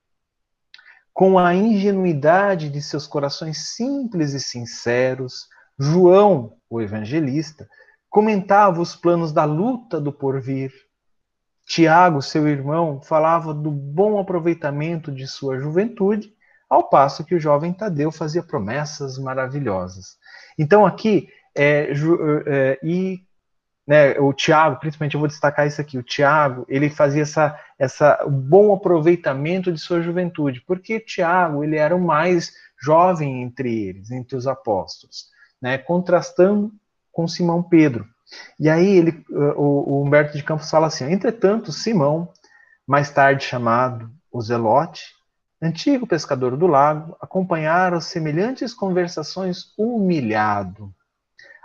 com 1.14 1.40
a 1.40 1.56
ingenuidade 1.56 2.70
de 2.70 2.82
seus 2.82 3.08
corações 3.08 3.74
simples 3.74 4.34
e 4.34 4.40
sinceros, 4.42 5.48
João, 5.80 6.58
o 6.70 6.82
evangelista, 6.82 7.70
comentava 8.14 8.80
os 8.80 8.96
planos 8.96 9.34
da 9.34 9.44
luta 9.44 10.00
do 10.00 10.14
porvir. 10.14 10.72
Tiago, 11.66 12.22
seu 12.22 12.48
irmão, 12.48 13.02
falava 13.02 13.56
do 13.56 13.72
bom 13.72 14.20
aproveitamento 14.20 15.12
de 15.12 15.26
sua 15.26 15.58
juventude, 15.58 16.32
ao 16.70 16.90
passo 16.90 17.26
que 17.26 17.34
o 17.34 17.40
jovem 17.40 17.74
Tadeu 17.74 18.12
fazia 18.12 18.44
promessas 18.44 19.18
maravilhosas. 19.18 20.16
Então, 20.60 20.86
aqui, 20.86 21.28
é, 21.58 21.92
é, 22.46 22.80
e 22.84 23.20
né, 23.88 24.12
o 24.20 24.32
Tiago, 24.32 24.80
principalmente 24.80 25.16
eu 25.16 25.20
vou 25.20 25.28
destacar 25.28 25.66
isso 25.66 25.82
aqui, 25.82 25.98
o 25.98 26.04
Tiago, 26.04 26.68
ele 26.70 26.92
fazia 26.92 27.24
essa, 27.24 27.60
essa 27.80 28.24
bom 28.30 28.76
aproveitamento 28.76 29.72
de 29.72 29.80
sua 29.80 30.04
juventude, 30.04 30.62
porque 30.62 31.00
Tiago, 31.00 31.64
ele 31.64 31.78
era 31.78 31.96
o 31.96 32.00
mais 32.00 32.54
jovem 32.80 33.42
entre 33.42 33.88
eles, 33.88 34.12
entre 34.12 34.36
os 34.36 34.46
apóstolos, 34.46 35.30
né, 35.60 35.80
contrastando 35.80 36.72
com 37.14 37.28
Simão 37.28 37.64
Pedro. 37.64 38.06
E 38.60 38.70
aí 38.70 38.98
ele, 38.98 39.24
o, 39.56 39.94
o 39.94 40.04
Humberto 40.04 40.36
de 40.36 40.44
Campos 40.44 40.70
fala 40.70 40.88
assim: 40.88 41.10
entretanto, 41.10 41.72
Simão, 41.72 42.28
mais 42.86 43.10
tarde 43.10 43.46
chamado 43.46 44.12
o 44.32 44.42
Zelote, 44.42 45.04
antigo 45.62 46.08
pescador 46.08 46.58
do 46.58 46.68
lago, 46.68 47.16
acompanhara 47.22 48.02
semelhantes 48.02 48.74
conversações 48.74 49.74
humilhado. 49.78 50.94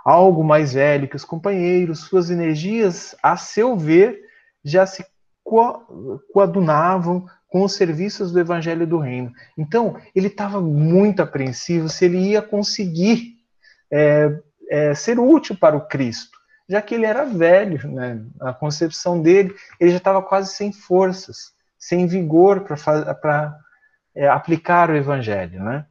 Algo 0.05 0.45
mais 0.45 0.75
velho 0.75 1.09
que 1.09 1.17
os 1.17 1.25
companheiros, 1.25 2.01
suas 2.01 2.31
energias, 2.31 3.17
a 3.23 3.37
seu 3.37 3.77
ver, 3.77 4.21
já 4.63 4.87
se 4.87 5.05
coadunavam 6.33 7.27
com 7.49 7.63
os 7.63 7.75
serviços 7.75 8.31
do 8.31 8.39
Evangelho 8.39 8.87
do 8.87 8.99
Reino. 8.99 9.33
Então, 9.57 9.97
ele 10.15 10.27
estava 10.27 10.61
muito 10.61 11.23
apreensivo 11.23 11.89
se 11.89 12.05
ele 12.05 12.19
ia 12.19 12.43
conseguir 12.43 13.39
é, 13.91 14.39
é, 14.71 14.95
ser 14.95 15.19
útil 15.19 15.57
para 15.57 15.77
o 15.77 15.87
Cristo, 15.87 16.39
já 16.69 16.83
que 16.83 16.95
ele 16.95 17.07
era 17.07 17.25
velho, 17.25 17.89
né? 17.91 18.23
A 18.41 18.53
concepção 18.53 19.21
dele, 19.21 19.55
ele 19.81 19.91
já 19.91 19.97
estava 19.97 20.23
quase 20.23 20.55
sem 20.55 20.73
forças, 20.73 21.53
sem 21.79 22.07
vigor 22.07 22.61
para 22.61 23.59
é, 24.15 24.29
aplicar 24.29 24.91
o 24.91 24.97
Evangelho, 24.97 25.63
né? 25.63 25.87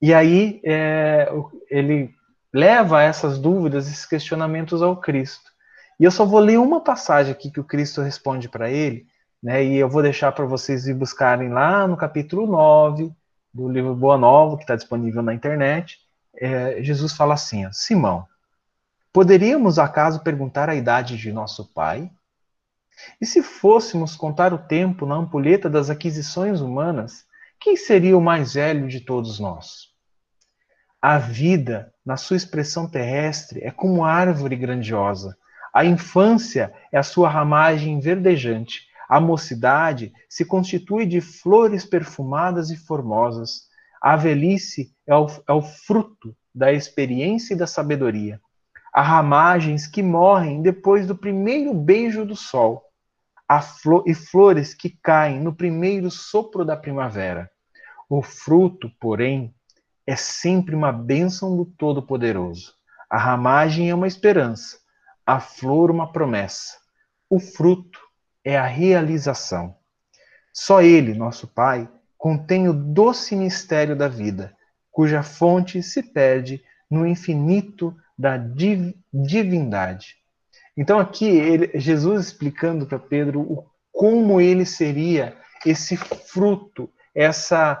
E 0.00 0.12
aí 0.12 0.60
é, 0.64 1.28
ele 1.70 2.14
leva 2.52 3.02
essas 3.02 3.38
dúvidas, 3.38 3.86
esses 3.88 4.06
questionamentos 4.06 4.82
ao 4.82 4.96
Cristo. 4.96 5.50
E 5.98 6.04
eu 6.04 6.10
só 6.10 6.24
vou 6.24 6.40
ler 6.40 6.58
uma 6.58 6.80
passagem 6.80 7.32
aqui 7.32 7.50
que 7.50 7.60
o 7.60 7.64
Cristo 7.64 8.00
responde 8.00 8.48
para 8.48 8.70
ele, 8.70 9.06
né? 9.42 9.64
E 9.64 9.76
eu 9.76 9.88
vou 9.88 10.02
deixar 10.02 10.32
para 10.32 10.44
vocês 10.44 10.86
ir 10.86 10.94
buscarem 10.94 11.50
lá 11.50 11.86
no 11.86 11.96
capítulo 11.96 12.46
9 12.46 13.12
do 13.52 13.68
livro 13.68 13.94
Boa 13.94 14.16
Nova, 14.16 14.56
que 14.56 14.62
está 14.62 14.74
disponível 14.74 15.22
na 15.22 15.34
internet. 15.34 15.98
É, 16.36 16.82
Jesus 16.82 17.12
fala 17.12 17.34
assim: 17.34 17.66
ó, 17.66 17.70
Simão, 17.72 18.26
poderíamos 19.12 19.78
acaso 19.78 20.22
perguntar 20.22 20.68
a 20.68 20.74
idade 20.74 21.16
de 21.16 21.32
nosso 21.32 21.72
pai? 21.72 22.10
E 23.20 23.26
se 23.26 23.42
fôssemos 23.42 24.14
contar 24.14 24.52
o 24.52 24.58
tempo 24.58 25.04
na 25.04 25.16
ampulheta 25.16 25.68
das 25.68 25.90
aquisições 25.90 26.60
humanas, 26.60 27.24
quem 27.60 27.76
seria 27.76 28.16
o 28.16 28.20
mais 28.20 28.54
velho 28.54 28.88
de 28.88 29.00
todos 29.00 29.40
nós? 29.40 29.88
A 31.02 31.18
vida, 31.18 31.92
na 32.04 32.16
sua 32.16 32.36
expressão 32.36 32.88
terrestre, 32.88 33.60
é 33.62 33.70
como 33.70 34.04
árvore 34.04 34.56
grandiosa. 34.56 35.36
A 35.72 35.84
infância 35.84 36.72
é 36.92 36.98
a 36.98 37.02
sua 37.02 37.28
ramagem 37.28 37.98
verdejante 37.98 38.88
a 39.08 39.20
mocidade 39.20 40.12
se 40.28 40.44
constitui 40.44 41.06
de 41.06 41.20
flores 41.20 41.84
perfumadas 41.84 42.70
e 42.70 42.76
formosas. 42.76 43.68
A 44.04 44.16
velhice 44.16 44.94
é 45.06 45.16
o, 45.16 45.26
é 45.48 45.52
o 45.54 45.62
fruto 45.62 46.36
da 46.54 46.70
experiência 46.70 47.54
e 47.54 47.56
da 47.56 47.66
sabedoria. 47.66 48.38
Há 48.92 49.00
ramagens 49.00 49.86
que 49.86 50.02
morrem 50.02 50.60
depois 50.60 51.06
do 51.06 51.16
primeiro 51.16 51.72
beijo 51.72 52.22
do 52.26 52.36
sol. 52.36 52.84
Flor, 53.80 54.04
e 54.06 54.12
flores 54.12 54.74
que 54.74 54.90
caem 54.90 55.40
no 55.40 55.54
primeiro 55.54 56.10
sopro 56.10 56.66
da 56.66 56.76
primavera. 56.76 57.50
O 58.06 58.20
fruto, 58.20 58.90
porém, 59.00 59.54
é 60.06 60.16
sempre 60.16 60.74
uma 60.74 60.92
bênção 60.92 61.56
do 61.56 61.64
Todo-Poderoso. 61.64 62.74
A 63.08 63.16
ramagem 63.16 63.88
é 63.88 63.94
uma 63.94 64.06
esperança, 64.06 64.80
a 65.24 65.40
flor 65.40 65.90
uma 65.90 66.12
promessa. 66.12 66.76
O 67.30 67.40
fruto 67.40 68.00
é 68.44 68.58
a 68.58 68.66
realização. 68.66 69.74
Só 70.52 70.82
Ele, 70.82 71.14
nosso 71.14 71.48
Pai, 71.48 71.88
contém 72.24 72.70
o 72.70 72.72
doce 72.72 73.36
mistério 73.36 73.94
da 73.94 74.08
vida, 74.08 74.56
cuja 74.90 75.22
fonte 75.22 75.82
se 75.82 76.02
perde 76.02 76.64
no 76.90 77.06
infinito 77.06 77.94
da 78.18 78.38
div 78.38 78.94
divindade. 79.12 80.16
Então, 80.74 80.98
aqui, 80.98 81.26
ele, 81.26 81.70
Jesus 81.74 82.28
explicando 82.28 82.86
para 82.86 82.98
Pedro 82.98 83.42
o, 83.42 83.66
como 83.92 84.40
ele 84.40 84.64
seria 84.64 85.36
esse 85.66 85.98
fruto, 85.98 86.90
essa 87.14 87.78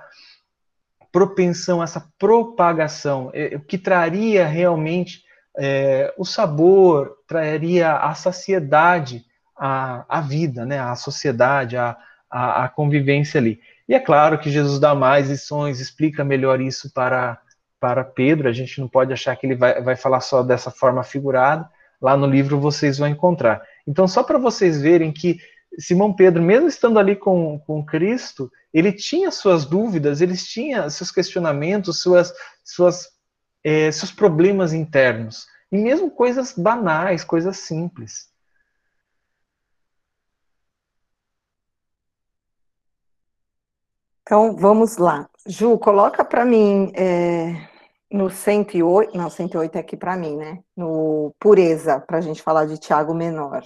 propensão, 1.10 1.82
essa 1.82 2.06
propagação, 2.18 3.30
é, 3.32 3.58
que 3.60 3.78
traria 3.78 4.46
realmente 4.46 5.22
é, 5.56 6.12
o 6.18 6.24
sabor, 6.26 7.16
traria 7.26 7.94
a 7.94 8.14
saciedade 8.14 9.24
a, 9.56 10.04
a 10.06 10.20
vida, 10.20 10.66
né, 10.66 10.80
a 10.80 10.94
sociedade, 10.96 11.78
a, 11.78 11.96
a, 12.30 12.64
a 12.64 12.68
convivência 12.68 13.38
ali. 13.40 13.58
E 13.88 13.94
é 13.94 14.00
claro 14.00 14.38
que 14.38 14.50
Jesus 14.50 14.78
dá 14.78 14.94
mais 14.94 15.28
lições, 15.28 15.80
explica 15.80 16.24
melhor 16.24 16.60
isso 16.60 16.92
para, 16.92 17.38
para 17.78 18.02
Pedro, 18.02 18.48
a 18.48 18.52
gente 18.52 18.80
não 18.80 18.88
pode 18.88 19.12
achar 19.12 19.36
que 19.36 19.46
ele 19.46 19.56
vai, 19.56 19.82
vai 19.82 19.96
falar 19.96 20.20
só 20.20 20.42
dessa 20.42 20.70
forma 20.70 21.02
figurada, 21.02 21.68
lá 22.00 22.16
no 22.16 22.26
livro 22.26 22.58
vocês 22.58 22.98
vão 22.98 23.08
encontrar. 23.08 23.62
Então, 23.86 24.08
só 24.08 24.22
para 24.22 24.38
vocês 24.38 24.80
verem 24.80 25.12
que 25.12 25.38
Simão 25.78 26.12
Pedro, 26.12 26.42
mesmo 26.42 26.68
estando 26.68 26.98
ali 26.98 27.16
com, 27.16 27.58
com 27.58 27.84
Cristo, 27.84 28.50
ele 28.72 28.92
tinha 28.92 29.30
suas 29.30 29.64
dúvidas, 29.64 30.20
ele 30.20 30.36
tinha 30.36 30.88
seus 30.88 31.10
questionamentos, 31.10 32.00
suas, 32.00 32.32
suas, 32.64 33.08
é, 33.62 33.90
seus 33.90 34.12
problemas 34.12 34.72
internos, 34.72 35.46
e 35.70 35.76
mesmo 35.76 36.10
coisas 36.10 36.52
banais, 36.56 37.24
coisas 37.24 37.58
simples. 37.58 38.28
Então, 44.26 44.56
vamos 44.56 44.96
lá. 44.96 45.28
Ju, 45.46 45.78
coloca 45.78 46.24
para 46.24 46.46
mim 46.46 46.90
é, 46.94 47.68
no 48.10 48.30
108, 48.30 49.14
não, 49.14 49.28
108 49.28 49.76
é 49.76 49.80
aqui 49.80 49.98
para 49.98 50.16
mim, 50.16 50.34
né? 50.34 50.62
No 50.74 51.34
Pureza, 51.38 52.00
para 52.00 52.16
a 52.18 52.20
gente 52.22 52.40
falar 52.40 52.64
de 52.64 52.78
Tiago 52.78 53.12
Menor. 53.12 53.62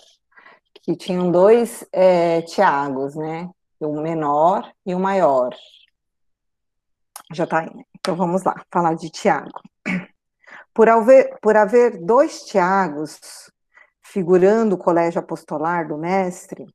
Que 0.82 0.96
tinham 0.96 1.30
dois 1.30 1.86
é, 1.92 2.42
Tiagos, 2.42 3.14
né? 3.14 3.48
O 3.78 4.00
menor 4.00 4.68
e 4.84 4.96
o 4.96 4.98
maior. 4.98 5.54
Já 7.32 7.44
está 7.44 7.60
aí. 7.60 7.72
Né? 7.72 7.84
Então, 8.00 8.16
vamos 8.16 8.42
lá, 8.42 8.60
falar 8.68 8.94
de 8.94 9.10
Tiago. 9.10 9.60
Por 10.74 10.88
haver, 10.88 11.38
por 11.40 11.56
haver 11.56 12.04
dois 12.04 12.42
Tiagos 12.44 13.20
figurando 14.02 14.74
o 14.74 14.78
colégio 14.78 15.20
apostolar 15.20 15.86
do 15.86 15.96
mestre, 15.96 16.66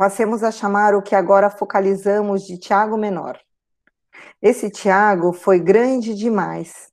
Passemos 0.00 0.42
a 0.42 0.50
chamar 0.50 0.94
o 0.94 1.02
que 1.02 1.14
agora 1.14 1.50
focalizamos 1.50 2.46
de 2.46 2.56
Tiago 2.56 2.96
Menor. 2.96 3.38
Esse 4.40 4.70
Tiago 4.70 5.30
foi 5.30 5.60
grande 5.60 6.14
demais, 6.14 6.90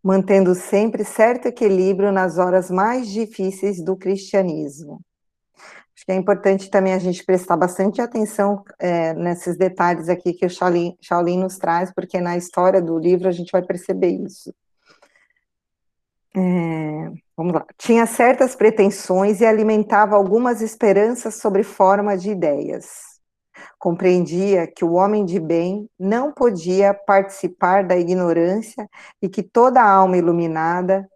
mantendo 0.00 0.54
sempre 0.54 1.02
certo 1.02 1.46
equilíbrio 1.46 2.12
nas 2.12 2.38
horas 2.38 2.70
mais 2.70 3.08
difíceis 3.08 3.82
do 3.82 3.96
cristianismo. 3.96 5.00
Acho 5.96 6.06
que 6.06 6.12
é 6.12 6.14
importante 6.14 6.70
também 6.70 6.92
a 6.92 6.98
gente 7.00 7.24
prestar 7.24 7.56
bastante 7.56 8.00
atenção 8.00 8.62
é, 8.78 9.12
nesses 9.14 9.56
detalhes 9.56 10.08
aqui 10.08 10.32
que 10.32 10.46
o 10.46 10.48
Shaolin, 10.48 10.96
Shaolin 11.02 11.40
nos 11.40 11.58
traz, 11.58 11.92
porque 11.92 12.20
na 12.20 12.36
história 12.36 12.80
do 12.80 12.96
livro 12.96 13.26
a 13.26 13.32
gente 13.32 13.50
vai 13.50 13.62
perceber 13.62 14.10
isso. 14.10 14.54
É, 16.36 17.23
vamos 17.36 17.52
lá. 17.52 17.64
Tinha 17.76 18.06
certas 18.06 18.54
pretensões 18.54 19.40
e 19.40 19.46
alimentava 19.46 20.16
algumas 20.16 20.60
esperanças 20.60 21.36
sobre 21.36 21.62
forma 21.62 22.16
de 22.16 22.30
ideias. 22.30 23.14
Compreendia 23.78 24.66
que 24.66 24.84
o 24.84 24.92
homem 24.94 25.24
de 25.24 25.38
bem 25.38 25.88
não 25.98 26.32
podia 26.32 26.94
participar 26.94 27.84
da 27.84 27.96
ignorância 27.96 28.88
e 29.20 29.28
que 29.28 29.42
toda 29.42 29.82
alma 29.82 30.16
iluminada 30.16 31.08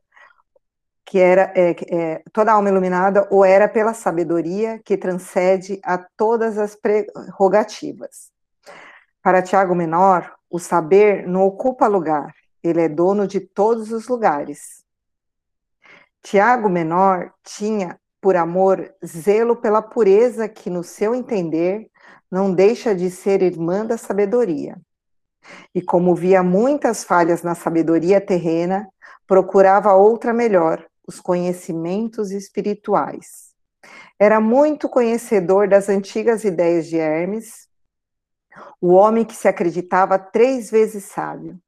que 1.09 1.19
era 1.19 1.51
é, 1.57 1.75
é, 1.89 2.23
toda 2.35 2.53
alma 2.53 2.69
iluminada 2.69 3.27
ou 3.31 3.43
era 3.43 3.67
pela 3.67 3.95
sabedoria 3.95 4.79
que 4.85 4.95
transcende 4.95 5.81
a 5.83 5.97
todas 5.97 6.59
as 6.59 6.77
prerrogativas. 6.77 8.31
Para 9.23 9.41
Tiago 9.41 9.75
Menor, 9.75 10.31
o 10.51 10.59
saber 10.59 11.27
não 11.27 11.45
ocupa 11.47 11.87
lugar, 11.87 12.35
ele 12.63 12.83
é 12.83 12.89
dono 12.91 13.27
de 13.27 13.41
todos 13.41 13.91
os 13.91 14.07
lugares. 14.07 14.85
Tiago 16.23 16.69
Menor 16.69 17.33
tinha, 17.43 17.99
por 18.21 18.37
amor, 18.37 18.93
zelo 19.05 19.57
pela 19.57 19.81
pureza 19.81 20.49
que, 20.49 20.69
no 20.69 20.83
seu 20.83 21.15
entender, 21.15 21.91
não 22.31 22.53
deixa 22.53 22.95
de 22.95 23.11
ser 23.11 23.43
irmã 23.43 23.87
da 23.87 23.97
sabedoria. 23.97 24.77
E 25.75 25.81
como 25.81 26.15
via 26.15 26.43
muitas 26.43 27.05
falhas 27.05 27.43
na 27.43 27.55
sabedoria 27.55 28.21
terrena, 28.21 28.89
procurava 29.27 29.95
outra 29.95 30.33
melhor, 30.33 30.85
os 31.07 31.21
conhecimentos 31.21 32.31
espirituais. 32.31 33.55
Era 34.19 34.41
muito 34.41 34.89
conhecedor 34.89 35.69
das 35.69 35.89
antigas 35.89 36.45
ideias 36.45 36.87
de 36.87 36.99
Hermes, 36.99 37.69
o 38.81 38.93
homem 38.93 39.25
que 39.25 39.35
se 39.35 39.49
acreditava 39.49 40.19
três 40.19 40.71
vezes 40.71 41.05
sábio. 41.05 41.59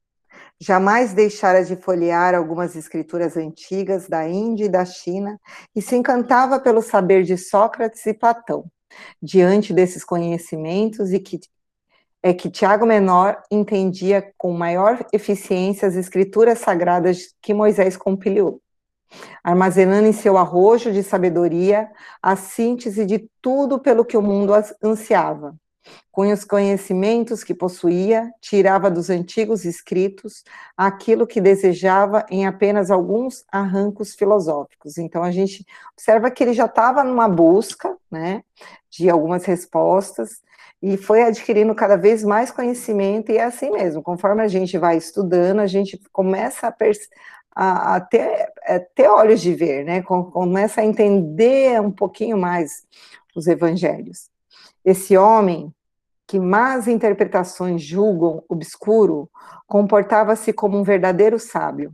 Jamais 0.63 1.11
deixara 1.11 1.65
de 1.65 1.75
folhear 1.75 2.35
algumas 2.35 2.75
escrituras 2.75 3.35
antigas 3.35 4.07
da 4.07 4.29
Índia 4.29 4.65
e 4.65 4.69
da 4.69 4.85
China 4.85 5.41
e 5.75 5.81
se 5.81 5.95
encantava 5.95 6.59
pelo 6.59 6.83
saber 6.83 7.23
de 7.23 7.35
Sócrates 7.35 8.05
e 8.05 8.13
Platão. 8.13 8.65
Diante 9.19 9.73
desses 9.73 10.03
conhecimentos 10.03 11.11
e 11.11 11.19
que 11.19 11.39
é 12.21 12.31
que 12.31 12.47
Tiago 12.47 12.85
Menor 12.85 13.41
entendia 13.49 14.31
com 14.37 14.53
maior 14.53 15.03
eficiência 15.11 15.87
as 15.87 15.95
escrituras 15.95 16.59
sagradas 16.59 17.33
que 17.41 17.55
Moisés 17.55 17.97
compilou, 17.97 18.61
armazenando 19.43 20.07
em 20.07 20.13
seu 20.13 20.37
arrojo 20.37 20.91
de 20.91 21.01
sabedoria 21.01 21.89
a 22.21 22.35
síntese 22.35 23.03
de 23.03 23.27
tudo 23.41 23.79
pelo 23.79 24.05
que 24.05 24.15
o 24.15 24.21
mundo 24.21 24.53
ansiava, 24.83 25.55
com 26.11 26.31
os 26.31 26.43
conhecimentos 26.43 27.43
que 27.43 27.53
possuía, 27.53 28.31
tirava 28.41 28.91
dos 28.91 29.09
antigos 29.09 29.65
escritos 29.65 30.43
aquilo 30.75 31.25
que 31.25 31.39
desejava 31.39 32.25
em 32.29 32.45
apenas 32.45 32.91
alguns 32.91 33.45
arrancos 33.51 34.13
filosóficos. 34.13 34.97
Então 34.97 35.23
a 35.23 35.31
gente 35.31 35.65
observa 35.93 36.29
que 36.29 36.43
ele 36.43 36.53
já 36.53 36.65
estava 36.65 37.03
numa 37.03 37.29
busca, 37.29 37.97
né, 38.09 38.43
de 38.89 39.09
algumas 39.09 39.45
respostas 39.45 40.41
e 40.81 40.97
foi 40.97 41.21
adquirindo 41.23 41.75
cada 41.75 41.95
vez 41.95 42.23
mais 42.23 42.51
conhecimento 42.51 43.31
e 43.31 43.37
é 43.37 43.43
assim 43.43 43.69
mesmo. 43.69 44.01
Conforme 44.01 44.41
a 44.41 44.47
gente 44.47 44.77
vai 44.77 44.97
estudando, 44.97 45.59
a 45.59 45.67
gente 45.67 45.99
começa 46.11 46.67
a, 46.67 46.75
a, 47.55 47.95
a 47.95 48.01
ter, 48.01 48.51
a 48.65 48.79
ter 48.79 49.07
olhos 49.07 49.41
de 49.41 49.53
ver, 49.53 49.85
né? 49.85 50.01
Começa 50.01 50.81
a 50.81 50.85
entender 50.85 51.79
um 51.79 51.91
pouquinho 51.91 52.37
mais 52.37 52.83
os 53.35 53.45
evangelhos. 53.47 54.30
Esse 54.83 55.15
homem 55.15 55.73
que 56.27 56.39
más 56.39 56.87
interpretações 56.87 57.83
julgam 57.83 58.43
obscuro, 58.47 59.29
comportava-se 59.67 60.53
como 60.53 60.77
um 60.77 60.83
verdadeiro 60.83 61.37
sábio. 61.37 61.93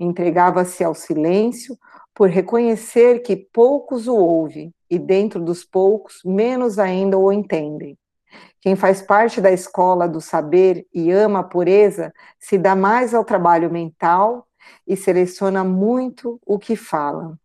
Entregava-se 0.00 0.82
ao 0.82 0.94
silêncio 0.94 1.78
por 2.14 2.28
reconhecer 2.28 3.20
que 3.20 3.36
poucos 3.36 4.08
o 4.08 4.16
ouvem 4.16 4.72
e 4.90 4.98
dentro 4.98 5.40
dos 5.40 5.64
poucos, 5.64 6.20
menos 6.24 6.78
ainda 6.78 7.18
o 7.18 7.30
entendem. 7.30 7.98
Quem 8.60 8.74
faz 8.74 9.02
parte 9.02 9.40
da 9.40 9.52
escola 9.52 10.08
do 10.08 10.20
saber 10.20 10.86
e 10.92 11.12
ama 11.12 11.40
a 11.40 11.44
pureza 11.44 12.12
se 12.40 12.56
dá 12.56 12.74
mais 12.74 13.14
ao 13.14 13.24
trabalho 13.24 13.70
mental 13.70 14.46
e 14.86 14.96
seleciona 14.96 15.62
muito 15.62 16.40
o 16.44 16.58
que 16.58 16.74
fala 16.74 17.38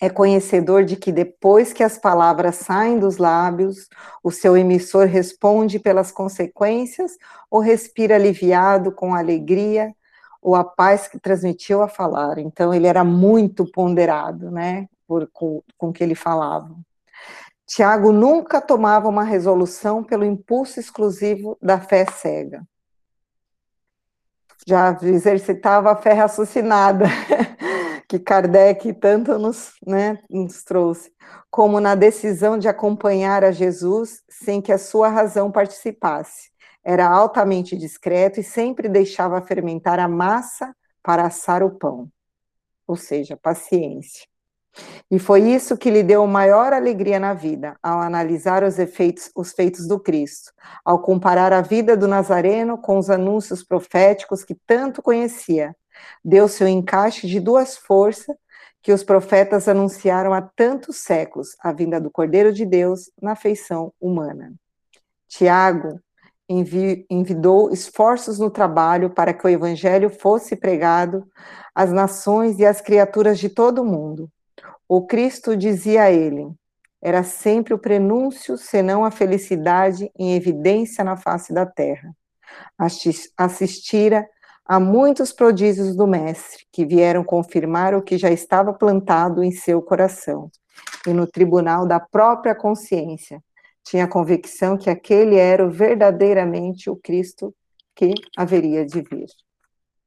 é 0.00 0.10
conhecedor 0.10 0.84
de 0.84 0.96
que 0.96 1.10
depois 1.10 1.72
que 1.72 1.82
as 1.82 1.96
palavras 1.96 2.56
saem 2.56 2.98
dos 2.98 3.16
lábios, 3.16 3.88
o 4.22 4.30
seu 4.30 4.56
emissor 4.56 5.06
responde 5.06 5.78
pelas 5.78 6.12
consequências 6.12 7.12
ou 7.50 7.60
respira 7.60 8.14
aliviado 8.14 8.92
com 8.92 9.14
alegria 9.14 9.94
ou 10.42 10.54
a 10.54 10.62
paz 10.62 11.08
que 11.08 11.18
transmitiu 11.18 11.82
a 11.82 11.88
falar. 11.88 12.38
Então 12.38 12.74
ele 12.74 12.86
era 12.86 13.02
muito 13.02 13.70
ponderado, 13.70 14.50
né, 14.50 14.86
por, 15.06 15.28
com, 15.32 15.62
com 15.78 15.92
que 15.92 16.04
ele 16.04 16.14
falava. 16.14 16.76
Tiago 17.66 18.12
nunca 18.12 18.60
tomava 18.60 19.08
uma 19.08 19.24
resolução 19.24 20.04
pelo 20.04 20.24
impulso 20.24 20.78
exclusivo 20.78 21.58
da 21.60 21.80
fé 21.80 22.04
cega. 22.04 22.62
Já 24.64 24.96
exercitava 25.02 25.90
a 25.90 25.96
fé 25.96 26.12
raciocinada. 26.12 27.06
que 28.08 28.18
Kardec 28.18 28.92
tanto 28.94 29.38
nos, 29.38 29.72
né, 29.84 30.18
nos 30.30 30.62
trouxe, 30.62 31.12
como 31.50 31.80
na 31.80 31.94
decisão 31.94 32.58
de 32.58 32.68
acompanhar 32.68 33.44
a 33.44 33.50
Jesus 33.50 34.22
sem 34.28 34.60
que 34.60 34.72
a 34.72 34.78
sua 34.78 35.08
razão 35.08 35.50
participasse. 35.50 36.50
Era 36.84 37.08
altamente 37.08 37.76
discreto 37.76 38.38
e 38.38 38.44
sempre 38.44 38.88
deixava 38.88 39.42
fermentar 39.42 39.98
a 39.98 40.06
massa 40.06 40.74
para 41.02 41.26
assar 41.26 41.62
o 41.62 41.70
pão, 41.70 42.08
ou 42.86 42.96
seja, 42.96 43.36
paciência. 43.36 44.26
E 45.10 45.18
foi 45.18 45.40
isso 45.42 45.76
que 45.76 45.90
lhe 45.90 46.02
deu 46.02 46.26
maior 46.26 46.72
alegria 46.72 47.18
na 47.18 47.32
vida, 47.32 47.76
ao 47.82 48.00
analisar 48.00 48.62
os 48.62 48.78
efeitos, 48.78 49.30
os 49.34 49.52
feitos 49.52 49.86
do 49.86 49.98
Cristo, 49.98 50.52
ao 50.84 51.00
comparar 51.00 51.52
a 51.52 51.60
vida 51.60 51.96
do 51.96 52.06
Nazareno 52.06 52.76
com 52.78 52.98
os 52.98 53.08
anúncios 53.08 53.64
proféticos 53.64 54.44
que 54.44 54.54
tanto 54.66 55.00
conhecia, 55.00 55.74
deu 56.24 56.48
seu 56.48 56.66
encaixe 56.66 57.26
de 57.26 57.40
duas 57.40 57.76
forças 57.76 58.36
que 58.82 58.92
os 58.92 59.02
profetas 59.02 59.68
anunciaram 59.68 60.32
há 60.32 60.40
tantos 60.40 60.98
séculos, 60.98 61.56
a 61.60 61.72
vinda 61.72 62.00
do 62.00 62.10
Cordeiro 62.10 62.52
de 62.52 62.64
Deus 62.64 63.10
na 63.20 63.34
feição 63.34 63.92
humana. 64.00 64.54
Tiago 65.28 66.00
envi 66.48 67.04
envidou 67.10 67.72
esforços 67.72 68.38
no 68.38 68.50
trabalho 68.50 69.10
para 69.10 69.34
que 69.34 69.44
o 69.44 69.50
evangelho 69.50 70.08
fosse 70.08 70.54
pregado 70.54 71.26
às 71.74 71.92
nações 71.92 72.58
e 72.58 72.64
às 72.64 72.80
criaturas 72.80 73.38
de 73.38 73.48
todo 73.48 73.82
o 73.82 73.84
mundo. 73.84 74.30
O 74.88 75.04
Cristo 75.04 75.56
dizia 75.56 76.04
a 76.04 76.12
ele: 76.12 76.48
era 77.02 77.22
sempre 77.22 77.74
o 77.74 77.78
prenúncio, 77.78 78.56
senão 78.56 79.04
a 79.04 79.10
felicidade 79.10 80.10
em 80.18 80.34
evidência 80.34 81.04
na 81.04 81.16
face 81.16 81.52
da 81.52 81.66
terra. 81.66 82.14
Assistira 83.36 84.28
Há 84.68 84.80
muitos 84.80 85.32
prodígios 85.32 85.94
do 85.94 86.08
Mestre 86.08 86.66
que 86.72 86.84
vieram 86.84 87.22
confirmar 87.22 87.94
o 87.94 88.02
que 88.02 88.18
já 88.18 88.30
estava 88.30 88.72
plantado 88.72 89.44
em 89.44 89.52
seu 89.52 89.80
coração. 89.80 90.50
E 91.06 91.12
no 91.12 91.24
tribunal 91.24 91.86
da 91.86 92.00
própria 92.00 92.52
consciência, 92.52 93.40
tinha 93.84 94.04
a 94.04 94.08
convicção 94.08 94.76
que 94.76 94.90
aquele 94.90 95.36
era 95.36 95.68
verdadeiramente 95.68 96.90
o 96.90 96.96
Cristo 96.96 97.54
que 97.94 98.12
haveria 98.36 98.84
de 98.84 99.00
vir. 99.02 99.28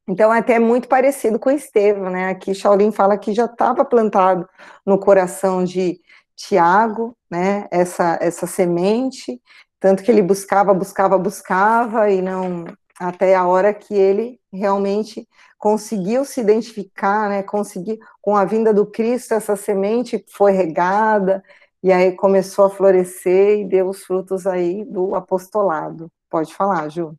Então, 0.06 0.34
é 0.34 0.40
até 0.40 0.60
muito 0.60 0.90
parecido 0.90 1.40
com 1.40 1.50
Estevão, 1.50 2.10
né? 2.10 2.30
Aqui 2.30 2.54
Shaolin 2.54 2.92
fala 2.92 3.18
que 3.18 3.32
já 3.32 3.46
estava 3.46 3.86
plantado 3.86 4.46
no 4.86 5.00
coração 5.00 5.64
de 5.64 6.02
Tiago, 6.36 7.16
né? 7.32 7.66
Essa, 7.72 8.18
essa 8.20 8.46
semente, 8.46 9.42
tanto 9.80 10.04
que 10.04 10.12
ele 10.12 10.22
buscava, 10.22 10.74
buscava, 10.74 11.18
buscava 11.18 12.10
e 12.10 12.22
não 12.22 12.66
até 13.00 13.34
a 13.34 13.48
hora 13.48 13.74
que 13.74 13.94
ele 13.94 14.40
realmente 14.52 15.28
conseguiu 15.58 16.26
se 16.26 16.42
identificar, 16.42 17.30
né, 17.30 17.44
conseguir, 17.44 18.00
com 18.22 18.36
a 18.36 18.46
vinda 18.46 18.74
do 18.74 18.86
Cristo, 18.86 19.34
essa 19.34 19.56
semente 19.56 20.24
foi 20.28 20.52
regada, 20.52 21.44
e 21.82 21.92
aí 21.92 22.12
começou 22.12 22.66
a 22.66 22.70
florescer 22.70 23.60
e 23.60 23.66
deu 23.66 23.88
os 23.90 24.04
frutos 24.04 24.46
aí 24.46 24.84
do 24.86 25.16
apostolado. 25.16 26.12
Pode 26.30 26.54
falar, 26.54 26.90
Ju. 26.90 27.16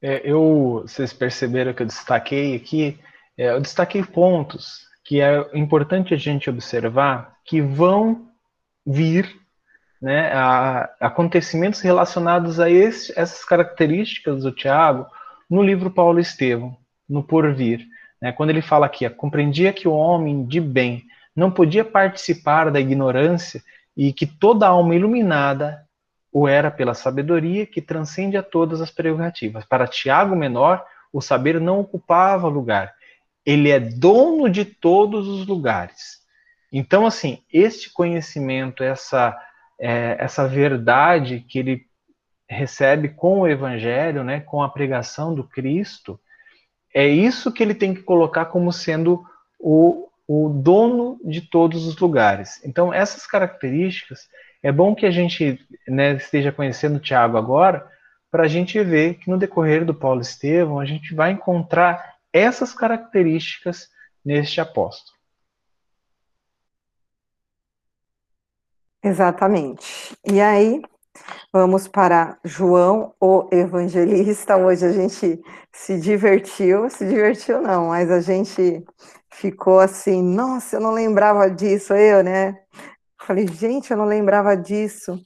É, 0.00 0.20
eu, 0.24 0.82
vocês 0.86 1.12
perceberam 1.12 1.72
que 1.72 1.82
eu 1.82 1.86
destaquei 1.86 2.54
aqui, 2.54 2.98
é, 3.36 3.50
eu 3.50 3.60
destaquei 3.60 4.04
pontos 4.04 4.84
que 5.02 5.20
é 5.20 5.50
importante 5.54 6.14
a 6.14 6.16
gente 6.16 6.48
observar 6.48 7.36
que 7.44 7.60
vão 7.60 8.28
vir 8.86 9.43
né, 10.04 10.30
a, 10.34 10.90
acontecimentos 11.00 11.80
relacionados 11.80 12.60
a 12.60 12.68
esse, 12.68 13.10
essas 13.18 13.42
características 13.42 14.42
do 14.42 14.52
Tiago 14.52 15.06
no 15.48 15.62
livro 15.62 15.90
Paulo 15.90 16.20
Estevão, 16.20 16.76
no 17.08 17.22
Porvir. 17.22 17.86
Né, 18.20 18.30
quando 18.30 18.50
ele 18.50 18.60
fala 18.60 18.84
aqui, 18.84 19.08
compreendia 19.08 19.72
que 19.72 19.88
o 19.88 19.94
homem 19.94 20.44
de 20.44 20.60
bem 20.60 21.04
não 21.34 21.50
podia 21.50 21.86
participar 21.86 22.70
da 22.70 22.78
ignorância 22.78 23.62
e 23.96 24.12
que 24.12 24.26
toda 24.26 24.68
alma 24.68 24.94
iluminada 24.94 25.82
o 26.30 26.46
era 26.46 26.70
pela 26.70 26.92
sabedoria 26.92 27.64
que 27.64 27.80
transcende 27.80 28.36
a 28.36 28.42
todas 28.42 28.82
as 28.82 28.90
prerrogativas. 28.90 29.64
Para 29.64 29.86
Tiago 29.86 30.36
Menor, 30.36 30.84
o 31.10 31.22
saber 31.22 31.58
não 31.58 31.80
ocupava 31.80 32.46
lugar. 32.46 32.92
Ele 33.46 33.70
é 33.70 33.80
dono 33.80 34.50
de 34.50 34.66
todos 34.66 35.26
os 35.28 35.46
lugares. 35.46 36.18
Então, 36.70 37.06
assim, 37.06 37.38
este 37.50 37.90
conhecimento, 37.90 38.84
essa 38.84 39.34
é, 39.78 40.16
essa 40.18 40.46
verdade 40.46 41.44
que 41.48 41.58
ele 41.58 41.86
recebe 42.48 43.08
com 43.08 43.40
o 43.40 43.48
evangelho, 43.48 44.22
né, 44.22 44.40
com 44.40 44.62
a 44.62 44.68
pregação 44.68 45.34
do 45.34 45.44
Cristo, 45.44 46.20
é 46.94 47.06
isso 47.06 47.52
que 47.52 47.62
ele 47.62 47.74
tem 47.74 47.94
que 47.94 48.02
colocar 48.02 48.46
como 48.46 48.72
sendo 48.72 49.24
o, 49.58 50.08
o 50.28 50.48
dono 50.48 51.18
de 51.24 51.40
todos 51.40 51.86
os 51.86 51.96
lugares. 51.96 52.64
Então, 52.64 52.92
essas 52.92 53.26
características, 53.26 54.28
é 54.62 54.70
bom 54.70 54.94
que 54.94 55.04
a 55.04 55.10
gente 55.10 55.60
né, 55.88 56.12
esteja 56.14 56.52
conhecendo 56.52 56.96
o 56.96 57.00
Tiago 57.00 57.36
agora, 57.36 57.86
para 58.30 58.44
a 58.44 58.48
gente 58.48 58.82
ver 58.82 59.14
que 59.14 59.30
no 59.30 59.38
decorrer 59.38 59.84
do 59.84 59.94
Paulo 59.94 60.20
Estevão, 60.20 60.80
a 60.80 60.84
gente 60.84 61.14
vai 61.14 61.32
encontrar 61.32 62.14
essas 62.32 62.72
características 62.72 63.88
neste 64.24 64.60
apóstolo. 64.60 65.13
Exatamente. 69.04 70.16
E 70.24 70.40
aí, 70.40 70.80
vamos 71.52 71.86
para 71.88 72.38
João, 72.44 73.14
o 73.20 73.48
evangelista. 73.52 74.56
Hoje 74.56 74.86
a 74.86 74.92
gente 74.92 75.42
se 75.72 76.00
divertiu, 76.00 76.88
se 76.90 77.06
divertiu 77.06 77.60
não, 77.60 77.88
mas 77.88 78.10
a 78.10 78.20
gente 78.22 78.82
ficou 79.30 79.80
assim, 79.80 80.22
nossa, 80.22 80.76
eu 80.76 80.80
não 80.80 80.92
lembrava 80.92 81.50
disso, 81.50 81.92
eu, 81.94 82.24
né? 82.24 82.56
Falei, 83.20 83.46
gente, 83.48 83.90
eu 83.90 83.98
não 83.98 84.06
lembrava 84.06 84.56
disso. 84.56 85.20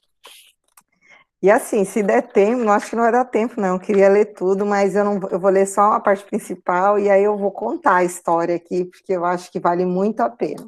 E 1.41 1.51
assim, 1.51 1.85
se 1.85 2.03
der 2.03 2.22
tempo, 2.33 2.64
não 2.64 2.72
acho 2.72 2.91
que 2.91 2.97
não 2.97 3.05
vai 3.05 3.12
dar 3.12 3.24
tempo, 3.24 3.61
não. 3.61 3.74
Eu 3.74 3.81
queria 3.81 4.09
ler 4.09 4.26
tudo, 4.35 4.66
mas 4.66 4.97
eu 4.97 5.05
não 5.05 5.20
eu 5.31 5.39
vou 5.39 5.51
ler 5.51 5.66
só 5.66 5.93
a 5.93 6.01
parte 6.01 6.24
principal 6.24 6.99
e 6.99 7.09
aí 7.11 7.22
eu 7.22 7.37
vou 7.37 7.53
contar 7.53 7.97
a 7.97 8.05
história 8.05 8.57
aqui, 8.57 8.85
porque 8.87 9.12
eu 9.12 9.24
acho 9.24 9.51
que 9.53 9.61
vale 9.61 9.87
muito 9.87 10.20
a 10.20 10.29
pena. 10.31 10.66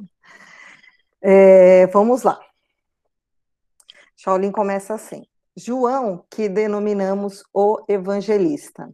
É, 1.23 1.87
vamos 1.89 2.23
lá. 2.23 2.50
Shaolin 4.23 4.53
começa 4.53 4.93
assim: 4.93 5.23
João, 5.57 6.27
que 6.31 6.47
denominamos 6.47 7.43
o 7.55 7.83
evangelista, 7.89 8.91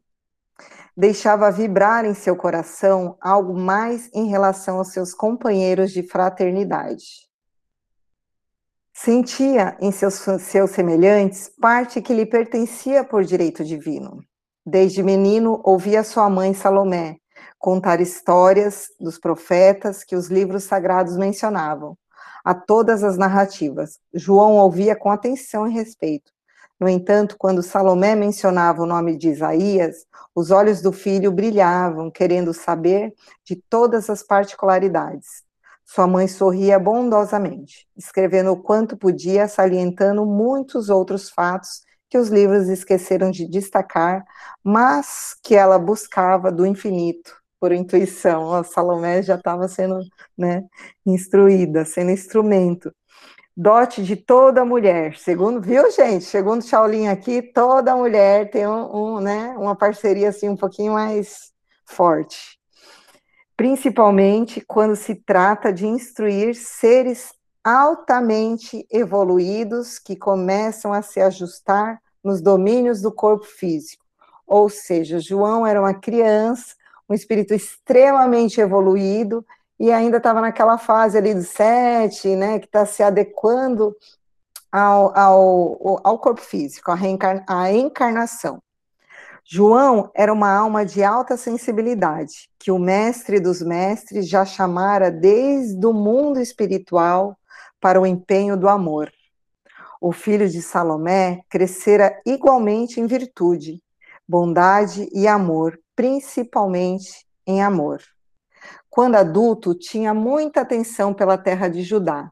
deixava 0.96 1.50
vibrar 1.50 2.04
em 2.04 2.14
seu 2.14 2.36
coração 2.36 3.16
algo 3.20 3.58
mais 3.58 4.08
em 4.14 4.28
relação 4.28 4.78
aos 4.78 4.92
seus 4.92 5.12
companheiros 5.12 5.90
de 5.90 6.04
fraternidade. 6.04 7.26
Sentia 8.94 9.76
em 9.80 9.90
seus, 9.90 10.14
seus 10.14 10.70
semelhantes 10.70 11.50
parte 11.60 12.00
que 12.00 12.14
lhe 12.14 12.24
pertencia 12.24 13.02
por 13.02 13.24
direito 13.24 13.64
divino. 13.64 14.22
Desde 14.64 15.02
menino, 15.02 15.60
ouvia 15.64 16.04
sua 16.04 16.30
mãe 16.30 16.54
Salomé 16.54 17.16
contar 17.58 18.00
histórias 18.00 18.86
dos 19.00 19.18
profetas 19.18 20.04
que 20.04 20.14
os 20.14 20.28
livros 20.28 20.64
sagrados 20.64 21.16
mencionavam 21.16 21.98
a 22.46 22.54
todas 22.54 23.02
as 23.02 23.18
narrativas. 23.18 23.98
João 24.14 24.54
ouvia 24.54 24.94
com 24.94 25.10
atenção 25.10 25.66
e 25.66 25.72
respeito. 25.72 26.30
No 26.78 26.88
entanto, 26.88 27.34
quando 27.36 27.60
Salomé 27.60 28.14
mencionava 28.14 28.82
o 28.82 28.86
nome 28.86 29.18
de 29.18 29.30
Isaías, 29.30 30.06
os 30.32 30.52
olhos 30.52 30.80
do 30.80 30.92
filho 30.92 31.32
brilhavam, 31.32 32.08
querendo 32.08 32.54
saber 32.54 33.12
de 33.44 33.56
todas 33.68 34.08
as 34.08 34.22
particularidades. 34.22 35.42
Sua 35.84 36.06
mãe 36.06 36.28
sorria 36.28 36.78
bondosamente, 36.78 37.88
escrevendo 37.96 38.52
o 38.52 38.62
quanto 38.62 38.96
podia, 38.96 39.48
salientando 39.48 40.24
muitos 40.24 40.88
outros 40.88 41.28
fatos 41.28 41.82
que 42.08 42.16
os 42.16 42.28
livros 42.28 42.68
esqueceram 42.68 43.32
de 43.32 43.48
destacar, 43.48 44.24
mas 44.62 45.36
que 45.42 45.56
ela 45.56 45.80
buscava 45.80 46.52
do 46.52 46.64
infinito, 46.64 47.34
por 47.60 47.72
intuição. 47.72 48.52
A 48.54 48.64
Salomé 48.64 49.22
já 49.22 49.36
estava 49.36 49.68
sendo 49.68 50.00
né, 50.36 50.64
instruída, 51.04 51.84
sendo 51.84 52.10
instrumento 52.10 52.92
dote 53.56 54.02
de 54.02 54.16
toda 54.16 54.64
mulher. 54.64 55.16
Segundo, 55.16 55.60
viu, 55.60 55.90
gente? 55.90 56.24
Segundo 56.24 56.62
Shaolin 56.62 57.08
aqui, 57.08 57.40
toda 57.40 57.96
mulher 57.96 58.50
tem 58.50 58.66
um, 58.66 59.16
um, 59.16 59.20
né, 59.20 59.54
uma 59.56 59.74
parceria 59.74 60.28
assim 60.28 60.48
um 60.48 60.56
pouquinho 60.56 60.92
mais 60.92 61.52
forte. 61.86 62.58
Principalmente 63.56 64.60
quando 64.60 64.94
se 64.94 65.14
trata 65.14 65.72
de 65.72 65.86
instruir 65.86 66.54
seres 66.54 67.32
altamente 67.64 68.86
evoluídos 68.90 69.98
que 69.98 70.14
começam 70.14 70.92
a 70.92 71.00
se 71.00 71.20
ajustar 71.20 72.00
nos 72.22 72.42
domínios 72.42 73.00
do 73.00 73.10
corpo 73.10 73.46
físico. 73.46 74.04
Ou 74.46 74.68
seja, 74.68 75.18
João 75.18 75.66
era 75.66 75.80
uma 75.80 75.94
criança, 75.94 76.74
um 77.08 77.14
espírito 77.14 77.54
extremamente 77.54 78.60
evoluído, 78.60 79.44
e 79.78 79.92
ainda 79.92 80.16
estava 80.16 80.40
naquela 80.40 80.78
fase 80.78 81.18
ali 81.18 81.34
do 81.34 81.42
sete, 81.42 82.34
né, 82.34 82.58
que 82.58 82.66
está 82.66 82.86
se 82.86 83.02
adequando 83.02 83.94
ao, 84.72 85.16
ao, 85.16 86.00
ao 86.02 86.18
corpo 86.18 86.40
físico, 86.40 86.90
à, 86.90 86.96
à 87.46 87.72
encarnação. 87.72 88.62
João 89.48 90.10
era 90.12 90.32
uma 90.32 90.50
alma 90.52 90.84
de 90.84 91.04
alta 91.04 91.36
sensibilidade, 91.36 92.48
que 92.58 92.72
o 92.72 92.78
mestre 92.78 93.38
dos 93.38 93.62
mestres 93.62 94.28
já 94.28 94.44
chamara 94.44 95.08
desde 95.08 95.86
o 95.86 95.92
mundo 95.92 96.40
espiritual 96.40 97.36
para 97.80 98.00
o 98.00 98.06
empenho 98.06 98.56
do 98.56 98.68
amor. 98.68 99.12
O 100.00 100.10
filho 100.10 100.48
de 100.48 100.60
Salomé 100.60 101.42
crescera 101.48 102.20
igualmente 102.26 103.00
em 103.00 103.06
virtude, 103.06 103.80
bondade 104.28 105.08
e 105.12 105.28
amor, 105.28 105.78
principalmente 105.96 107.26
em 107.46 107.62
amor. 107.62 108.02
Quando 108.90 109.16
adulto, 109.16 109.74
tinha 109.74 110.12
muita 110.14 110.60
atenção 110.60 111.12
pela 111.12 111.38
terra 111.38 111.68
de 111.68 111.82
Judá, 111.82 112.30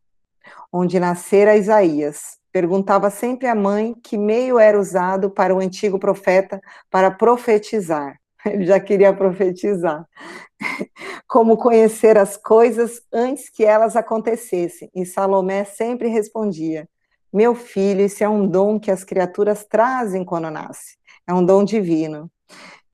onde 0.73 1.01
nascera 1.01 1.57
Isaías. 1.57 2.39
Perguntava 2.53 3.11
sempre 3.11 3.49
à 3.49 3.55
mãe 3.55 3.95
que 4.03 4.17
meio 4.17 4.59
era 4.59 4.79
usado 4.79 5.31
para 5.31 5.55
o 5.55 5.59
antigo 5.59 5.99
profeta 5.99 6.61
para 6.91 7.11
profetizar. 7.11 8.19
Ele 8.47 8.65
já 8.65 8.79
queria 8.79 9.13
profetizar. 9.13 10.07
Como 11.27 11.57
conhecer 11.57 12.17
as 12.17 12.37
coisas 12.37 13.01
antes 13.13 13.49
que 13.51 13.65
elas 13.65 13.97
acontecessem. 13.97 14.91
E 14.95 15.05
Salomé 15.05 15.65
sempre 15.65 16.09
respondia: 16.09 16.89
Meu 17.33 17.55
filho, 17.55 18.03
isso 18.03 18.23
é 18.23 18.29
um 18.29 18.47
dom 18.47 18.79
que 18.79 18.91
as 18.91 19.03
criaturas 19.03 19.65
trazem 19.65 20.25
quando 20.25 20.51
nascem. 20.51 20.97
É 21.27 21.33
um 21.33 21.45
dom 21.45 21.65
divino. 21.65 22.31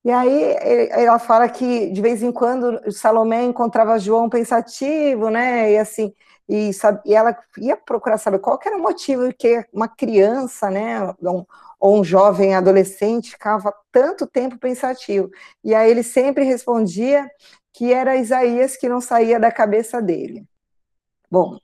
E 0.04 0.10
aí 0.10 0.56
ela 0.92 1.18
fala 1.18 1.48
que 1.48 1.90
de 1.90 2.00
vez 2.00 2.22
em 2.22 2.32
quando 2.32 2.80
Salomé 2.90 3.44
encontrava 3.44 3.98
João 3.98 4.30
pensativo, 4.30 5.28
né? 5.28 5.72
E 5.72 5.78
assim, 5.78 6.14
e, 6.48 6.72
sabe, 6.72 7.00
e 7.06 7.14
ela 7.14 7.38
ia 7.58 7.76
procurar 7.76 8.18
saber 8.18 8.40
qual 8.40 8.58
era 8.64 8.76
o 8.76 8.82
motivo 8.82 9.32
que 9.34 9.64
uma 9.72 9.88
criança, 9.88 10.70
né, 10.70 11.14
um, 11.22 11.44
ou 11.78 12.00
um 12.00 12.04
jovem 12.04 12.54
adolescente 12.56 13.30
ficava 13.30 13.72
tanto 13.92 14.26
tempo 14.26 14.58
pensativo. 14.58 15.30
E 15.62 15.74
aí 15.74 15.90
ele 15.90 16.02
sempre 16.02 16.44
respondia 16.44 17.30
que 17.72 17.92
era 17.92 18.16
Isaías 18.16 18.76
que 18.76 18.88
não 18.88 19.00
saía 19.00 19.38
da 19.38 19.52
cabeça 19.52 20.02
dele. 20.02 20.44
Bom, 21.30 21.58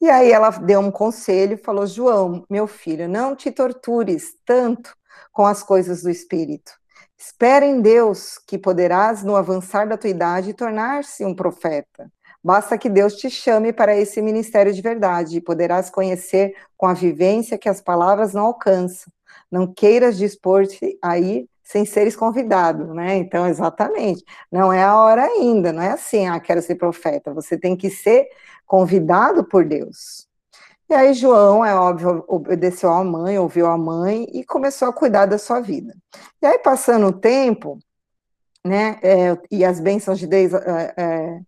e 0.00 0.10
aí 0.10 0.32
ela 0.32 0.50
deu 0.50 0.80
um 0.80 0.90
conselho, 0.90 1.58
falou: 1.58 1.86
João, 1.86 2.44
meu 2.50 2.66
filho, 2.66 3.08
não 3.08 3.36
te 3.36 3.50
tortures 3.50 4.34
tanto 4.44 4.94
com 5.32 5.46
as 5.46 5.62
coisas 5.62 6.02
do 6.02 6.10
espírito 6.10 6.81
Espera 7.24 7.64
em 7.64 7.80
Deus, 7.80 8.36
que 8.48 8.58
poderás, 8.58 9.22
no 9.22 9.36
avançar 9.36 9.86
da 9.86 9.96
tua 9.96 10.10
idade, 10.10 10.54
tornar-se 10.54 11.24
um 11.24 11.32
profeta. 11.32 12.10
Basta 12.42 12.76
que 12.76 12.90
Deus 12.90 13.14
te 13.14 13.30
chame 13.30 13.72
para 13.72 13.96
esse 13.96 14.20
ministério 14.20 14.72
de 14.72 14.82
verdade, 14.82 15.36
e 15.36 15.40
poderás 15.40 15.88
conhecer 15.88 16.52
com 16.76 16.84
a 16.84 16.92
vivência 16.92 17.56
que 17.56 17.68
as 17.68 17.80
palavras 17.80 18.34
não 18.34 18.46
alcançam. 18.46 19.12
Não 19.48 19.72
queiras 19.72 20.18
dispor-te 20.18 20.98
aí 21.00 21.46
sem 21.62 21.84
seres 21.84 22.16
convidado, 22.16 22.92
né? 22.92 23.14
Então, 23.18 23.46
exatamente, 23.46 24.24
não 24.50 24.72
é 24.72 24.82
a 24.82 24.96
hora 24.96 25.22
ainda, 25.22 25.72
não 25.72 25.80
é 25.80 25.92
assim, 25.92 26.26
ah, 26.26 26.40
quero 26.40 26.60
ser 26.60 26.74
profeta. 26.74 27.32
Você 27.32 27.56
tem 27.56 27.76
que 27.76 27.88
ser 27.88 28.26
convidado 28.66 29.44
por 29.44 29.64
Deus. 29.64 30.26
E 30.92 30.94
aí 30.94 31.14
João, 31.14 31.64
é 31.64 31.74
óbvio, 31.74 32.22
obedeceu 32.28 32.92
à 32.92 33.02
mãe, 33.02 33.38
ouviu 33.38 33.66
a 33.66 33.78
mãe 33.78 34.26
e 34.30 34.44
começou 34.44 34.88
a 34.88 34.92
cuidar 34.92 35.24
da 35.24 35.38
sua 35.38 35.58
vida. 35.58 35.96
E 36.42 36.44
aí, 36.44 36.58
passando 36.58 37.06
o 37.06 37.12
tempo, 37.12 37.78
né, 38.62 39.00
é, 39.02 39.38
e 39.50 39.64
as 39.64 39.80
bênçãos 39.80 40.18
de 40.18 40.26
Deus, 40.26 40.52
é, 40.52 40.94
é, 40.98 41.40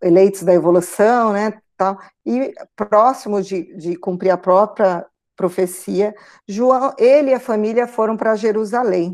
eleitos 0.00 0.44
da 0.44 0.54
evolução, 0.54 1.34
né, 1.34 1.60
tal, 1.76 1.98
e 2.24 2.54
próximo 2.74 3.42
de, 3.42 3.76
de 3.76 3.96
cumprir 3.96 4.30
a 4.30 4.38
própria 4.38 5.04
profecia, 5.36 6.14
João, 6.48 6.94
ele 6.96 7.32
e 7.32 7.34
a 7.34 7.40
família 7.40 7.86
foram 7.86 8.16
para 8.16 8.34
Jerusalém 8.34 9.12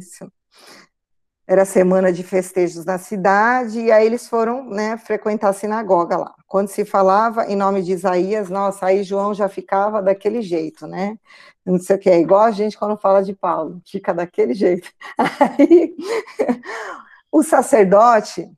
era 1.51 1.65
semana 1.65 2.13
de 2.13 2.23
festejos 2.23 2.85
na 2.85 2.97
cidade, 2.97 3.81
e 3.81 3.91
aí 3.91 4.07
eles 4.07 4.29
foram 4.29 4.71
né, 4.71 4.97
frequentar 4.97 5.49
a 5.49 5.53
sinagoga 5.53 6.17
lá. 6.17 6.33
Quando 6.47 6.69
se 6.69 6.85
falava 6.85 7.45
em 7.47 7.57
nome 7.57 7.83
de 7.83 7.91
Isaías, 7.91 8.49
nossa, 8.49 8.87
aí 8.87 9.03
João 9.03 9.35
já 9.35 9.49
ficava 9.49 10.01
daquele 10.01 10.43
jeito, 10.43 10.87
né? 10.87 11.19
Não 11.67 11.77
sei 11.81 11.97
o 11.97 11.99
que, 11.99 12.09
é 12.09 12.21
igual 12.21 12.43
a 12.43 12.53
gente 12.53 12.79
quando 12.79 12.97
fala 12.97 13.21
de 13.21 13.35
Paulo, 13.35 13.83
fica 13.85 14.15
daquele 14.15 14.55
jeito. 14.55 14.89
Aí, 15.19 15.97
o 17.33 17.43
sacerdote, 17.43 18.49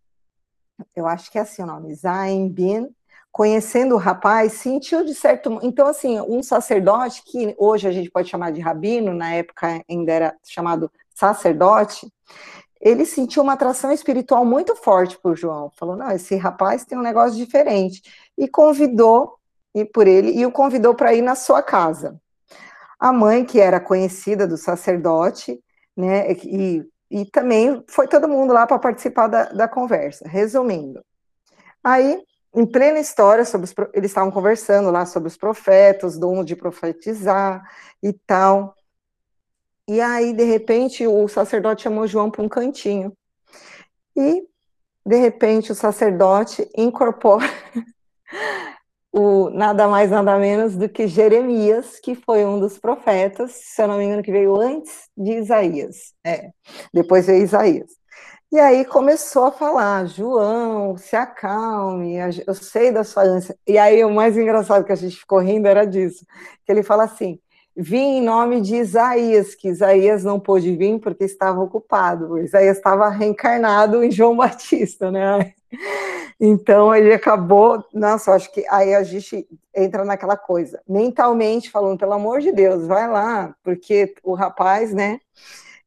eu 0.95 1.07
acho 1.07 1.33
que 1.33 1.39
é 1.39 1.41
assim 1.41 1.63
o 1.63 1.67
nome, 1.67 1.95
Zain 1.95 2.47
Bin, 2.51 2.95
conhecendo 3.31 3.95
o 3.95 3.99
rapaz, 3.99 4.53
sentiu 4.53 5.03
de 5.03 5.15
certo. 5.15 5.59
Então, 5.63 5.87
assim, 5.87 6.21
um 6.21 6.43
sacerdote, 6.43 7.23
que 7.25 7.55
hoje 7.57 7.89
a 7.89 7.91
gente 7.91 8.11
pode 8.11 8.29
chamar 8.29 8.53
de 8.53 8.61
rabino, 8.61 9.15
na 9.15 9.33
época 9.33 9.83
ainda 9.89 10.13
era 10.13 10.37
chamado 10.45 10.93
sacerdote, 11.15 12.13
ele 12.83 13.07
sentiu 13.07 13.45
uma 13.45 13.53
atração 13.53 13.93
espiritual 13.93 14.45
muito 14.45 14.75
forte 14.75 15.17
por 15.17 15.37
João. 15.37 15.71
Falou: 15.79 15.95
não, 15.95 16.11
esse 16.11 16.35
rapaz 16.35 16.85
tem 16.85 16.99
um 16.99 17.03
negócio 17.03 17.37
diferente. 17.37 18.03
E 18.37 18.49
convidou 18.49 19.39
e 19.73 19.85
por 19.85 20.09
ele 20.09 20.33
e 20.33 20.45
o 20.45 20.51
convidou 20.51 20.93
para 20.95 21.15
ir 21.15 21.23
na 21.23 21.37
sua 21.37 21.63
casa. 21.63 22.21
A 22.99 23.13
mãe, 23.13 23.45
que 23.45 23.61
era 23.61 23.81
conhecida 23.81 24.47
do 24.47 24.57
sacerdote, 24.57 25.63
né, 25.97 26.33
e, 26.33 26.85
e 27.11 27.25
também 27.27 27.85
foi 27.89 28.09
todo 28.09 28.29
mundo 28.29 28.53
lá 28.53 28.67
para 28.67 28.79
participar 28.79 29.29
da, 29.29 29.45
da 29.45 29.69
conversa. 29.69 30.29
Resumindo, 30.29 31.05
aí 31.83 32.21
em 32.55 32.67
plena 32.67 32.99
história 32.99 33.45
sobre 33.45 33.65
os, 33.65 33.75
eles 33.95 34.11
estavam 34.11 34.31
conversando 34.31 34.91
lá 34.91 35.07
sobre 35.07 35.29
os 35.29 35.37
profetas, 35.37 36.19
dom 36.19 36.45
de 36.45 36.57
profetizar 36.57 37.63
e 38.03 38.13
tal. 38.13 38.75
E 39.93 40.01
aí, 40.01 40.33
de 40.33 40.45
repente, 40.45 41.07
o 41.07 41.29
sacerdote 41.29 41.83
chamou 41.83 42.07
João 42.07 42.31
para 42.31 42.41
um 42.41 42.49
cantinho. 42.49 43.13
E, 44.17 44.43
de 45.05 45.17
repente, 45.17 45.71
o 45.71 45.75
sacerdote 45.75 46.67
incorpora 46.75 47.45
o 49.13 49.51
nada 49.51 49.87
mais, 49.89 50.11
nada 50.11 50.39
menos 50.39 50.77
do 50.77 50.89
que 50.89 51.07
Jeremias, 51.07 52.01
que 52.01 52.15
foi 52.15 52.43
um 52.43 52.59
dos 52.59 52.79
profetas, 52.79 53.53
se 53.53 53.83
eu 53.83 53.87
não 53.87 53.99
me 53.99 54.05
engano, 54.05 54.23
que 54.23 54.33
veio 54.33 54.57
antes 54.57 55.11
de 55.15 55.33
Isaías. 55.33 56.15
É, 56.25 56.49
depois 56.95 57.27
veio 57.27 57.45
Isaías. 57.45 57.91
E 58.51 58.59
aí 58.59 58.87
começou 58.87 59.45
a 59.45 59.53
falar, 59.53 60.07
João, 60.07 60.97
se 60.97 61.15
acalme, 61.15 62.15
eu 62.47 62.55
sei 62.55 62.91
da 62.91 63.05
sua 63.05 63.25
ânsia. 63.25 63.55
E 63.67 63.77
aí 63.77 64.03
o 64.03 64.11
mais 64.11 64.39
engraçado 64.39 64.87
que 64.87 64.93
a 64.93 64.97
gente 64.97 65.17
ficou 65.17 65.39
rindo 65.41 65.69
era 65.69 65.85
disso, 65.85 66.25
que 66.65 66.73
ele 66.73 66.83
fala 66.83 67.05
assim, 67.05 67.39
Vim 67.75 68.19
em 68.19 68.23
nome 68.23 68.61
de 68.61 68.77
Isaías, 68.77 69.55
que 69.55 69.69
Isaías 69.69 70.23
não 70.23 70.39
pôde 70.39 70.77
vir 70.77 70.99
porque 70.99 71.25
estava 71.25 71.61
ocupado. 71.61 72.39
Isaías 72.39 72.77
estava 72.77 73.09
reencarnado 73.09 74.05
em 74.05 74.11
João 74.11 74.37
Batista, 74.39 75.11
né? 75.11 75.55
Então 76.39 76.95
ele 76.95 77.15
acabou, 77.15 77.83
nossa, 77.95 78.33
acho 78.33 78.53
que 78.53 78.65
aí 78.69 78.95
a 78.95 79.03
gente 79.03 79.47
entra 79.75 80.05
naquela 80.05 80.37
coisa, 80.37 80.83
mentalmente 80.87 81.71
falando, 81.71 81.99
pelo 81.99 82.13
amor 82.13 82.41
de 82.41 82.53
Deus, 82.53 82.87
vai 82.87 83.09
lá, 83.09 83.55
porque 83.63 84.15
o 84.23 84.35
rapaz, 84.35 84.93
né? 84.93 85.19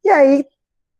E 0.03 0.09
aí 0.09 0.45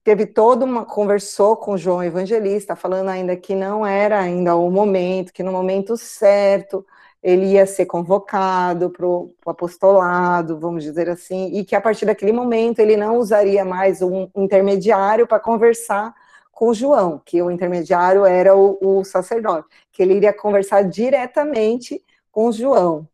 teve 0.04 0.28
toda 0.28 0.66
uma 0.66 0.86
conversou 0.86 1.58
com 1.58 1.78
João 1.78 2.04
Evangelista, 2.04 2.76
falando 2.76 3.10
ainda 3.10 3.36
que 3.36 3.56
não 3.56 3.86
era 3.86 4.20
ainda 4.20 4.56
o 4.56 4.70
momento, 4.70 5.34
que 5.34 5.42
no 5.42 5.52
momento 5.52 5.98
certo 5.98 6.86
ele 7.26 7.48
ia 7.54 7.66
ser 7.66 7.88
convocado 7.88 8.92
para 8.92 9.04
o 9.04 9.34
apostolado, 9.48 10.60
vamos 10.60 10.84
dizer 10.84 11.10
assim, 11.10 11.48
e 11.58 11.66
que 11.66 11.76
a 11.76 11.82
partir 11.82 12.06
daquele 12.06 12.32
momento 12.32 12.78
ele 12.78 12.96
não 12.96 13.18
usaria 13.18 13.66
mais 13.66 14.00
um 14.00 14.30
intermediário 14.36 15.26
para 15.26 15.40
conversar 15.40 16.14
com 16.52 16.72
João, 16.72 17.20
que 17.26 17.42
o 17.42 17.50
intermediário 17.50 18.26
era 18.26 18.56
o, 18.56 18.78
o 18.80 19.04
sacerdote, 19.04 19.68
que 19.92 20.04
ele 20.04 20.14
iria 20.14 20.32
conversar 20.32 20.84
diretamente 20.84 22.00
com 22.32 22.52
João. 22.52 23.10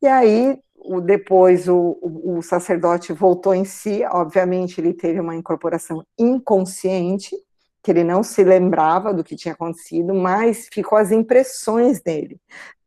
E 0.00 0.06
aí, 0.06 0.58
o, 0.74 1.02
depois, 1.02 1.68
o, 1.68 1.98
o, 2.02 2.40
sacerdote 2.40 3.12
voltou 3.12 3.54
em 3.54 3.66
si, 3.66 4.02
obviamente, 4.10 4.80
ele 4.80 4.94
teve 4.94 5.20
uma 5.20 5.36
incorporação 5.36 6.02
inconsciente, 6.18 7.36
que 7.82 7.90
ele 7.90 8.02
não 8.02 8.22
se 8.22 8.42
lembrava 8.42 9.12
do 9.12 9.22
que 9.22 9.36
tinha 9.36 9.52
acontecido, 9.52 10.14
mas 10.14 10.68
ficou 10.72 10.96
as 10.96 11.12
impressões 11.12 12.00
dele. 12.00 12.40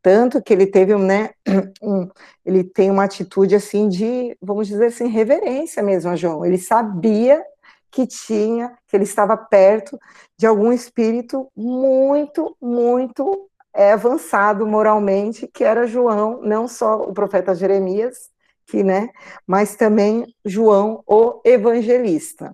Tanto 0.06 0.40
que 0.40 0.54
ele 0.54 0.68
teve, 0.68 0.94
né, 0.94 1.32
um, 1.82 2.08
ele 2.46 2.64
tem 2.64 2.92
uma 2.92 3.06
atitude 3.06 3.56
assim 3.56 3.90
de, 3.90 4.38
vamos 4.40 4.68
dizer 4.68 4.86
assim, 4.86 5.08
reverência 5.08 5.82
mesmo 5.82 6.12
a 6.12 6.16
João. 6.16 6.46
Ele 6.46 6.60
sabia 6.60 7.44
que 7.90 8.06
tinha, 8.06 8.78
que 8.88 8.96
ele 8.96 9.06
estava 9.06 9.36
perto 9.36 10.00
de 10.38 10.46
algum 10.46 10.72
espírito 10.72 11.52
muito, 11.56 12.56
muito 12.62 13.50
é, 13.74 13.94
avançado 13.94 14.68
moralmente, 14.68 15.48
que 15.52 15.64
era 15.64 15.88
João, 15.88 16.40
não 16.44 16.68
só 16.68 17.02
o 17.02 17.12
profeta 17.12 17.56
Jeremias, 17.56 18.30
que, 18.68 18.84
né, 18.84 19.10
mas 19.48 19.76
também 19.76 20.32
João, 20.46 21.02
o 21.08 21.42
evangelista. 21.44 22.54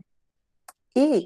E, 0.96 1.26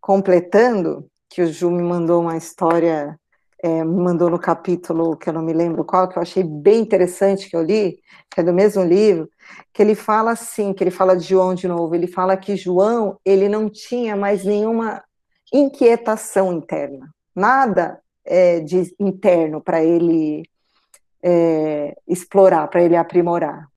completando, 0.00 1.06
que 1.28 1.42
o 1.42 1.52
Ju 1.52 1.70
me 1.70 1.82
mandou 1.82 2.22
uma 2.22 2.38
história, 2.38 3.20
é, 3.62 3.84
mandou 3.84 4.28
no 4.28 4.38
capítulo, 4.38 5.16
que 5.16 5.28
eu 5.28 5.32
não 5.32 5.42
me 5.42 5.52
lembro 5.52 5.84
qual, 5.84 6.08
que 6.08 6.18
eu 6.18 6.22
achei 6.22 6.42
bem 6.42 6.80
interessante, 6.80 7.48
que 7.48 7.56
eu 7.56 7.62
li, 7.62 7.98
que 8.30 8.40
é 8.40 8.42
do 8.42 8.52
mesmo 8.52 8.84
livro, 8.84 9.28
que 9.72 9.82
ele 9.82 9.94
fala 9.94 10.32
assim, 10.32 10.72
que 10.72 10.82
ele 10.84 10.90
fala 10.90 11.16
de 11.16 11.24
João 11.24 11.54
de 11.54 11.66
novo, 11.66 11.94
ele 11.94 12.06
fala 12.06 12.36
que 12.36 12.56
João, 12.56 13.18
ele 13.24 13.48
não 13.48 13.68
tinha 13.68 14.16
mais 14.16 14.44
nenhuma 14.44 15.02
inquietação 15.52 16.52
interna, 16.52 17.08
nada 17.34 18.00
é, 18.24 18.60
de 18.60 18.94
interno 18.98 19.60
para 19.60 19.82
ele 19.82 20.42
é, 21.22 21.96
explorar, 22.06 22.68
para 22.68 22.82
ele 22.82 22.96
aprimorar. 22.96 23.68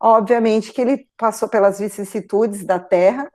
Obviamente 0.00 0.72
que 0.72 0.80
ele 0.80 1.06
passou 1.16 1.48
pelas 1.48 1.78
vicissitudes 1.78 2.64
da 2.64 2.80
terra, 2.80 3.30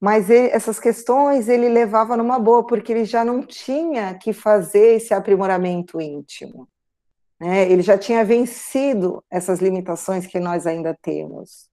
mas 0.00 0.28
ele, 0.28 0.48
essas 0.48 0.78
questões 0.78 1.48
ele 1.48 1.68
levava 1.68 2.16
numa 2.16 2.38
boa, 2.38 2.66
porque 2.66 2.92
ele 2.92 3.04
já 3.04 3.24
não 3.24 3.42
tinha 3.42 4.14
que 4.14 4.32
fazer 4.32 4.96
esse 4.96 5.14
aprimoramento 5.14 6.00
íntimo. 6.00 6.68
Né? 7.40 7.70
Ele 7.70 7.82
já 7.82 7.96
tinha 7.96 8.24
vencido 8.24 9.22
essas 9.30 9.60
limitações 9.60 10.26
que 10.26 10.38
nós 10.38 10.66
ainda 10.66 10.96
temos. 11.00 11.68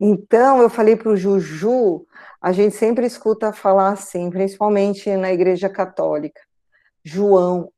Então, 0.00 0.62
eu 0.62 0.70
falei 0.70 0.94
para 0.94 1.10
o 1.10 1.16
Juju, 1.16 2.06
a 2.40 2.52
gente 2.52 2.76
sempre 2.76 3.04
escuta 3.04 3.52
falar 3.52 3.90
assim, 3.90 4.30
principalmente 4.30 5.14
na 5.16 5.32
Igreja 5.32 5.68
Católica, 5.68 6.40
João, 7.02 7.72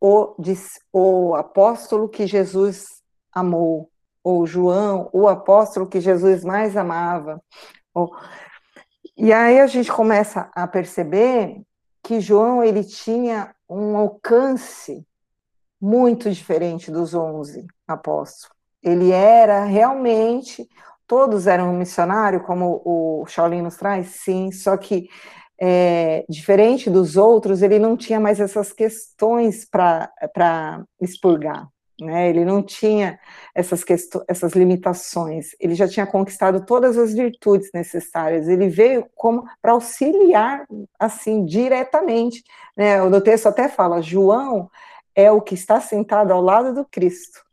o, 0.00 0.36
o 0.92 1.34
apóstolo 1.34 2.08
que 2.08 2.26
Jesus 2.26 2.86
amou, 3.32 3.90
ou 4.24 4.46
João, 4.46 5.10
o 5.12 5.28
apóstolo 5.28 5.86
que 5.86 6.00
Jesus 6.00 6.44
mais 6.44 6.76
amava. 6.76 7.42
Ou... 7.92 8.10
E 9.16 9.32
aí 9.32 9.60
a 9.60 9.66
gente 9.66 9.90
começa 9.90 10.50
a 10.54 10.66
perceber 10.66 11.62
que 12.02 12.20
João 12.20 12.62
ele 12.62 12.84
tinha 12.84 13.54
um 13.68 13.96
alcance 13.96 15.06
muito 15.80 16.30
diferente 16.30 16.90
dos 16.90 17.14
onze 17.14 17.66
apóstolos. 17.88 18.54
Ele 18.82 19.10
era 19.10 19.64
realmente, 19.64 20.68
todos 21.06 21.46
eram 21.46 21.72
missionários, 21.72 22.44
como 22.44 22.82
o 22.84 23.24
Shaolin 23.26 23.62
nos 23.62 23.76
traz, 23.76 24.08
sim, 24.22 24.52
só 24.52 24.76
que 24.76 25.08
é, 25.58 26.24
diferente 26.28 26.90
dos 26.90 27.16
outros, 27.16 27.62
ele 27.62 27.78
não 27.78 27.96
tinha 27.96 28.20
mais 28.20 28.38
essas 28.38 28.72
questões 28.72 29.64
para 29.64 30.84
expurgar. 31.00 31.66
Né? 32.00 32.28
Ele 32.28 32.44
não 32.44 32.62
tinha 32.62 33.18
essas, 33.54 33.82
essas 34.28 34.52
limitações, 34.52 35.56
ele 35.58 35.74
já 35.74 35.88
tinha 35.88 36.06
conquistado 36.06 36.64
todas 36.66 36.98
as 36.98 37.14
virtudes 37.14 37.70
necessárias, 37.72 38.48
ele 38.48 38.68
veio 38.68 39.08
como 39.14 39.48
para 39.62 39.72
auxiliar, 39.72 40.66
assim, 40.98 41.44
diretamente. 41.44 42.44
Né? 42.76 43.02
O 43.02 43.20
texto 43.20 43.46
até 43.46 43.68
fala, 43.68 44.02
João 44.02 44.70
é 45.14 45.30
o 45.32 45.40
que 45.40 45.54
está 45.54 45.80
sentado 45.80 46.32
ao 46.32 46.42
lado 46.42 46.74
do 46.74 46.84
Cristo. 46.84 47.44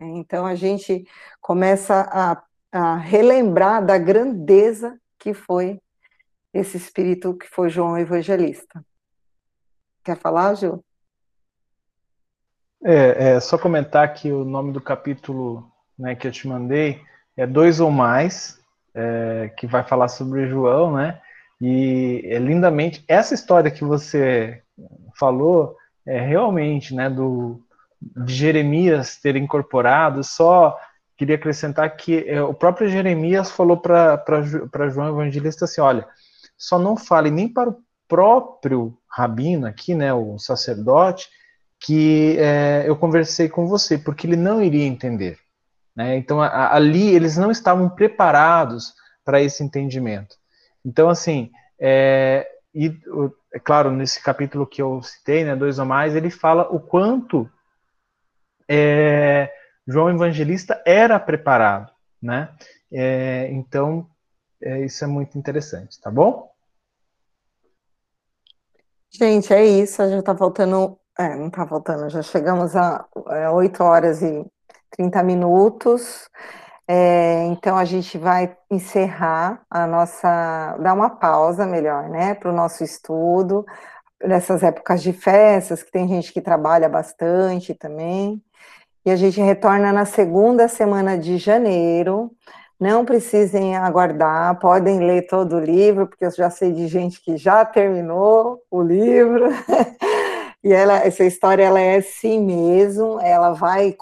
Então 0.00 0.44
a 0.44 0.56
gente 0.56 1.06
começa 1.40 2.08
a, 2.10 2.42
a 2.72 2.96
relembrar 2.96 3.84
da 3.84 3.96
grandeza 3.96 4.98
que 5.16 5.32
foi 5.32 5.80
esse 6.52 6.76
espírito 6.76 7.36
que 7.36 7.48
foi 7.48 7.68
João 7.68 7.96
Evangelista. 7.96 8.84
Quer 10.02 10.16
falar, 10.18 10.54
Ju? 10.54 10.84
É, 12.84 13.30
é, 13.30 13.40
só 13.40 13.56
comentar 13.56 14.12
que 14.12 14.30
o 14.30 14.44
nome 14.44 14.72
do 14.72 14.80
capítulo 14.80 15.70
né, 15.98 16.14
que 16.14 16.26
eu 16.26 16.32
te 16.32 16.46
mandei 16.46 17.00
é 17.36 17.46
Dois 17.46 17.80
ou 17.80 17.90
Mais, 17.90 18.60
é, 18.94 19.50
que 19.56 19.66
vai 19.66 19.82
falar 19.82 20.08
sobre 20.08 20.48
João, 20.48 20.92
né? 20.92 21.20
E 21.60 22.22
é 22.26 22.38
lindamente. 22.38 23.04
Essa 23.08 23.34
história 23.34 23.70
que 23.70 23.84
você 23.84 24.62
falou 25.18 25.76
é 26.06 26.20
realmente, 26.20 26.94
né, 26.94 27.08
do, 27.08 27.60
de 28.00 28.34
Jeremias 28.34 29.16
ter 29.16 29.36
incorporado, 29.36 30.22
só 30.22 30.78
queria 31.16 31.36
acrescentar 31.36 31.96
que 31.96 32.28
é, 32.28 32.42
o 32.42 32.52
próprio 32.52 32.88
Jeremias 32.88 33.50
falou 33.50 33.78
para 33.78 34.88
João 34.90 35.08
Evangelista 35.08 35.64
assim: 35.64 35.80
olha 35.80 36.06
só 36.56 36.78
não 36.78 36.96
fale 36.96 37.30
nem 37.30 37.48
para 37.48 37.70
o 37.70 37.76
próprio 38.08 38.96
rabino 39.08 39.66
aqui, 39.66 39.94
né, 39.94 40.12
o 40.12 40.38
sacerdote, 40.38 41.28
que 41.84 42.38
é, 42.38 42.88
eu 42.88 42.96
conversei 42.96 43.46
com 43.46 43.66
você, 43.66 43.98
porque 43.98 44.26
ele 44.26 44.36
não 44.36 44.62
iria 44.62 44.86
entender. 44.86 45.38
Né? 45.94 46.16
Então, 46.16 46.40
a, 46.40 46.74
ali 46.74 47.14
eles 47.14 47.36
não 47.36 47.50
estavam 47.50 47.90
preparados 47.90 48.94
para 49.22 49.42
esse 49.42 49.62
entendimento. 49.62 50.34
Então, 50.82 51.10
assim, 51.10 51.50
é, 51.78 52.48
e, 52.74 52.98
é 53.52 53.58
claro, 53.58 53.90
nesse 53.90 54.22
capítulo 54.22 54.66
que 54.66 54.80
eu 54.80 55.02
citei, 55.02 55.44
né, 55.44 55.54
dois 55.54 55.78
ou 55.78 55.84
mais, 55.84 56.16
ele 56.16 56.30
fala 56.30 56.62
o 56.74 56.80
quanto 56.80 57.48
é, 58.66 59.52
João 59.86 60.10
Evangelista 60.10 60.82
era 60.86 61.20
preparado, 61.20 61.92
né? 62.20 62.54
É, 62.90 63.50
então, 63.50 64.08
é, 64.62 64.80
isso 64.86 65.04
é 65.04 65.06
muito 65.06 65.36
interessante, 65.36 66.00
tá 66.00 66.10
bom? 66.10 66.50
Gente, 69.10 69.52
é 69.52 69.64
isso, 69.64 70.08
já 70.08 70.22
tá 70.22 70.34
faltando, 70.34 70.98
é, 71.18 71.36
não 71.36 71.50
tá 71.50 71.66
faltando, 71.66 72.08
já 72.10 72.22
chegamos 72.22 72.74
a 72.74 73.04
é, 73.28 73.48
8 73.48 73.82
horas 73.82 74.22
e 74.22 74.44
30 74.90 75.22
minutos, 75.22 76.28
é, 76.86 77.44
então 77.46 77.76
a 77.76 77.84
gente 77.84 78.18
vai 78.18 78.56
encerrar 78.70 79.62
a 79.70 79.86
nossa, 79.86 80.76
dar 80.80 80.92
uma 80.92 81.10
pausa 81.10 81.66
melhor, 81.66 82.08
né, 82.08 82.34
para 82.34 82.50
o 82.50 82.54
nosso 82.54 82.82
estudo, 82.82 83.64
nessas 84.22 84.62
épocas 84.62 85.02
de 85.02 85.12
festas, 85.12 85.82
que 85.82 85.90
tem 85.90 86.08
gente 86.08 86.32
que 86.32 86.40
trabalha 86.40 86.88
bastante 86.88 87.74
também, 87.74 88.42
e 89.04 89.10
a 89.10 89.16
gente 89.16 89.40
retorna 89.40 89.92
na 89.92 90.04
segunda 90.04 90.66
semana 90.66 91.16
de 91.18 91.38
janeiro, 91.38 92.30
não 92.80 93.04
precisem 93.04 93.76
aguardar, 93.76 94.58
podem 94.58 94.98
ler 94.98 95.26
todo 95.26 95.56
o 95.56 95.60
livro, 95.60 96.06
porque 96.06 96.24
eu 96.24 96.30
já 96.30 96.50
sei 96.50 96.72
de 96.72 96.88
gente 96.88 97.22
que 97.22 97.36
já 97.36 97.64
terminou 97.64 98.60
o 98.70 98.82
livro. 98.82 99.46
e 100.64 100.72
ela, 100.72 100.94
essa 100.96 101.24
história 101.24 101.62
ela 101.62 101.78
é 101.80 101.96
assim 101.98 102.40
mesmo, 102.40 103.20
ela 103.20 103.52
vai, 103.52 103.94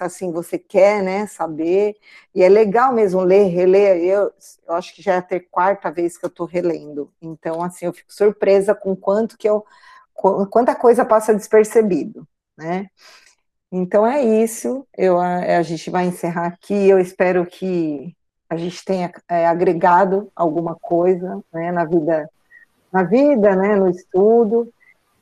assim, 0.00 0.30
você 0.32 0.58
quer, 0.58 1.02
né, 1.02 1.26
saber, 1.26 1.96
e 2.34 2.42
é 2.42 2.48
legal 2.48 2.92
mesmo 2.92 3.20
ler, 3.20 3.48
reler, 3.48 3.96
eu, 3.98 4.32
eu 4.68 4.74
acho 4.74 4.94
que 4.94 5.02
já 5.02 5.14
é 5.14 5.18
a 5.18 5.22
ter 5.22 5.40
quarta 5.50 5.90
vez 5.90 6.16
que 6.16 6.24
eu 6.24 6.28
estou 6.28 6.46
relendo, 6.46 7.12
então, 7.20 7.62
assim, 7.62 7.86
eu 7.86 7.92
fico 7.92 8.14
surpresa 8.14 8.74
com 8.74 8.94
quanto 8.94 9.36
que 9.36 9.48
eu, 9.48 9.64
quanta 10.50 10.74
coisa 10.76 11.04
passa 11.04 11.34
despercebido, 11.34 12.26
né, 12.56 12.88
então 13.76 14.06
é 14.06 14.22
isso, 14.22 14.86
eu, 14.96 15.18
a, 15.18 15.58
a, 15.58 15.62
gente 15.62 15.90
vai 15.90 16.06
encerrar 16.06 16.46
aqui. 16.46 16.88
Eu 16.88 17.00
espero 17.00 17.44
que 17.44 18.14
a 18.48 18.56
gente 18.56 18.84
tenha 18.84 19.12
é, 19.28 19.46
agregado 19.48 20.30
alguma 20.36 20.76
coisa 20.76 21.42
né, 21.52 21.72
na 21.72 21.84
vida, 21.84 22.30
na 22.92 23.02
vida, 23.02 23.56
né, 23.56 23.74
no 23.74 23.90
estudo. 23.90 24.72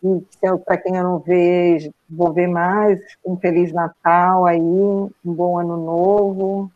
E 0.02 0.26
para 0.64 0.76
quem 0.78 0.96
eu 0.96 1.04
não 1.04 1.18
vejo, 1.18 1.92
vou 2.10 2.32
ver 2.32 2.48
mais. 2.48 3.00
Um 3.24 3.36
feliz 3.36 3.72
Natal 3.72 4.44
aí, 4.44 4.60
um 4.60 5.10
bom 5.24 5.58
ano 5.58 5.76
novo. 5.76 6.70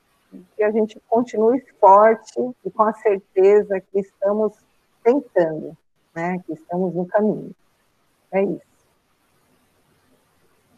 Que 0.57 0.62
a 0.62 0.70
gente 0.70 1.01
continue 1.09 1.64
forte 1.81 2.41
e 2.64 2.70
com 2.70 2.83
a 2.83 2.93
certeza 2.93 3.81
que 3.81 4.01
estamos 4.01 4.53
tentando, 5.03 5.77
né, 6.14 6.39
que 6.47 6.53
estamos 6.53 6.95
no 6.95 7.07
caminho. 7.07 7.53
É 8.33 8.43
isso. 8.43 8.66